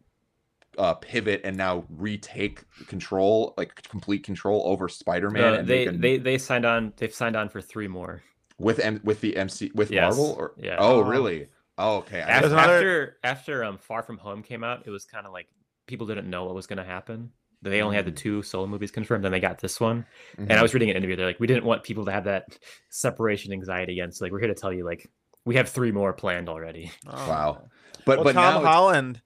[0.77, 5.41] uh, pivot and now retake control, like complete control over Spider-Man.
[5.41, 6.93] No, and they can- they they signed on.
[6.97, 8.23] They've signed on for three more.
[8.59, 10.75] with M- with the MC with Yes, Marvel or yeah.
[10.79, 11.01] oh Oh.
[11.01, 11.47] really
[11.79, 15.25] oh okay After another- after, after um Far From Home came out, it was kind
[15.25, 15.47] of like
[15.87, 17.31] people didn't know what was going to happen.
[17.63, 18.15] They only had the Mm.
[18.17, 20.05] two solo movies confirmed, then they got this one.
[20.37, 20.57] And Mhm.
[20.57, 21.15] I was reading an interview.
[21.15, 22.57] They're like, we didn't want people to have that
[22.89, 24.11] separation anxiety again.
[24.11, 25.09] So like, we're here to tell you, like,
[25.45, 26.91] we have three more planned already.
[27.07, 27.61] Oh, Wow.
[28.05, 29.21] but well, but tom now it's- holland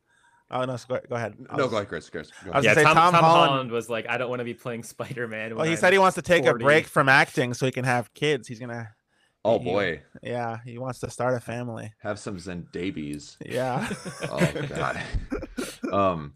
[0.52, 2.64] oh no go, go ahead I no go ahead Chris Chris go was ahead.
[2.64, 4.84] yeah, say, Tom, Tom Tom Holland- Holland was like, I don't want to be playing
[4.84, 5.56] Spider Man.
[5.56, 6.64] well he said he wants to take 40.
[6.64, 8.90] a break from acting so he can have kids he's gonna
[9.46, 13.88] oh he- boy yeah he wants to start a family have some Zendabies yeah
[14.32, 15.02] oh god
[15.94, 16.34] um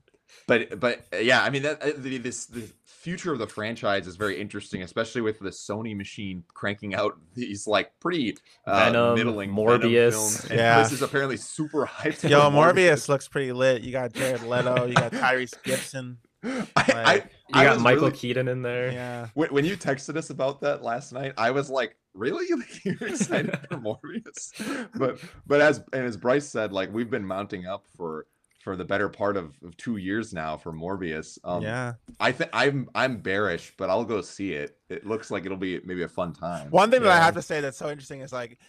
[0.51, 4.05] but but uh, yeah i mean that uh, the, this the future of the franchise
[4.05, 8.37] is very interesting especially with the sony machine cranking out these like pretty
[8.67, 9.79] uh, Venom, middling Morbius.
[9.81, 10.45] Venom films.
[10.49, 10.75] And Yeah.
[10.75, 13.81] Chris is apparently super hyped Yo, for Morbius looks pretty lit.
[13.81, 14.85] You got Jared Leto.
[14.85, 16.17] You got Tyrese Gibson.
[16.43, 17.21] I, I, You
[17.53, 18.91] I got Michael really- Keaton in there.
[18.91, 19.27] Yeah.
[19.35, 22.45] when, when you texted us about that last night, I was like, "Really?
[22.83, 27.65] You're excited for Morbius?" But but as and as Bryce said, like we've been mounting
[27.67, 28.25] up for
[28.61, 31.37] for the better part of, of two years now for Morbius.
[31.43, 31.93] Um, yeah.
[32.19, 34.77] I think I'm I'm bearish, but I'll go see it.
[34.89, 36.69] It looks like it'll be maybe a fun time.
[36.69, 38.59] One thing that I have to say that's so interesting is like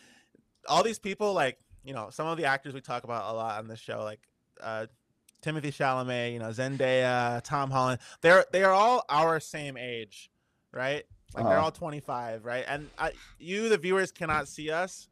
[0.68, 3.59] all these people, like, you know, some of the actors we talk about a lot
[3.59, 4.20] on this show, like
[4.62, 4.86] uh
[5.45, 10.30] Timothée Chalamet, you know, Zendaya, Tom Holland, they're they are all our same age,
[10.72, 11.05] right?
[11.34, 11.64] Like they're Uh-huh.
[11.64, 12.64] all 25, right?
[12.68, 15.09] And I, you, the viewers, cannot see us,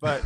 [0.00, 0.22] but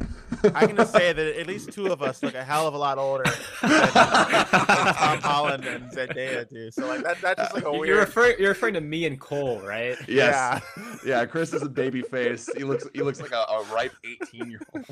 [0.55, 2.79] I can just say that at least two of us look a hell of a
[2.79, 3.25] lot older
[3.63, 6.71] than, than Tom Holland and Zendaya do.
[6.71, 7.99] So like that, that's just like a You're weird.
[7.99, 9.97] referring you're referring to me and Cole, right?
[10.09, 10.63] yes,
[11.05, 11.25] yeah.
[11.27, 12.49] Chris is a baby face.
[12.57, 14.85] He looks he looks like a, a ripe 18 year old.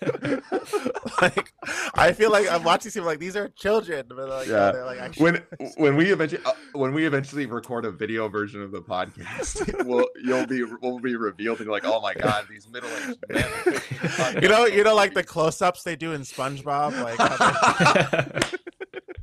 [1.22, 1.52] like
[1.94, 4.72] I feel like I'm watching people like these are children, but like, Yeah.
[4.72, 5.32] they're like actually.
[5.32, 5.42] when
[5.76, 10.06] when we eventually uh, when we eventually record a video version of the podcast, we'll
[10.24, 13.44] you'll be we'll be revealed and you're like, oh my god, these middle aged men.
[14.08, 17.02] Are making a podcast." you know, you know, like the close-ups they do in SpongeBob,
[17.02, 18.40] like how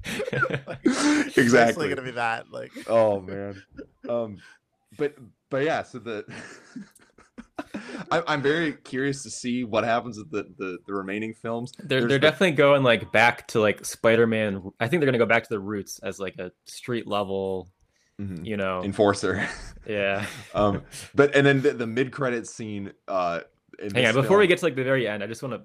[0.05, 1.89] like, it's exactly.
[1.89, 2.51] gonna be that.
[2.51, 3.61] Like, oh man
[4.07, 4.37] um
[4.97, 5.15] but
[5.49, 6.25] but yeah so the
[8.11, 11.87] I, i'm very curious to see what happens with the the, the remaining films They're
[12.01, 14.71] There's they're the- definitely going like back to like Spider-Man.
[14.79, 17.69] I think they're gonna go back to the roots as like a street level,
[18.21, 18.45] Mhm.
[18.45, 18.81] you know.
[18.83, 19.47] enforcer
[19.87, 20.25] yeah.
[20.53, 20.83] um
[21.15, 24.59] but and then the, the mid-credit scene uh in Hang on, this before we get
[24.59, 25.61] to like the very end, I just want to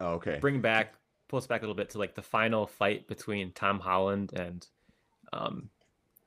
[0.00, 0.94] oh, okay bring back,
[1.28, 4.66] pull us back a little bit to like the final fight between Tom Holland and
[5.32, 5.70] um,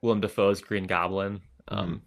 [0.01, 2.01] Willem Dafoe's Green Goblin, um,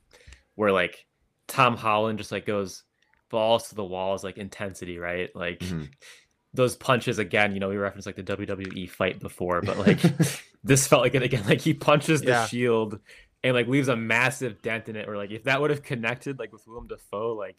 [0.55, 1.07] where like
[1.47, 2.85] Tom Holland just like goes
[3.31, 5.35] balls to the walls, like intensity, right?
[5.35, 5.89] Like Mhm.
[6.55, 7.53] those punches again.
[7.55, 10.01] You know, we referenced like the WWE fight before, but like
[10.65, 11.45] this felt like it again.
[11.47, 12.47] Like he punches the Yeah.
[12.47, 12.99] shield
[13.45, 15.09] and like leaves a massive dent in it.
[15.09, 17.57] Or like if that would have connected like with Willem Dafoe, like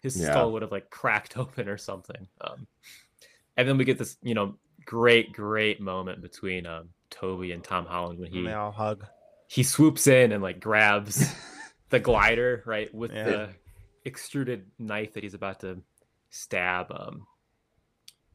[0.00, 0.30] his Yeah.
[0.30, 2.26] skull would have like cracked open or something.
[2.40, 2.66] Um,
[3.56, 7.84] and then we get this, you know, great, great moment between um, Tobey and Tom
[7.86, 9.04] Holland when he and they all hug.
[9.48, 11.32] he swoops in and like grabs
[11.90, 13.24] the glider right with Yeah.
[13.24, 13.48] the
[14.04, 15.82] extruded knife that he's about to
[16.30, 17.26] stab um,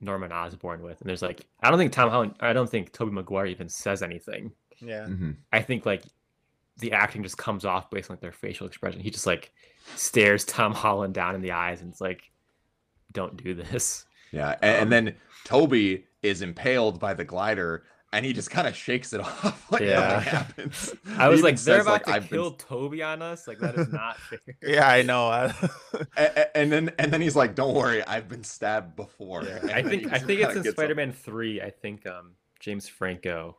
[0.01, 0.99] Norman Osborn with.
[1.01, 4.03] And there's like, I don't think Tom Holland, I don't think Tobey Maguire even says
[4.03, 4.51] anything.
[4.80, 5.38] Yeah, Mhm.
[5.53, 6.03] I think like
[6.80, 8.99] the acting just comes off based on like their facial expression.
[8.99, 9.51] He just like
[9.95, 12.30] stares Tom Holland down in the eyes and it's like,
[13.11, 14.05] don't do this.
[14.32, 15.15] yeah and, Um, and then
[15.45, 19.82] tobey is impaled by the glider and he just kind of shakes it off like
[19.84, 19.99] Yeah.
[19.99, 23.47] nothing happens I was like, they're says, about to "I've been kill Tobey on us.
[23.47, 24.39] Like that is not fair.
[24.61, 25.28] yeah, I know.
[25.28, 25.53] I-
[26.17, 29.59] A- a- and then and then he's like, "Don't worry, I've been stabbed before." Yeah.
[29.73, 30.63] I think I think it's in.
[30.71, 31.61] Spider-Man three.
[31.61, 33.57] I think um James Franco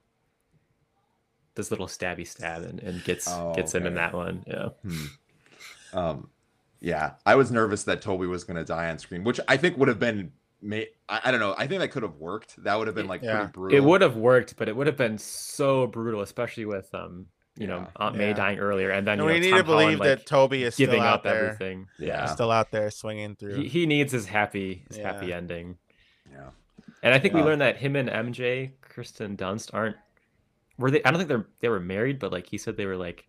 [1.56, 4.44] does a little stabby stab and, and gets Oh, gets him in that one.
[4.46, 4.68] Yeah.
[4.82, 5.06] Hmm.
[5.92, 6.30] Um,
[6.80, 9.88] yeah, I was nervous that Tobey was gonna die on screen, which I think would
[9.88, 10.32] have been.
[10.62, 10.76] Ma-
[11.08, 11.54] I, I don't know.
[11.58, 12.62] I think that could have worked.
[12.64, 13.36] That would have been like Yeah.
[13.38, 13.76] pretty brutal.
[13.78, 17.26] It would have worked, but it would have been so brutal, especially with um
[17.58, 18.34] you know Aunt May Yeah.
[18.34, 20.26] dying earlier, and then and you we know, need Tom to believe Holland, like, that
[20.26, 21.88] Tobey is giving still out up there, everything.
[21.98, 22.26] Yeah.
[22.26, 23.54] still out there swinging through.
[23.62, 25.12] He, he needs his happy his Yeah.
[25.12, 25.78] happy ending,
[26.30, 26.50] Yeah.
[27.02, 29.96] and I think we learned that him and MJ Kristen Dunst aren't
[30.78, 31.02] were they?
[31.04, 33.26] I don't think they're they were married, but like he said they were like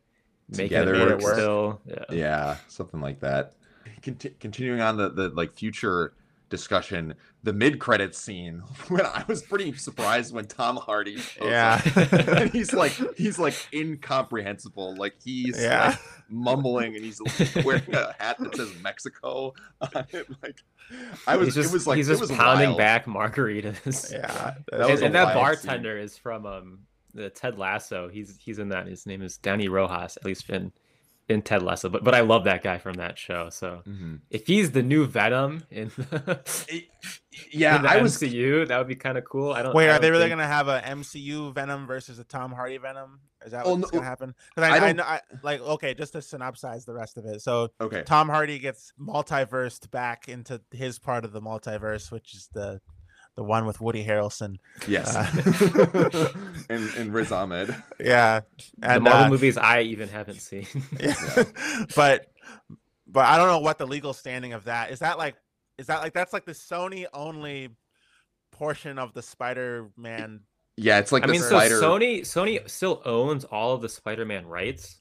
[0.50, 0.96] making Together.
[0.96, 1.34] it work work.
[1.36, 1.82] still.
[1.86, 2.04] Yeah.
[2.12, 3.54] Yeah, something like that.
[4.02, 6.14] Conti- continuing on the the like future
[6.50, 12.14] discussion, the mid credits scene when I was pretty surprised when Tom Hardy yeah, up.
[12.14, 15.90] and he's like he's like incomprehensible like he's Yeah.
[15.90, 17.22] like mumbling and he's
[17.66, 20.58] wearing a hat that says mexico on it like
[21.26, 22.78] i was he's just, it was like he's just was pounding wild.
[22.78, 24.12] back margaritas.
[24.12, 24.28] yeah.
[24.28, 25.68] that That was and, and that wild scene.
[25.68, 26.80] bartender is from um
[27.14, 28.10] the Ted Lasso.
[28.10, 28.88] He's he's in that.
[28.88, 30.72] His name is Dani Rojas, at least in
[31.30, 31.90] in Ted Lasso.
[31.90, 33.50] But but I love that guy from that show.
[33.50, 34.22] So Mhm.
[34.30, 36.84] if he's the new Venom in the,
[37.52, 39.52] yeah in the i was MCU, that would be kind of cool.
[39.52, 39.76] I don't.
[39.76, 42.78] Wait, I are they really think- gonna have a MCU Venom versus a Tom Hardy
[42.78, 43.20] Venom?
[43.46, 44.34] Is that Oh, what's no, gonna happen?
[44.56, 47.42] Because I I, I, know, I like okay, just to synopsize the rest of it.
[47.42, 52.50] So okay Tom Hardy gets multiversed back into his part of the multiverse, which is
[52.54, 52.80] the
[53.38, 54.58] the one with Woody Harrelson.
[54.88, 56.34] yes Uh,
[56.70, 58.42] and and riz ahmed Yeah,
[58.80, 60.68] the and Marvel uh, movies I even haven't seen.
[61.00, 61.14] yeah.
[61.96, 62.26] but
[63.08, 65.00] but I don't know what the legal standing of that is.
[65.00, 65.36] That like
[65.78, 67.70] is that like that's like the Sony only
[68.52, 70.42] portion of the Spider-Man.
[70.76, 73.90] yeah it's like I the mean, spider so Sony Sony still owns all of the
[73.90, 74.98] Spider-Man rights.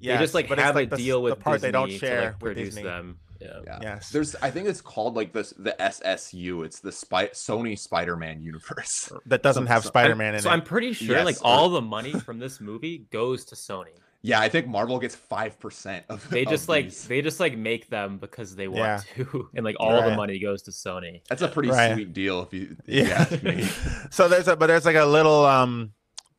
[0.00, 1.70] Yeah, they just like but it's have like a the, deal the with part they
[1.70, 2.82] don't share to like with produce Disney.
[2.82, 3.18] them.
[3.40, 3.60] Yeah.
[3.64, 4.10] yeah Yes.
[4.10, 9.12] there's i think it's called like this the ssu it's the spy sony spider-man universe
[9.26, 10.50] That doesn't So- have so- Spider-Man in So it.
[10.50, 13.54] So I'm pretty sure Yes, like or- all the money from this movie goes to
[13.54, 13.94] Sony.
[14.22, 17.06] yeah i think marvel gets 5% of They of just like these.
[17.06, 19.24] they just like make them because they want Yeah.
[19.24, 21.20] to, and like all the money goes to Sony.
[21.28, 21.94] That's a pretty Right.
[21.94, 23.26] sweet deal if you, if you yeah.
[23.30, 23.62] ask me.
[24.10, 25.92] so there's a but there's like a little um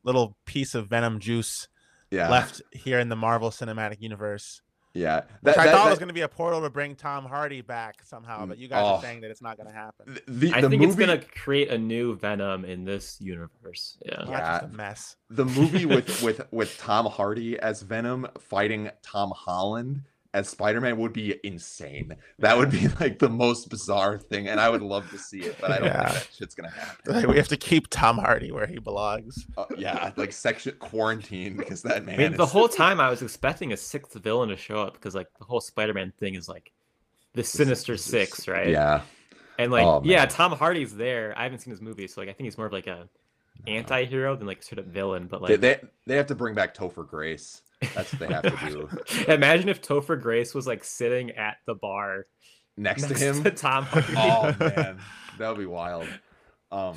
[0.04, 1.68] little piece of Venom juice
[2.12, 2.30] Yeah.
[2.30, 4.62] left here in the Marvel Cinematic Universe.
[4.94, 5.22] Yeah.
[5.42, 7.26] Which That, I that- thought that- was going to be a portal to bring Tom
[7.26, 8.96] Hardy back somehow, mm, but you guys Oh.
[8.96, 10.18] are saying that it's not going to happen.
[10.28, 13.98] the, I the think movie, it's gonna create a new Venom in this universe.
[14.06, 14.24] Yeah.
[14.26, 14.60] Oh, yeah.
[14.62, 15.16] Just a mess.
[15.30, 20.02] the movie with with with Tom Hardy as Venom fighting Tom Holland
[20.34, 22.16] as Spider-Man would be insane.
[22.38, 25.58] That would be like the most bizarre thing, and I would love to see it,
[25.60, 26.10] but I don't Yeah.
[26.10, 27.16] think that shit's gonna happen.
[27.16, 29.48] Like, we have to keep Tom Hardy where he belongs.
[29.58, 32.16] Uh, yeah, like section quarantine because that man.
[32.16, 34.94] I mean, the is- whole time I was expecting a sixth villain to show up
[34.94, 36.72] because like the whole Spider-Man thing is like
[37.34, 38.70] the Sinister this is- Six, right?
[38.70, 39.02] Yeah.
[39.58, 40.26] And like, Oh, yeah.
[40.26, 41.34] Tom Hardy's there.
[41.38, 43.10] I haven't seen his movie, so like, I think he's more of like a
[43.68, 45.28] anti-hero than like sort of villain.
[45.28, 47.62] But They, like, they they have to bring back Topher Grace.
[47.96, 48.90] That's what they have to do.
[49.32, 52.26] imagine if Topher Grace was like sitting at the bar
[52.78, 53.44] Next, next to him.
[53.44, 54.14] to Tom Hardy.
[54.18, 55.00] oh man,
[55.38, 56.08] that would be wild.
[56.72, 56.96] Um,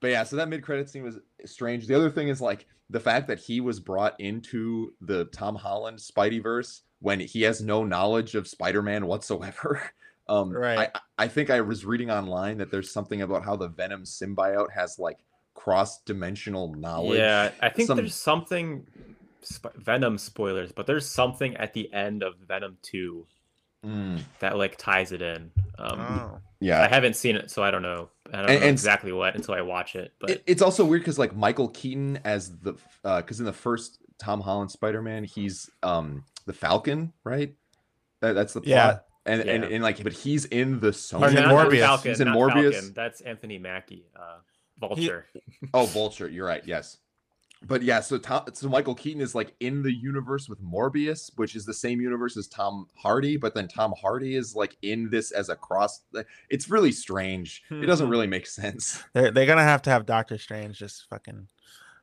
[0.00, 1.86] but yeah, so that mid credit scene was strange.
[1.86, 5.98] The other thing is like the fact that he was brought into the Tom Holland
[5.98, 9.80] Spideyverse when he has no knowledge of Spider Man whatsoever.
[10.28, 10.90] Um, Right.
[10.94, 14.70] I, I think I was reading online that there's something about how the Venom symbiote
[14.72, 15.18] has like
[15.54, 17.18] cross dimensional knowledge.
[17.18, 18.86] Yeah, I think Some- there's something
[19.42, 23.26] sp- Venom spoilers, but there's something at the end of Venom 2
[23.84, 25.50] Mm, that like ties it in.
[25.78, 26.38] Um, Oh.
[26.60, 26.82] yeah.
[26.82, 28.10] I haven't seen it, so I don't know.
[28.30, 30.12] I don't And- know and- exactly what until I watch it.
[30.20, 33.98] But It, it's also weird because like Michael Keaton as the because in the first
[34.18, 37.54] Tom Holland Spider Man he's um the Falcon right
[38.20, 38.98] that, that's the plot Yeah.
[39.24, 39.70] and, and Yeah.
[39.70, 41.80] and like but he's in the Or Sony in not Morbius.
[41.80, 42.72] Falcon, He's in Morbius.
[42.74, 42.92] Falcon.
[42.92, 44.40] That's Anthony Mackie, uh,
[44.78, 45.24] Vulture.
[45.72, 46.98] oh Vulture you're right yes
[47.66, 51.54] but yeah so Tom so Michael Keaton is like in the universe with Morbius which
[51.54, 55.30] is the same universe as Tom Hardy but then Tom Hardy is like in this
[55.30, 56.00] as a cross
[56.48, 58.10] it's really strange it doesn't Mhm.
[58.10, 61.48] really make sense They're, they're gonna have to have Doctor Strange just fucking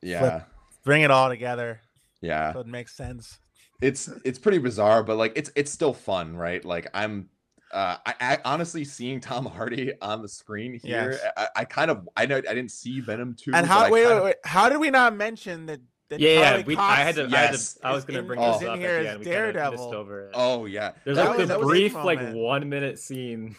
[0.01, 0.43] yeah
[0.83, 1.81] bring it all together
[2.21, 3.39] yeah so it makes sense.
[3.81, 6.63] it's it's pretty bizarre, but like it's it's still fun, right?
[6.65, 7.29] Like I'm
[7.71, 11.31] uh I, I honestly seeing Tom Hardy on the screen here, Yes.
[11.35, 13.51] I, I kind of I know I didn't see Venom 2.
[13.53, 15.81] And how wait, wait, of- wait how did we not mention that?
[16.09, 16.63] that yeah, yeah.
[16.65, 17.25] We, I had to.
[17.25, 19.15] I, had to I was gonna bring is this in up here at the as
[19.15, 19.19] end.
[19.19, 19.93] We kind of missed Daredevil.
[19.95, 20.31] over it.
[20.35, 20.91] Oh yeah.
[21.03, 22.37] There's that like was, this that was a brief, like moment.
[22.37, 23.55] one minute scene.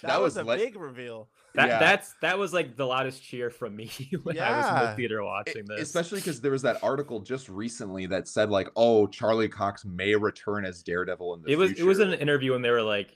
[0.00, 1.28] That, that was, was a le- big reveal.
[1.54, 1.78] That Yeah.
[1.78, 3.90] that's that was like the loudest cheer from me
[4.22, 5.82] when I was in the theater watching this.
[5.82, 10.14] especially because there was that article just recently that said like, oh, Charlie Cox may
[10.14, 13.14] return as Daredevil in the it was it was an interview and they were like,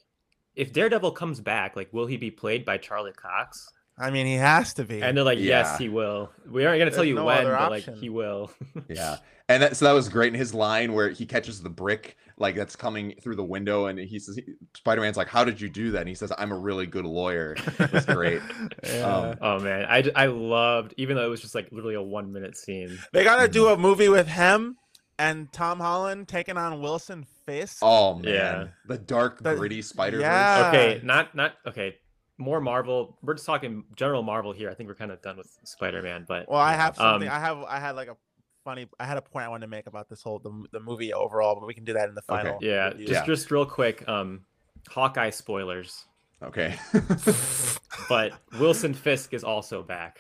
[0.56, 3.70] if Daredevil comes back, like, will he be played by Charlie Cox?
[3.98, 5.02] I mean, he has to be.
[5.02, 5.60] And they're like, Yeah.
[5.62, 6.30] yes, he will.
[6.50, 8.50] We aren't gonna tell you no when, other but like he will.
[8.88, 9.16] Yeah.
[9.48, 12.56] And that, so that was great in his line where he catches the brick like
[12.56, 14.38] that's coming through the window and he says
[14.76, 16.00] Spider-Man's like, How did you do that?
[16.00, 17.56] And he says, I'm a really good lawyer.
[17.78, 18.42] It was great.
[18.84, 19.06] Yeah.
[19.06, 22.32] Um, oh man, I, I loved even though it was just like literally a one
[22.32, 22.98] minute scene.
[23.14, 23.52] they gotta Mm-hmm.
[23.52, 24.76] do a movie with him
[25.18, 27.78] and Tom Holland taking on Wilson Fisk.
[27.82, 28.24] Oh man.
[28.32, 28.66] Yeah.
[28.86, 30.22] The dark, The- gritty Spider-Verse.
[30.24, 30.68] yeah.
[30.68, 31.96] Okay, not not okay.
[32.38, 33.16] More Marvel.
[33.22, 34.68] We're just talking general Marvel here.
[34.70, 37.28] I think we're kind of done with Spider Man, but Well, I have something.
[37.28, 37.58] Um, I have.
[37.64, 38.16] I had like a
[38.62, 38.86] funny.
[39.00, 41.54] I had a point I wanted to make about this whole the, the movie overall,
[41.58, 42.42] but we can do that in the Okay.
[42.42, 42.58] final.
[42.60, 43.06] yeah, review.
[43.06, 43.26] just Yeah.
[43.26, 44.06] just real quick.
[44.06, 44.44] Um,
[44.90, 46.04] Hawkeye spoilers,
[46.42, 46.76] Okay.
[48.08, 50.18] but Wilson Fisk is also back.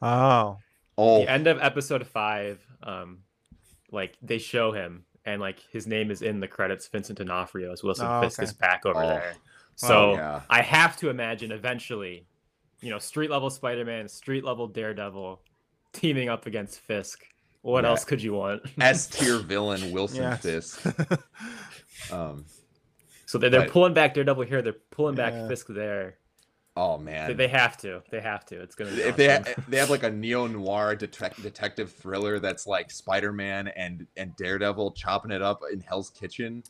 [0.00, 0.58] Oh.
[0.96, 3.18] oh The end of episode five, um,
[3.96, 6.86] like they show him and like his name is in the credits.
[6.86, 8.44] Vincent D'Onofrio as Wilson Oh, Fisk okay.
[8.44, 9.08] is back over Oh.
[9.08, 9.32] there.
[9.34, 9.40] Oh,
[9.74, 10.42] So yeah.
[10.48, 12.26] I have to imagine eventually,
[12.80, 15.42] you know, street level Spider Man, street level Daredevil,
[15.92, 17.24] teaming up against Fisk.
[17.62, 17.90] What Yeah.
[17.90, 18.62] else could you want?
[18.80, 20.42] S tier villain Wilson Yes.
[20.42, 20.84] Fisk.
[22.12, 22.44] Um
[23.26, 23.70] So they're, they're Right.
[23.70, 24.62] pulling back Daredevil here.
[24.62, 25.48] They're pulling back Yeah.
[25.48, 26.18] Fisk there.
[26.76, 27.36] Oh man.
[27.36, 28.02] they have to.
[28.10, 28.60] They have to.
[28.60, 28.90] It's gonna.
[28.90, 32.90] Be if they ha- they have like a neo noir detec- detective thriller that's like
[32.90, 36.62] Spider Man and and Daredevil chopping it up in Hell's Kitchen.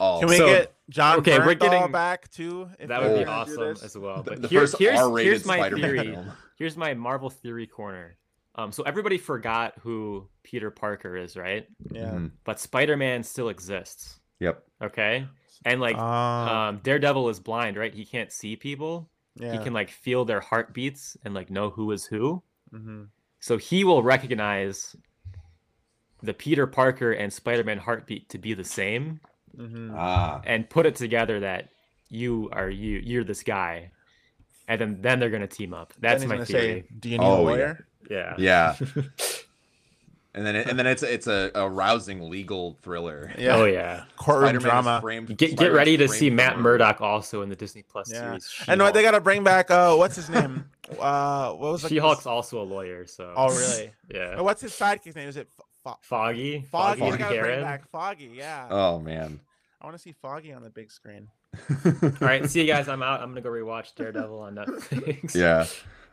[0.00, 2.68] Oh, Can we So- get John okay, we're getting- back too?
[2.84, 4.22] that would be awesome as well.
[4.22, 6.12] But the here- first here's, R-rated here's my Spider-Man theory.
[6.12, 6.32] film.
[6.56, 8.16] Here's my Marvel theory corner.
[8.54, 11.66] Um, so everybody forgot who Peter Parker is, right?
[11.90, 12.10] Yeah.
[12.10, 12.32] Mhm.
[12.44, 14.18] But Spider Man still exists.
[14.40, 14.62] Yep.
[14.82, 15.26] Okay.
[15.64, 17.94] And like, Oh, um, Daredevil is blind, right?
[17.94, 19.08] He can't see people.
[19.36, 19.52] Yeah.
[19.52, 22.42] He can like feel their heartbeats and like know who is who.
[22.72, 23.08] mhm.
[23.40, 24.94] So he will recognize
[26.22, 29.20] the Peter Parker and Spider-Man heartbeat to be the same
[29.58, 29.92] Mhm.
[29.96, 30.40] Ah.
[30.44, 31.68] and put it together that
[32.08, 33.90] you are you you're this guy.
[34.68, 35.92] And then then they're gonna team up.
[35.98, 36.82] That's my theory.
[36.82, 37.46] Say, Do you need Oh, a yeah.
[37.50, 37.86] lawyer?
[38.10, 38.34] Yeah.
[38.38, 38.76] Yeah.
[40.34, 43.32] and then it, and then it's it's a, a rousing legal thriller.
[43.38, 43.56] Yeah.
[43.56, 44.04] Oh yeah.
[44.16, 45.00] Courtroom Spider-Man drama.
[45.00, 46.58] framed- Get get Spider-Man's ready to see for Matt.
[46.58, 48.20] Murdock also in the Disney Plus Yeah.
[48.20, 48.54] series.
[48.68, 49.12] And what they She-Hulk.
[49.12, 49.70] gotta bring back?
[49.70, 50.66] Uh, what's his name?
[51.00, 53.92] Uh, what was the- She-Hulk's also a lawyer, so Oh, really?
[54.14, 54.34] yeah.
[54.38, 55.26] Uh, What's his sidekick's name?
[55.28, 57.00] Is it Fo- Fo- Foggy, Foggy?
[57.00, 58.30] Foggy, bring back Foggy.
[58.34, 58.66] Yeah.
[58.68, 59.40] Oh man.
[59.80, 61.28] I want to see Foggy on the big screen.
[61.86, 62.88] All right, see you guys.
[62.88, 63.20] I'm out.
[63.22, 65.34] I'm gonna go rewatch Daredevil on Netflix.
[65.34, 65.66] yeah.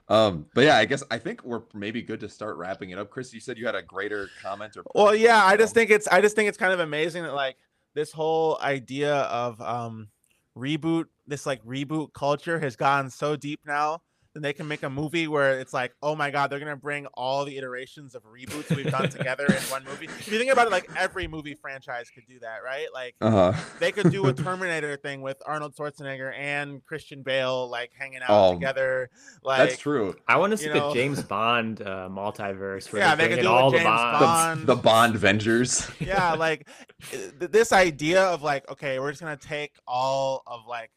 [0.09, 3.11] Um, but yeah, I guess I think we're maybe good to start wrapping it up.
[3.11, 6.07] Chris, you said you had a greater comment or Well, yeah, I just think it's
[6.07, 7.57] I just think it's kind of amazing that like
[7.93, 10.09] this whole idea of um
[10.57, 14.01] reboot, this like reboot culture has gone so deep now
[14.33, 17.05] then they can make a movie where it's like, oh my god, they're gonna bring
[17.15, 20.05] all the iterations of reboots we've done together in one movie.
[20.05, 22.87] If you think about it, like every movie franchise could do that, right?
[22.93, 23.53] Like Uh huh.
[23.79, 28.29] they could do a Terminator thing with Arnold Schwarzenegger and Christian Bale like hanging out
[28.29, 29.09] Oh, together.
[29.43, 30.15] Like That's true.
[30.27, 33.41] I want to see you the James Bond uh, multiverse where Yeah, they they could
[33.41, 34.19] do it all the James Bonds.
[34.19, 34.67] The, Bond.
[34.67, 36.05] the Bond Vengers.
[36.05, 36.67] yeah, like
[37.11, 40.91] th- this idea of like, okay, we're just gonna take all of like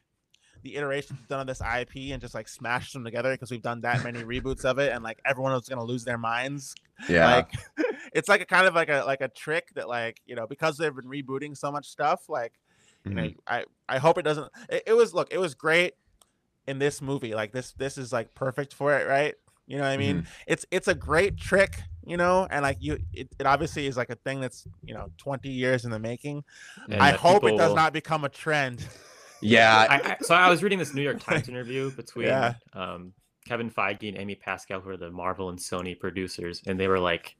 [0.63, 3.81] the iterations done of this IP and just like smash them together because we've done
[3.83, 6.75] that many reboots of it, and like everyone was gonna lose their minds.
[7.09, 7.27] Yeah.
[7.37, 7.53] Like,
[8.15, 10.77] it's like a kind of like a like a trick that like you know because
[10.77, 12.53] they've been rebooting so much stuff, like
[13.05, 13.37] you know, Mhm.
[13.47, 14.51] I I hope it doesn't.
[14.69, 15.95] It, it was look, it was great
[16.69, 17.35] in this movie.
[17.35, 19.35] Like this this is like perfect for it, right?
[19.67, 20.19] You know what I mean?
[20.19, 20.27] Mm-hmm.
[20.47, 24.11] It's it's a great trick, you know, and like you, it, it obviously is like
[24.11, 26.45] a thing that's you know twenty years in the making.
[26.91, 28.87] and I hope it does will- not become a trend.
[29.43, 29.87] Yeah.
[29.89, 32.55] I, I, so I was reading this New York Times interview between Yeah.
[32.73, 33.13] um,
[33.47, 37.01] Kevin Feige and Amy Pascal, who are the Marvel and Sony producers, and they were
[37.01, 37.37] like,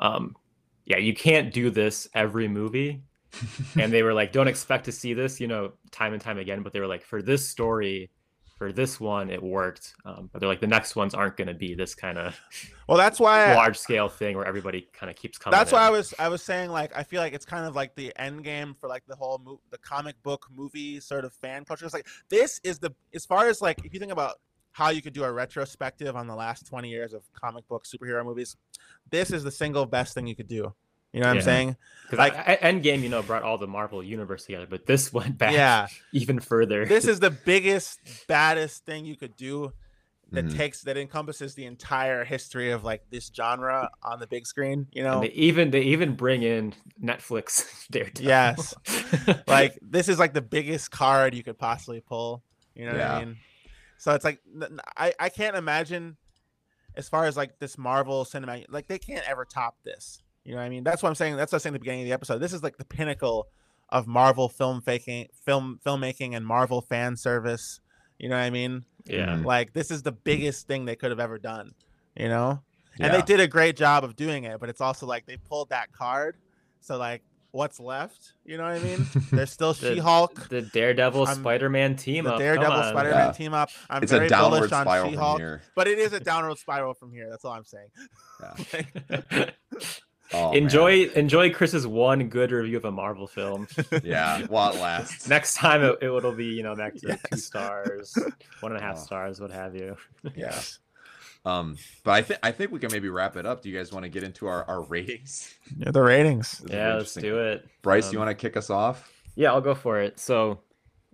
[0.00, 0.36] um,
[0.84, 3.02] "Yeah, you can't do this every movie."
[3.78, 6.62] and they were like, "Don't expect to see this, you know, time and time again."
[6.62, 8.10] But they were like, "For this story,
[8.58, 11.54] for this one, it worked." Um, but they're like, "The next ones aren't going to
[11.54, 12.38] be this kind of
[12.88, 15.90] Well, that's why large scale thing where everybody kind of keeps coming." that's why I
[15.90, 18.74] was I was saying like I feel like it's kind of like the end game
[18.78, 21.84] for like the whole mo- the comic book movie sort of fan culture.
[21.84, 24.34] It's like this is the as far as like if you think about
[24.72, 28.24] how you could do a retrospective on the last 20 years of comic book superhero
[28.24, 28.56] movies,
[29.10, 30.72] this is the single best thing you could do.
[31.18, 31.40] You know what Yeah.
[31.40, 31.76] I'm saying?
[32.04, 35.36] Because like- like, Endgame, you know, brought all the Marvel universe together, but this went
[35.42, 35.88] back Yeah.
[36.12, 36.86] even further.
[36.86, 39.72] This is the biggest, baddest thing you could do
[40.30, 40.56] that Mhm.
[40.56, 44.86] takes that encompasses the entire history of like this genre on the big screen.
[44.92, 48.26] You know, And they even they even bring in Netflix Daredevil.
[48.28, 48.74] Yes.
[49.48, 52.42] like this is like the biggest card you could possibly pull.
[52.74, 53.36] You know what I mean?
[53.98, 54.40] So it's like
[54.96, 56.16] I I can't imagine
[56.94, 60.22] as far as like this Marvel cinematic like they can't ever top this.
[60.48, 60.82] You know what I mean?
[60.82, 61.36] That's what I'm saying.
[61.36, 62.38] That's what I was saying at the beginning of the episode.
[62.38, 63.48] This is like the pinnacle
[63.90, 67.80] of Marvel film faking film filmmaking and Marvel fan service.
[68.18, 68.84] You know what I mean?
[69.04, 69.26] yeah.
[69.36, 69.44] Mhm.
[69.44, 71.72] Like this is the biggest thing they could have ever done.
[72.16, 72.62] You know?
[72.98, 75.68] And they did a great job of doing it, but it's also like they pulled
[75.68, 76.36] that card.
[76.80, 78.32] So like what's left?
[78.46, 79.06] You know what I mean?
[79.30, 82.38] There's still The- She-Hulk, The Daredevil I'm- Spider-Man team the up.
[82.38, 82.88] Daredevil Come.
[82.90, 83.32] Spider-Man Yeah.
[83.32, 83.68] team up.
[83.90, 85.62] I'm it's very a downward bullish on spiral She-Hulk, here.
[85.76, 87.28] but it is a downward spiral from here.
[87.30, 87.88] That's all I'm saying.
[89.30, 89.44] Yeah.
[90.32, 90.62] Oh, man.
[90.62, 93.66] enjoy enjoy Chris's one good review of a Marvel film.
[94.04, 95.28] Yeah, while it lasts.
[95.28, 98.14] Next time it, it will be you know back to two stars,
[98.60, 99.00] one and a half Oh.
[99.00, 99.96] stars, what have you.
[100.36, 100.78] Yes.
[101.44, 103.62] Um, but I think I think we can maybe wrap it up.
[103.62, 105.54] Do you guys want to get into our, our ratings?
[105.78, 106.58] Yeah, the ratings.
[106.58, 107.66] This Yeah, let's do it.
[107.82, 109.10] Bryce, you Um, want to kick us off?
[109.34, 110.18] Yeah, I'll go for it.
[110.18, 110.60] So,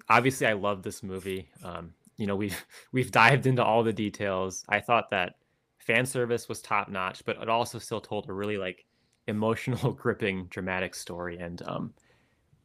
[0.08, 1.48] obviously, I love this movie.
[1.62, 4.64] Um, you know, we've we've dived into all the details.
[4.68, 5.34] I thought that
[5.78, 8.84] fan service was top notch, but it also still told a really like
[9.26, 11.38] emotional, gripping, dramatic story.
[11.38, 11.94] And um,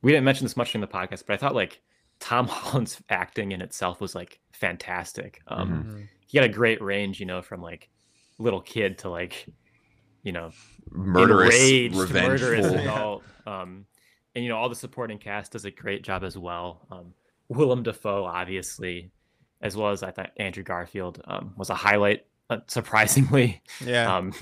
[0.02, 1.81] we didn't mention this much in the podcast, but I thought like
[2.19, 5.41] Tom Holland's acting in itself was like fantastic.
[5.48, 5.94] Um, Mhm.
[5.94, 6.07] Mhm.
[6.27, 7.90] He had a great range, you know, from like
[8.38, 9.48] little kid to like,
[10.22, 10.52] you know,
[10.91, 12.30] Murderous, enraged, revengeful.
[12.30, 12.80] murderous Yeah.
[12.94, 13.23] adult.
[13.48, 13.86] Um,
[14.36, 16.86] and you know, all the supporting cast does a great job as well.
[16.91, 17.14] Um,
[17.48, 19.10] Willem Dafoe, obviously,
[19.61, 23.61] as well as I thought Andrew Garfield um, was a highlight, uh, surprisingly.
[23.84, 24.15] Yeah.
[24.18, 24.34] Um,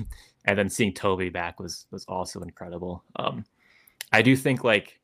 [0.47, 3.03] and then seeing Tobey back was was also incredible.
[3.17, 3.45] Um,
[4.11, 4.99] I do think like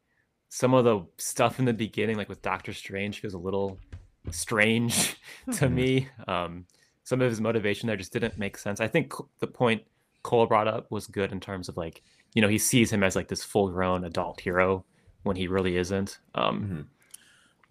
[0.49, 3.77] some of the stuff in the beginning, like with Doctor Strange, feels a little
[4.31, 5.15] strange
[5.53, 5.71] to Mhm.
[5.73, 6.07] me.
[6.27, 6.65] Um,
[7.03, 8.79] some of his motivation there just didn't make sense.
[8.79, 9.83] I think the point
[10.23, 12.01] Cole brought up was good in terms of like,
[12.33, 14.85] you know, he sees him as like this full grown adult hero
[15.23, 16.19] when he really isn't.
[16.35, 16.85] Um, Mhm.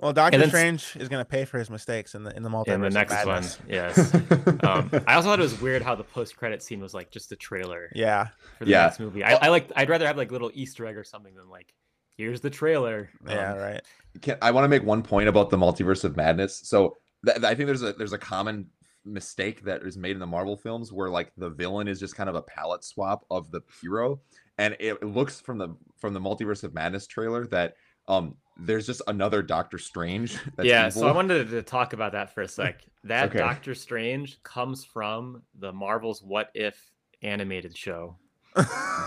[0.02, 2.50] Well, Doctor then Strange is going to pay for his mistakes in the in the
[2.50, 2.74] multiverse.
[2.74, 4.14] in the of next one, yes.
[4.64, 7.32] Um, I also thought it was weird how the post credit scene was like just
[7.32, 8.28] a trailer Yeah.
[8.58, 8.82] for the Yeah.
[8.82, 9.24] next movie.
[9.24, 9.70] I, I like.
[9.76, 11.72] I'd rather have like little Easter egg or something than like,
[12.16, 13.08] here's the trailer.
[13.26, 13.52] Yeah.
[13.52, 13.80] Um, Right.
[14.20, 16.60] Can, I want to make one point about the multiverse of madness.
[16.64, 18.66] So th- th- I think there's a there's a common
[19.04, 22.28] mistake that is made in the Marvel films where like the villain is just kind
[22.28, 24.20] of a palette swap of the hero,
[24.58, 27.74] and it, it looks from the from the multiverse of madness trailer that
[28.08, 30.38] um there's just another Doctor Strange.
[30.56, 32.82] That's yeah, so I wanted to talk about that for a sec.
[33.04, 33.38] That Okay.
[33.38, 36.80] Doctor Strange comes from the Marvel's What If
[37.20, 38.16] animated show.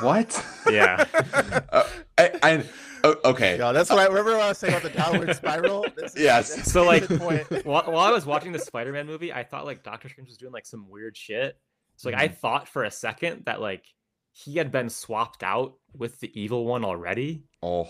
[0.01, 0.43] what?
[0.69, 1.05] Yeah.
[1.72, 1.84] uh,
[2.17, 2.63] I, I,
[3.05, 3.57] o- okay.
[3.57, 4.31] Yeah, that's what I remember.
[4.34, 5.85] What I was saying about the downward spiral.
[5.95, 6.55] This is- Yes.
[6.55, 7.65] that's So, a like, point.
[7.65, 10.51] while, while I was watching the Spider-Man movie, I thought like Doctor Strange was doing
[10.51, 11.57] like some weird shit.
[11.95, 13.85] So like I thought for a second that like
[14.34, 17.43] he had been swapped out with the evil one already.
[17.63, 17.88] Oh.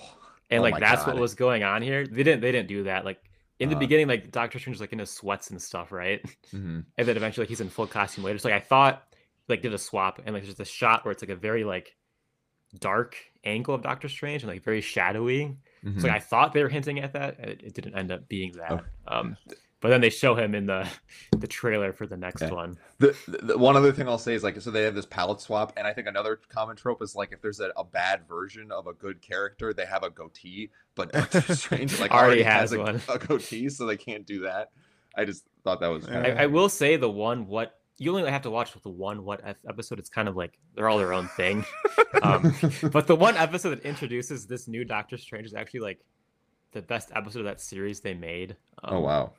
[0.49, 1.13] And Oh like that's God.
[1.15, 2.05] what was going on here.
[2.05, 3.05] They didn't they didn't do that.
[3.05, 3.19] Like
[3.59, 6.21] in the Uh, beginning, like Doctor Strange is like in his sweats and stuff, right?
[6.53, 6.85] mhm.
[6.97, 8.37] And then eventually like, he's in full costume later.
[8.37, 9.03] So like I thought
[9.47, 11.95] like did a swap and like there's a shot where it's like a very like
[12.79, 15.57] dark angle of Doctor Strange and like very shadowy.
[15.83, 16.01] Mhm.
[16.01, 17.37] So like, I thought they were hinting at that.
[17.39, 18.83] and It, it didn't end up being that.
[19.07, 19.19] Oh.
[19.19, 19.37] Um,
[19.85, 20.87] but then they show him in the
[21.37, 22.51] the trailer for the next Okay.
[22.53, 22.77] one.
[22.97, 25.73] The, the one other thing I'll say is like so they have this palette swap,
[25.77, 28.87] and I think another common trope is like if there's a, a bad version of
[28.87, 32.73] a good character, they have a goatee, but Doctor Strange like Already already, has has,
[32.73, 33.01] a, one.
[33.09, 34.71] a goatee, so they can't do that.
[35.15, 36.35] I just thought that was Yeah.
[36.37, 39.39] I, I will say the one what you only have to watch the one what
[39.45, 39.99] ep- episode.
[39.99, 41.63] It's kind of like they're all their own thing.
[42.23, 42.55] Um,
[42.93, 45.99] but the one episode that introduces this new Doctor Strange is actually like
[46.71, 48.55] the best episode of that series they made.
[48.83, 49.33] Um, oh wow.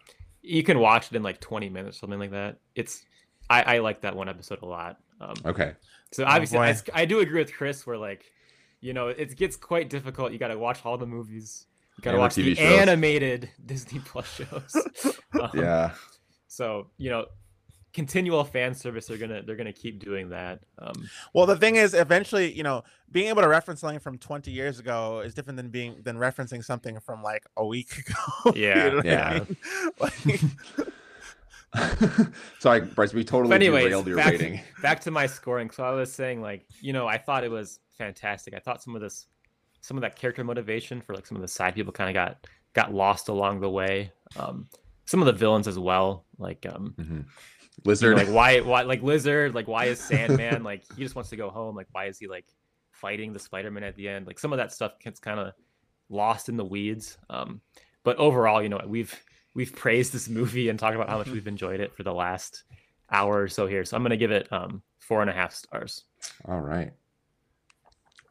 [0.47, 2.59] You can watch it in like 20 minutes, something like that.
[2.74, 3.05] It's
[3.51, 4.98] I, I like that one episode a lot.
[5.20, 5.73] Um, Okay.
[6.12, 6.77] so Oh, obviously, I.
[6.94, 7.86] I do agree with Chris.
[7.86, 8.24] Where like,
[8.81, 10.32] you know, it gets quite difficult.
[10.32, 11.66] You got to watch all the movies.
[11.97, 12.81] You got to And the watch the shows.
[12.81, 14.74] animated Disney Plus shows.
[15.40, 15.93] Um, Yeah.
[16.48, 17.27] So you know,
[17.97, 19.06] continual fan service.
[19.06, 20.60] They're gonna they're gonna keep doing that.
[20.78, 24.51] Um, Well, the thing is, eventually, you know, being able to reference something from 20
[24.52, 28.52] years ago is different than being than referencing something from like a week ago.
[28.55, 29.40] You Yeah, know what I yeah.
[29.40, 29.56] mean?
[30.01, 30.40] Like,
[32.59, 33.12] Sorry, Bryce.
[33.12, 34.60] We totally But anyways, derailed your back- rating.
[34.82, 35.70] back to my scoring.
[35.70, 38.55] So I was saying like, you know, I thought it was fantastic.
[38.55, 39.27] I thought some of this,
[39.81, 42.47] some of that character motivation for like some of the side people kind of got
[42.73, 44.12] got lost along the way.
[44.36, 44.68] Um,
[45.06, 47.27] some of the villains as well, like um,
[47.77, 48.16] You know, Lizard.
[48.16, 51.51] like why why like Lizard, like why is Sandman like he just wants to go
[51.51, 51.77] home?
[51.77, 52.47] Like why is he like
[52.90, 54.27] fighting the Spider Man at the end?
[54.27, 55.53] Like some of that stuff gets kind of
[56.09, 57.19] lost in the weeds.
[57.28, 57.61] Um,
[58.03, 59.15] but overall, you know, we've
[59.55, 62.65] we've praised this movie and talked about how much we've enjoyed it for the last
[63.11, 63.85] hour or so here.
[63.85, 66.05] So I'm gonna give it um four and a half stars.
[66.47, 66.93] All right.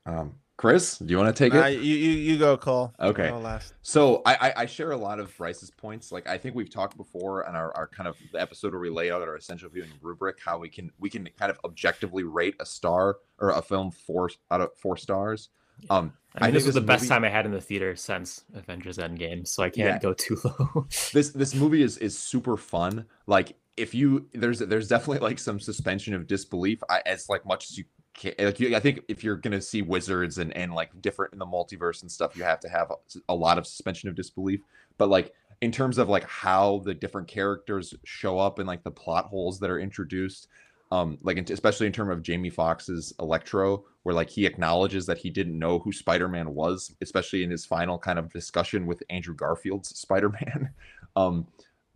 [0.06, 1.82] Um, Chris, do you want to take nah, it?
[1.82, 2.94] you, you you go, Cole.
[3.00, 3.30] Okay.
[3.30, 3.74] go last.
[3.82, 6.14] So I, I I share a lot of Bryce's points.
[6.14, 8.90] Like I think we've talked before on our, our kind of the episode where we
[8.90, 12.56] lay out our essential viewing rubric, how we can we can kind of objectively rate
[12.62, 15.50] a star or a film four out of four stars.
[15.90, 17.60] Um, I mean, I this think was the this best time I had in the
[17.60, 20.00] theater since Avengers Endgame, so I can't Yeah.
[20.00, 20.88] go too low.
[21.14, 23.06] this this movie is is super fun.
[23.28, 27.70] Like if you there's there's definitely like some suspension of disbelief I, as like much
[27.70, 27.92] as you can.
[28.24, 31.46] Like you, I think if you're gonna see wizards and and like different in the
[31.46, 32.92] multiverse and stuff, you have to have
[33.30, 34.62] a, lot of suspension of disbelief.
[34.98, 38.92] But like in terms of like how the different characters show up and like the
[38.92, 40.48] plot holes that are introduced.
[40.92, 45.32] Um, like especially in terms of Jamie Foxx's Electro, where like he acknowledges that he
[45.32, 49.98] didn't know who Spider-Man was, especially in his final kind of discussion with Andrew Garfield's
[49.98, 50.70] Spider-Man.
[51.16, 51.48] um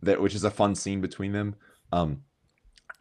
[0.01, 1.55] that which is a fun scene between them
[1.91, 2.21] um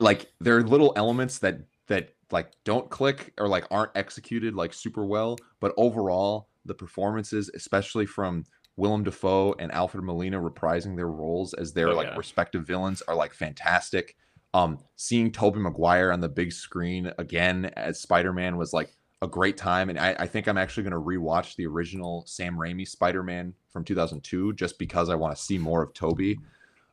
[0.01, 4.73] like there are little elements that that like don't click or like aren't executed like
[4.75, 8.45] super well but overall the performances especially from
[8.77, 12.17] Willem Dafoe and Alfred Molina reprising their roles as their Oh, like yeah.
[12.17, 14.17] respective villains are like fantastic
[14.55, 18.91] um seeing Tobey Maguire on the big screen again as Spider-Man was like
[19.21, 22.57] a great time and I, I think I'm actually going to rewatch the original Sam
[22.57, 26.39] Raimi Spider-Man from 2002 just because I want to see more of Tobey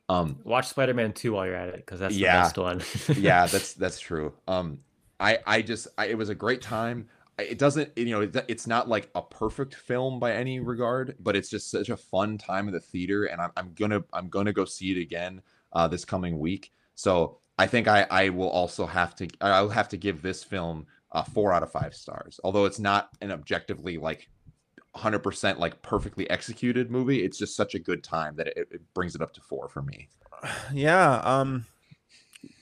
[0.10, 2.41] um Watch Spider Man Two while you're at it, because that's the Yeah.
[2.44, 2.82] best one.
[3.18, 4.80] yeah that's that's true um
[5.19, 8.87] i i just I, it was a great time it doesn't you know it's not
[8.87, 12.73] like a perfect film by any regard but it's just such a fun time in
[12.73, 15.41] the theater and i'm, I'm gonna i'm gonna go see it again
[15.73, 19.89] uh this coming week so i think i i will also have to i'll have
[19.89, 23.97] to give this film uh four out of five stars although it's not an objectively
[23.97, 24.29] like
[24.95, 29.13] 100% like perfectly executed movie it's just such a good time that it, it brings
[29.13, 30.07] it up to four for me
[30.73, 31.21] Yeah.
[31.23, 31.65] Um.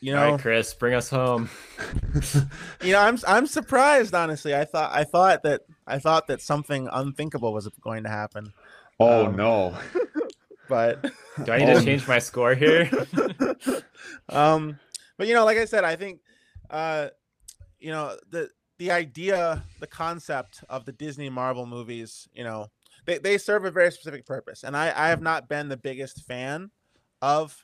[0.04, 1.50] You know, right, Chris, bring us home.
[2.82, 4.14] you know, I'm I'm surprised.
[4.14, 8.52] Honestly, I thought I thought that I thought that something unthinkable was going to happen.
[9.00, 9.78] oh Um, no
[10.68, 11.10] But
[11.46, 11.80] Do I need Oh.
[11.80, 12.92] to change my score here?
[14.30, 14.78] um,
[15.18, 16.20] but you know, like I said, I think,
[16.70, 17.08] uh,
[17.80, 18.50] you know, the
[18.80, 22.68] the idea, the concept of the Disney Marvel movies, you know,
[23.06, 26.24] they, they serve a very specific purpose, and I I have not been the biggest
[26.26, 26.72] fan
[27.22, 27.64] of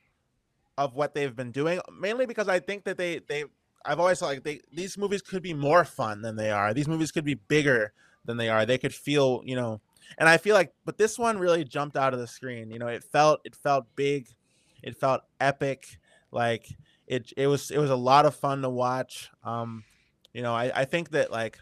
[0.79, 3.43] of what they've been doing, mainly because I think that they they
[3.85, 6.73] I've always thought like they these movies could be more fun than they are.
[6.73, 7.91] These movies could be bigger
[8.23, 8.65] than they are.
[8.65, 9.81] They could feel, you know,
[10.17, 12.71] and I feel like, but this one really jumped out of the screen.
[12.71, 14.29] You know, it felt it felt big,
[14.81, 15.99] it felt epic.
[16.31, 16.69] Like
[17.07, 19.29] it it was it was a lot of fun to watch.
[19.43, 19.83] Um,
[20.33, 21.59] you know, I I think that like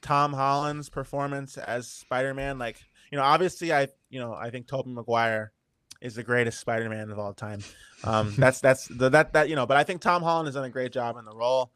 [0.00, 2.80] Tom Holland's performance as Spider Man, like
[3.12, 5.52] you know, obviously I you know I think Tobey Maguire
[6.00, 7.60] is the greatest Spider Man of all time.
[8.04, 10.64] Um, that's that's the, that that you know, but I think Tom Holland has done
[10.64, 11.72] a great job in the role,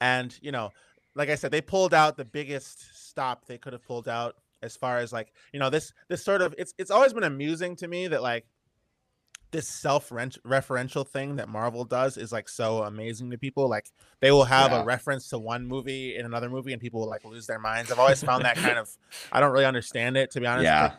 [0.00, 0.70] and you know,
[1.16, 4.76] like I said, they pulled out the biggest stop they could have pulled out as
[4.76, 7.88] far as like you know this this sort of it's it's always been amusing to
[7.88, 8.46] me that like
[9.54, 13.68] this self-referential thing that Marvel does is like so amazing to people.
[13.68, 14.82] Like they will have yeah.
[14.82, 17.92] a reference to one movie in another movie, and people will like lose their minds.
[17.92, 18.90] I've always found that kind of
[19.30, 20.64] I don't really understand it to be honest.
[20.64, 20.82] Yeah.
[20.82, 20.92] Like,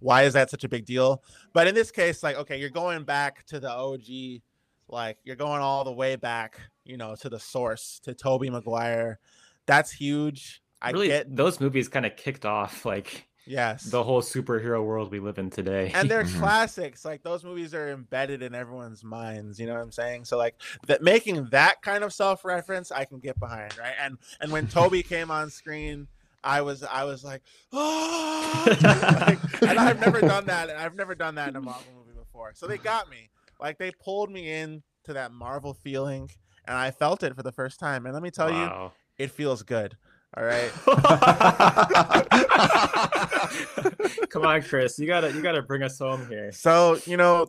[0.00, 1.22] why is that such a big deal?
[1.52, 4.42] But in this case, like okay, you're going back to the OG,
[4.88, 9.20] like you're going all the way back, you know, to the source to Tobey Maguire.
[9.66, 10.62] That's huge.
[10.82, 13.84] I really, get those movies kind of kicked off like Yes.
[13.84, 15.90] The whole superhero world we live in today.
[15.94, 16.38] And they're mm-hmm.
[16.38, 17.04] classics.
[17.04, 20.24] Like those movies are embedded in everyone's minds, you know what I'm saying?
[20.26, 20.54] So like
[20.86, 23.94] that making that kind of self-reference I can get behind, right?
[24.00, 26.06] And and when tobey came on screen,
[26.44, 27.42] I was I was like,
[27.72, 30.70] oh like, and I've never done that.
[30.70, 32.52] and I've never done that in a Marvel movie before.
[32.54, 33.30] So they got me.
[33.60, 36.30] Like they pulled me in to that Marvel feeling
[36.66, 38.06] and I felt it for the first time.
[38.06, 38.92] And let me tell wow.
[39.18, 39.96] you, it feels good.
[40.36, 40.70] All right.
[44.30, 44.98] Come on, Chris.
[44.98, 46.52] You gotta you gotta bring us home here.
[46.52, 47.48] So, you know,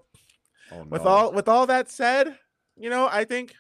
[0.72, 0.84] oh, no.
[0.86, 2.36] with all with all that said,
[2.76, 3.54] you know, I think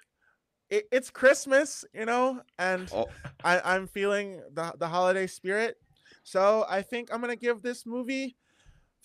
[0.72, 3.06] it, it's Christmas, you know, and oh.
[3.44, 5.76] I, I'm feeling the, the holiday spirit.
[6.24, 8.38] So I think I'm gonna give this movie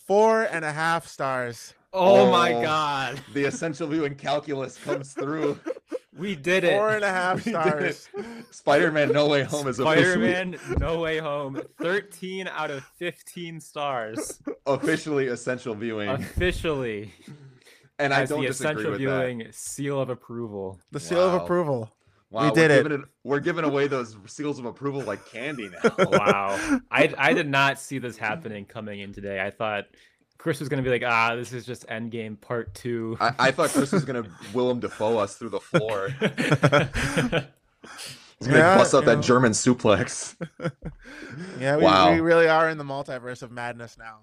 [0.06, 1.74] four and a half stars.
[1.92, 3.20] Oh, oh my god.
[3.34, 5.58] The essential viewing calculus comes through.
[6.18, 6.72] We did it.
[6.72, 8.08] Four and a half stars.
[8.50, 11.60] Spider-Man No Way Home is Spider-Man No Way Home.
[11.80, 14.40] 13 out of 15 stars.
[14.66, 16.08] Officially essential viewing.
[16.08, 17.12] Officially.
[17.98, 19.54] And I don't the disagree essential with viewing that.
[19.54, 20.80] seal of approval.
[20.90, 21.36] The seal wow.
[21.36, 21.92] of approval.
[22.30, 22.90] Wow, we did it.
[22.90, 23.00] it.
[23.22, 25.94] We're giving away those seals of approval like candy now.
[25.98, 26.80] wow.
[26.90, 29.40] I, I did not see this happening coming in today.
[29.40, 29.84] I thought
[30.46, 33.16] Chris was gonna be like, ah, this is just Endgame Part Two.
[33.20, 34.22] I, I thought Chris was gonna
[34.54, 36.10] Willem Dafoe us through the floor.
[36.20, 36.30] He's
[38.46, 39.22] gonna yeah, bust out that know.
[39.22, 40.36] German suplex.
[41.58, 42.12] yeah, we, wow.
[42.12, 44.18] we really are in the multiverse of madness now.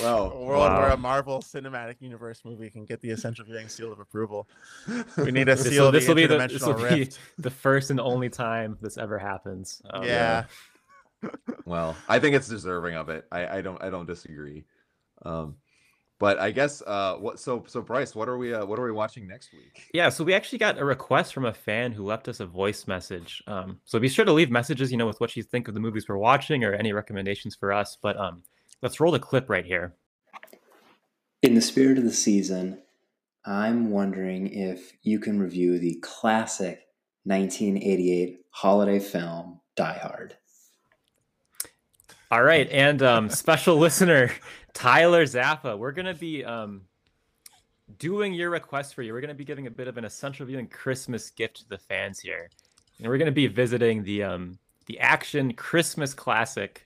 [0.00, 0.80] well, a world wow.
[0.80, 4.48] where a Marvel Cinematic Universe movie can get the essential viewing seal of approval.
[5.18, 5.92] We need a seal.
[5.92, 9.82] This will be the this will be the first and only time this ever happens.
[9.90, 10.44] Um, yeah
[11.64, 13.26] well, I think it's deserving of it.
[13.30, 14.64] I, I don't I don't disagree.
[15.24, 15.56] Um,
[16.20, 18.92] but I guess uh, what so so Bryce, what are we uh, what are we
[18.92, 19.88] watching next week?
[19.92, 22.86] Yeah, so we actually got a request from a fan who left us a voice
[22.86, 23.42] message.
[23.46, 25.80] Um, so be sure to leave messages, you know, with what you think of the
[25.80, 27.98] movies we're watching or any recommendations for us.
[28.00, 28.42] But um,
[28.80, 29.94] let's roll the clip right here.
[31.42, 32.80] In the spirit of the season,
[33.44, 36.86] I'm wondering if you can review the classic
[37.24, 40.36] 1988 holiday film Die Hard.
[42.34, 44.28] All right, and um, special listener
[44.72, 46.80] Tyler Zappa, we're gonna be um,
[48.00, 49.12] doing your request for you.
[49.12, 52.18] We're gonna be giving a bit of an essential viewing Christmas gift to the fans
[52.18, 52.50] here,
[52.98, 56.84] and we're gonna be visiting the um, the action Christmas classic,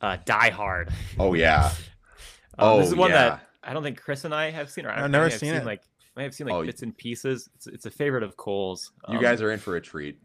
[0.00, 0.92] uh, Die Hard.
[1.20, 1.66] Oh yeah.
[2.58, 3.28] um, oh, this is one yeah.
[3.28, 4.86] that I don't think Chris and I have seen.
[4.86, 5.64] Or I've never seen, seen, it.
[5.64, 5.82] Like
[6.16, 7.48] I have seen like oh, bits and pieces.
[7.54, 8.90] It's it's a favorite of Cole's.
[9.08, 10.18] You guys um, are in for a treat.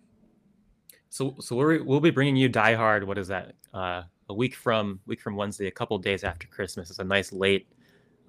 [1.11, 3.03] So so we're, we'll be bringing you Die Hard.
[3.03, 3.53] What is that?
[3.71, 6.89] Uh, a week from week from Wednesday, a couple days after Christmas.
[6.89, 7.67] It's a nice late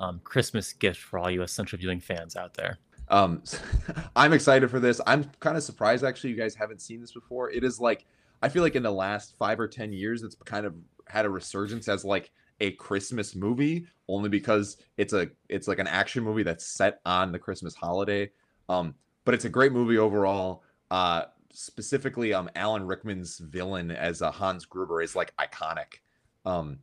[0.00, 2.78] um, Christmas gift for all you essential viewing fans out there.
[3.08, 3.42] Um,
[4.16, 5.00] I'm excited for this.
[5.06, 7.50] I'm kind of surprised actually you guys haven't seen this before.
[7.50, 8.06] It is like
[8.42, 10.74] I feel like in the last five or ten years, it's kind of
[11.06, 15.86] had a resurgence as like a Christmas movie, only because it's a it's like an
[15.86, 18.30] action movie that's set on the Christmas holiday.
[18.68, 18.94] Um,
[19.24, 20.62] but it's a great movie overall.
[20.90, 26.00] Uh, specifically um Alan Rickman's villain as uh, Hans Gruber is like iconic.
[26.44, 26.78] Um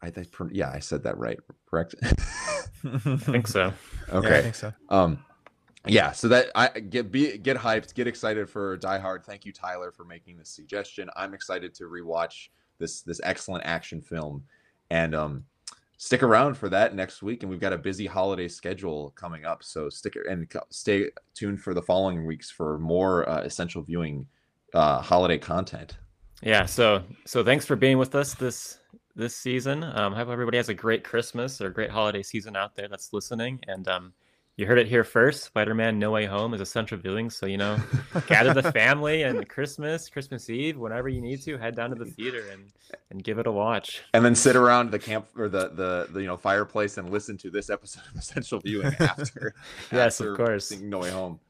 [0.00, 1.38] I think yeah, I said that right,
[1.68, 1.94] correct?
[2.02, 3.72] I think so.
[4.12, 4.28] Okay.
[4.30, 4.72] Yeah, I think so.
[4.88, 5.24] Um
[5.86, 9.24] yeah, so that I get be get hyped, get excited for Die Hard.
[9.24, 11.10] Thank you Tyler for making this suggestion.
[11.16, 12.48] I'm excited to rewatch
[12.78, 14.44] this this excellent action film
[14.90, 15.44] and um
[16.02, 19.62] stick around for that next week and we've got a busy holiday schedule coming up
[19.62, 24.26] so stick and stay tuned for the following weeks for more uh, essential viewing
[24.74, 25.98] uh, holiday content.
[26.42, 28.80] Yeah so so thanks for being with us this
[29.14, 29.84] this season.
[29.84, 33.60] Um hope everybody has a great christmas or great holiday season out there that's listening
[33.68, 34.12] and um
[34.56, 35.44] you heard it here first.
[35.44, 37.78] Spider-Man: No Way Home is essential viewing, so you know,
[38.26, 42.04] gather the family and Christmas, Christmas Eve, whenever you need to, head down to the
[42.04, 42.70] theater and
[43.10, 44.02] and give it a watch.
[44.12, 47.38] And then sit around the camp or the the, the you know fireplace and listen
[47.38, 49.54] to this episode of essential viewing after.
[49.92, 50.70] yes, after of course.
[50.80, 51.40] No Way Home.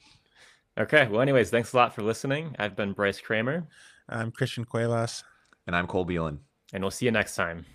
[0.78, 1.08] Okay.
[1.08, 2.54] Well, anyways, thanks a lot for listening.
[2.58, 3.66] I've been Bryce Kramer.
[4.08, 5.24] I'm Christian Cuevas.
[5.66, 6.38] And I'm Cole Beelan.
[6.72, 7.66] And we'll see you next time.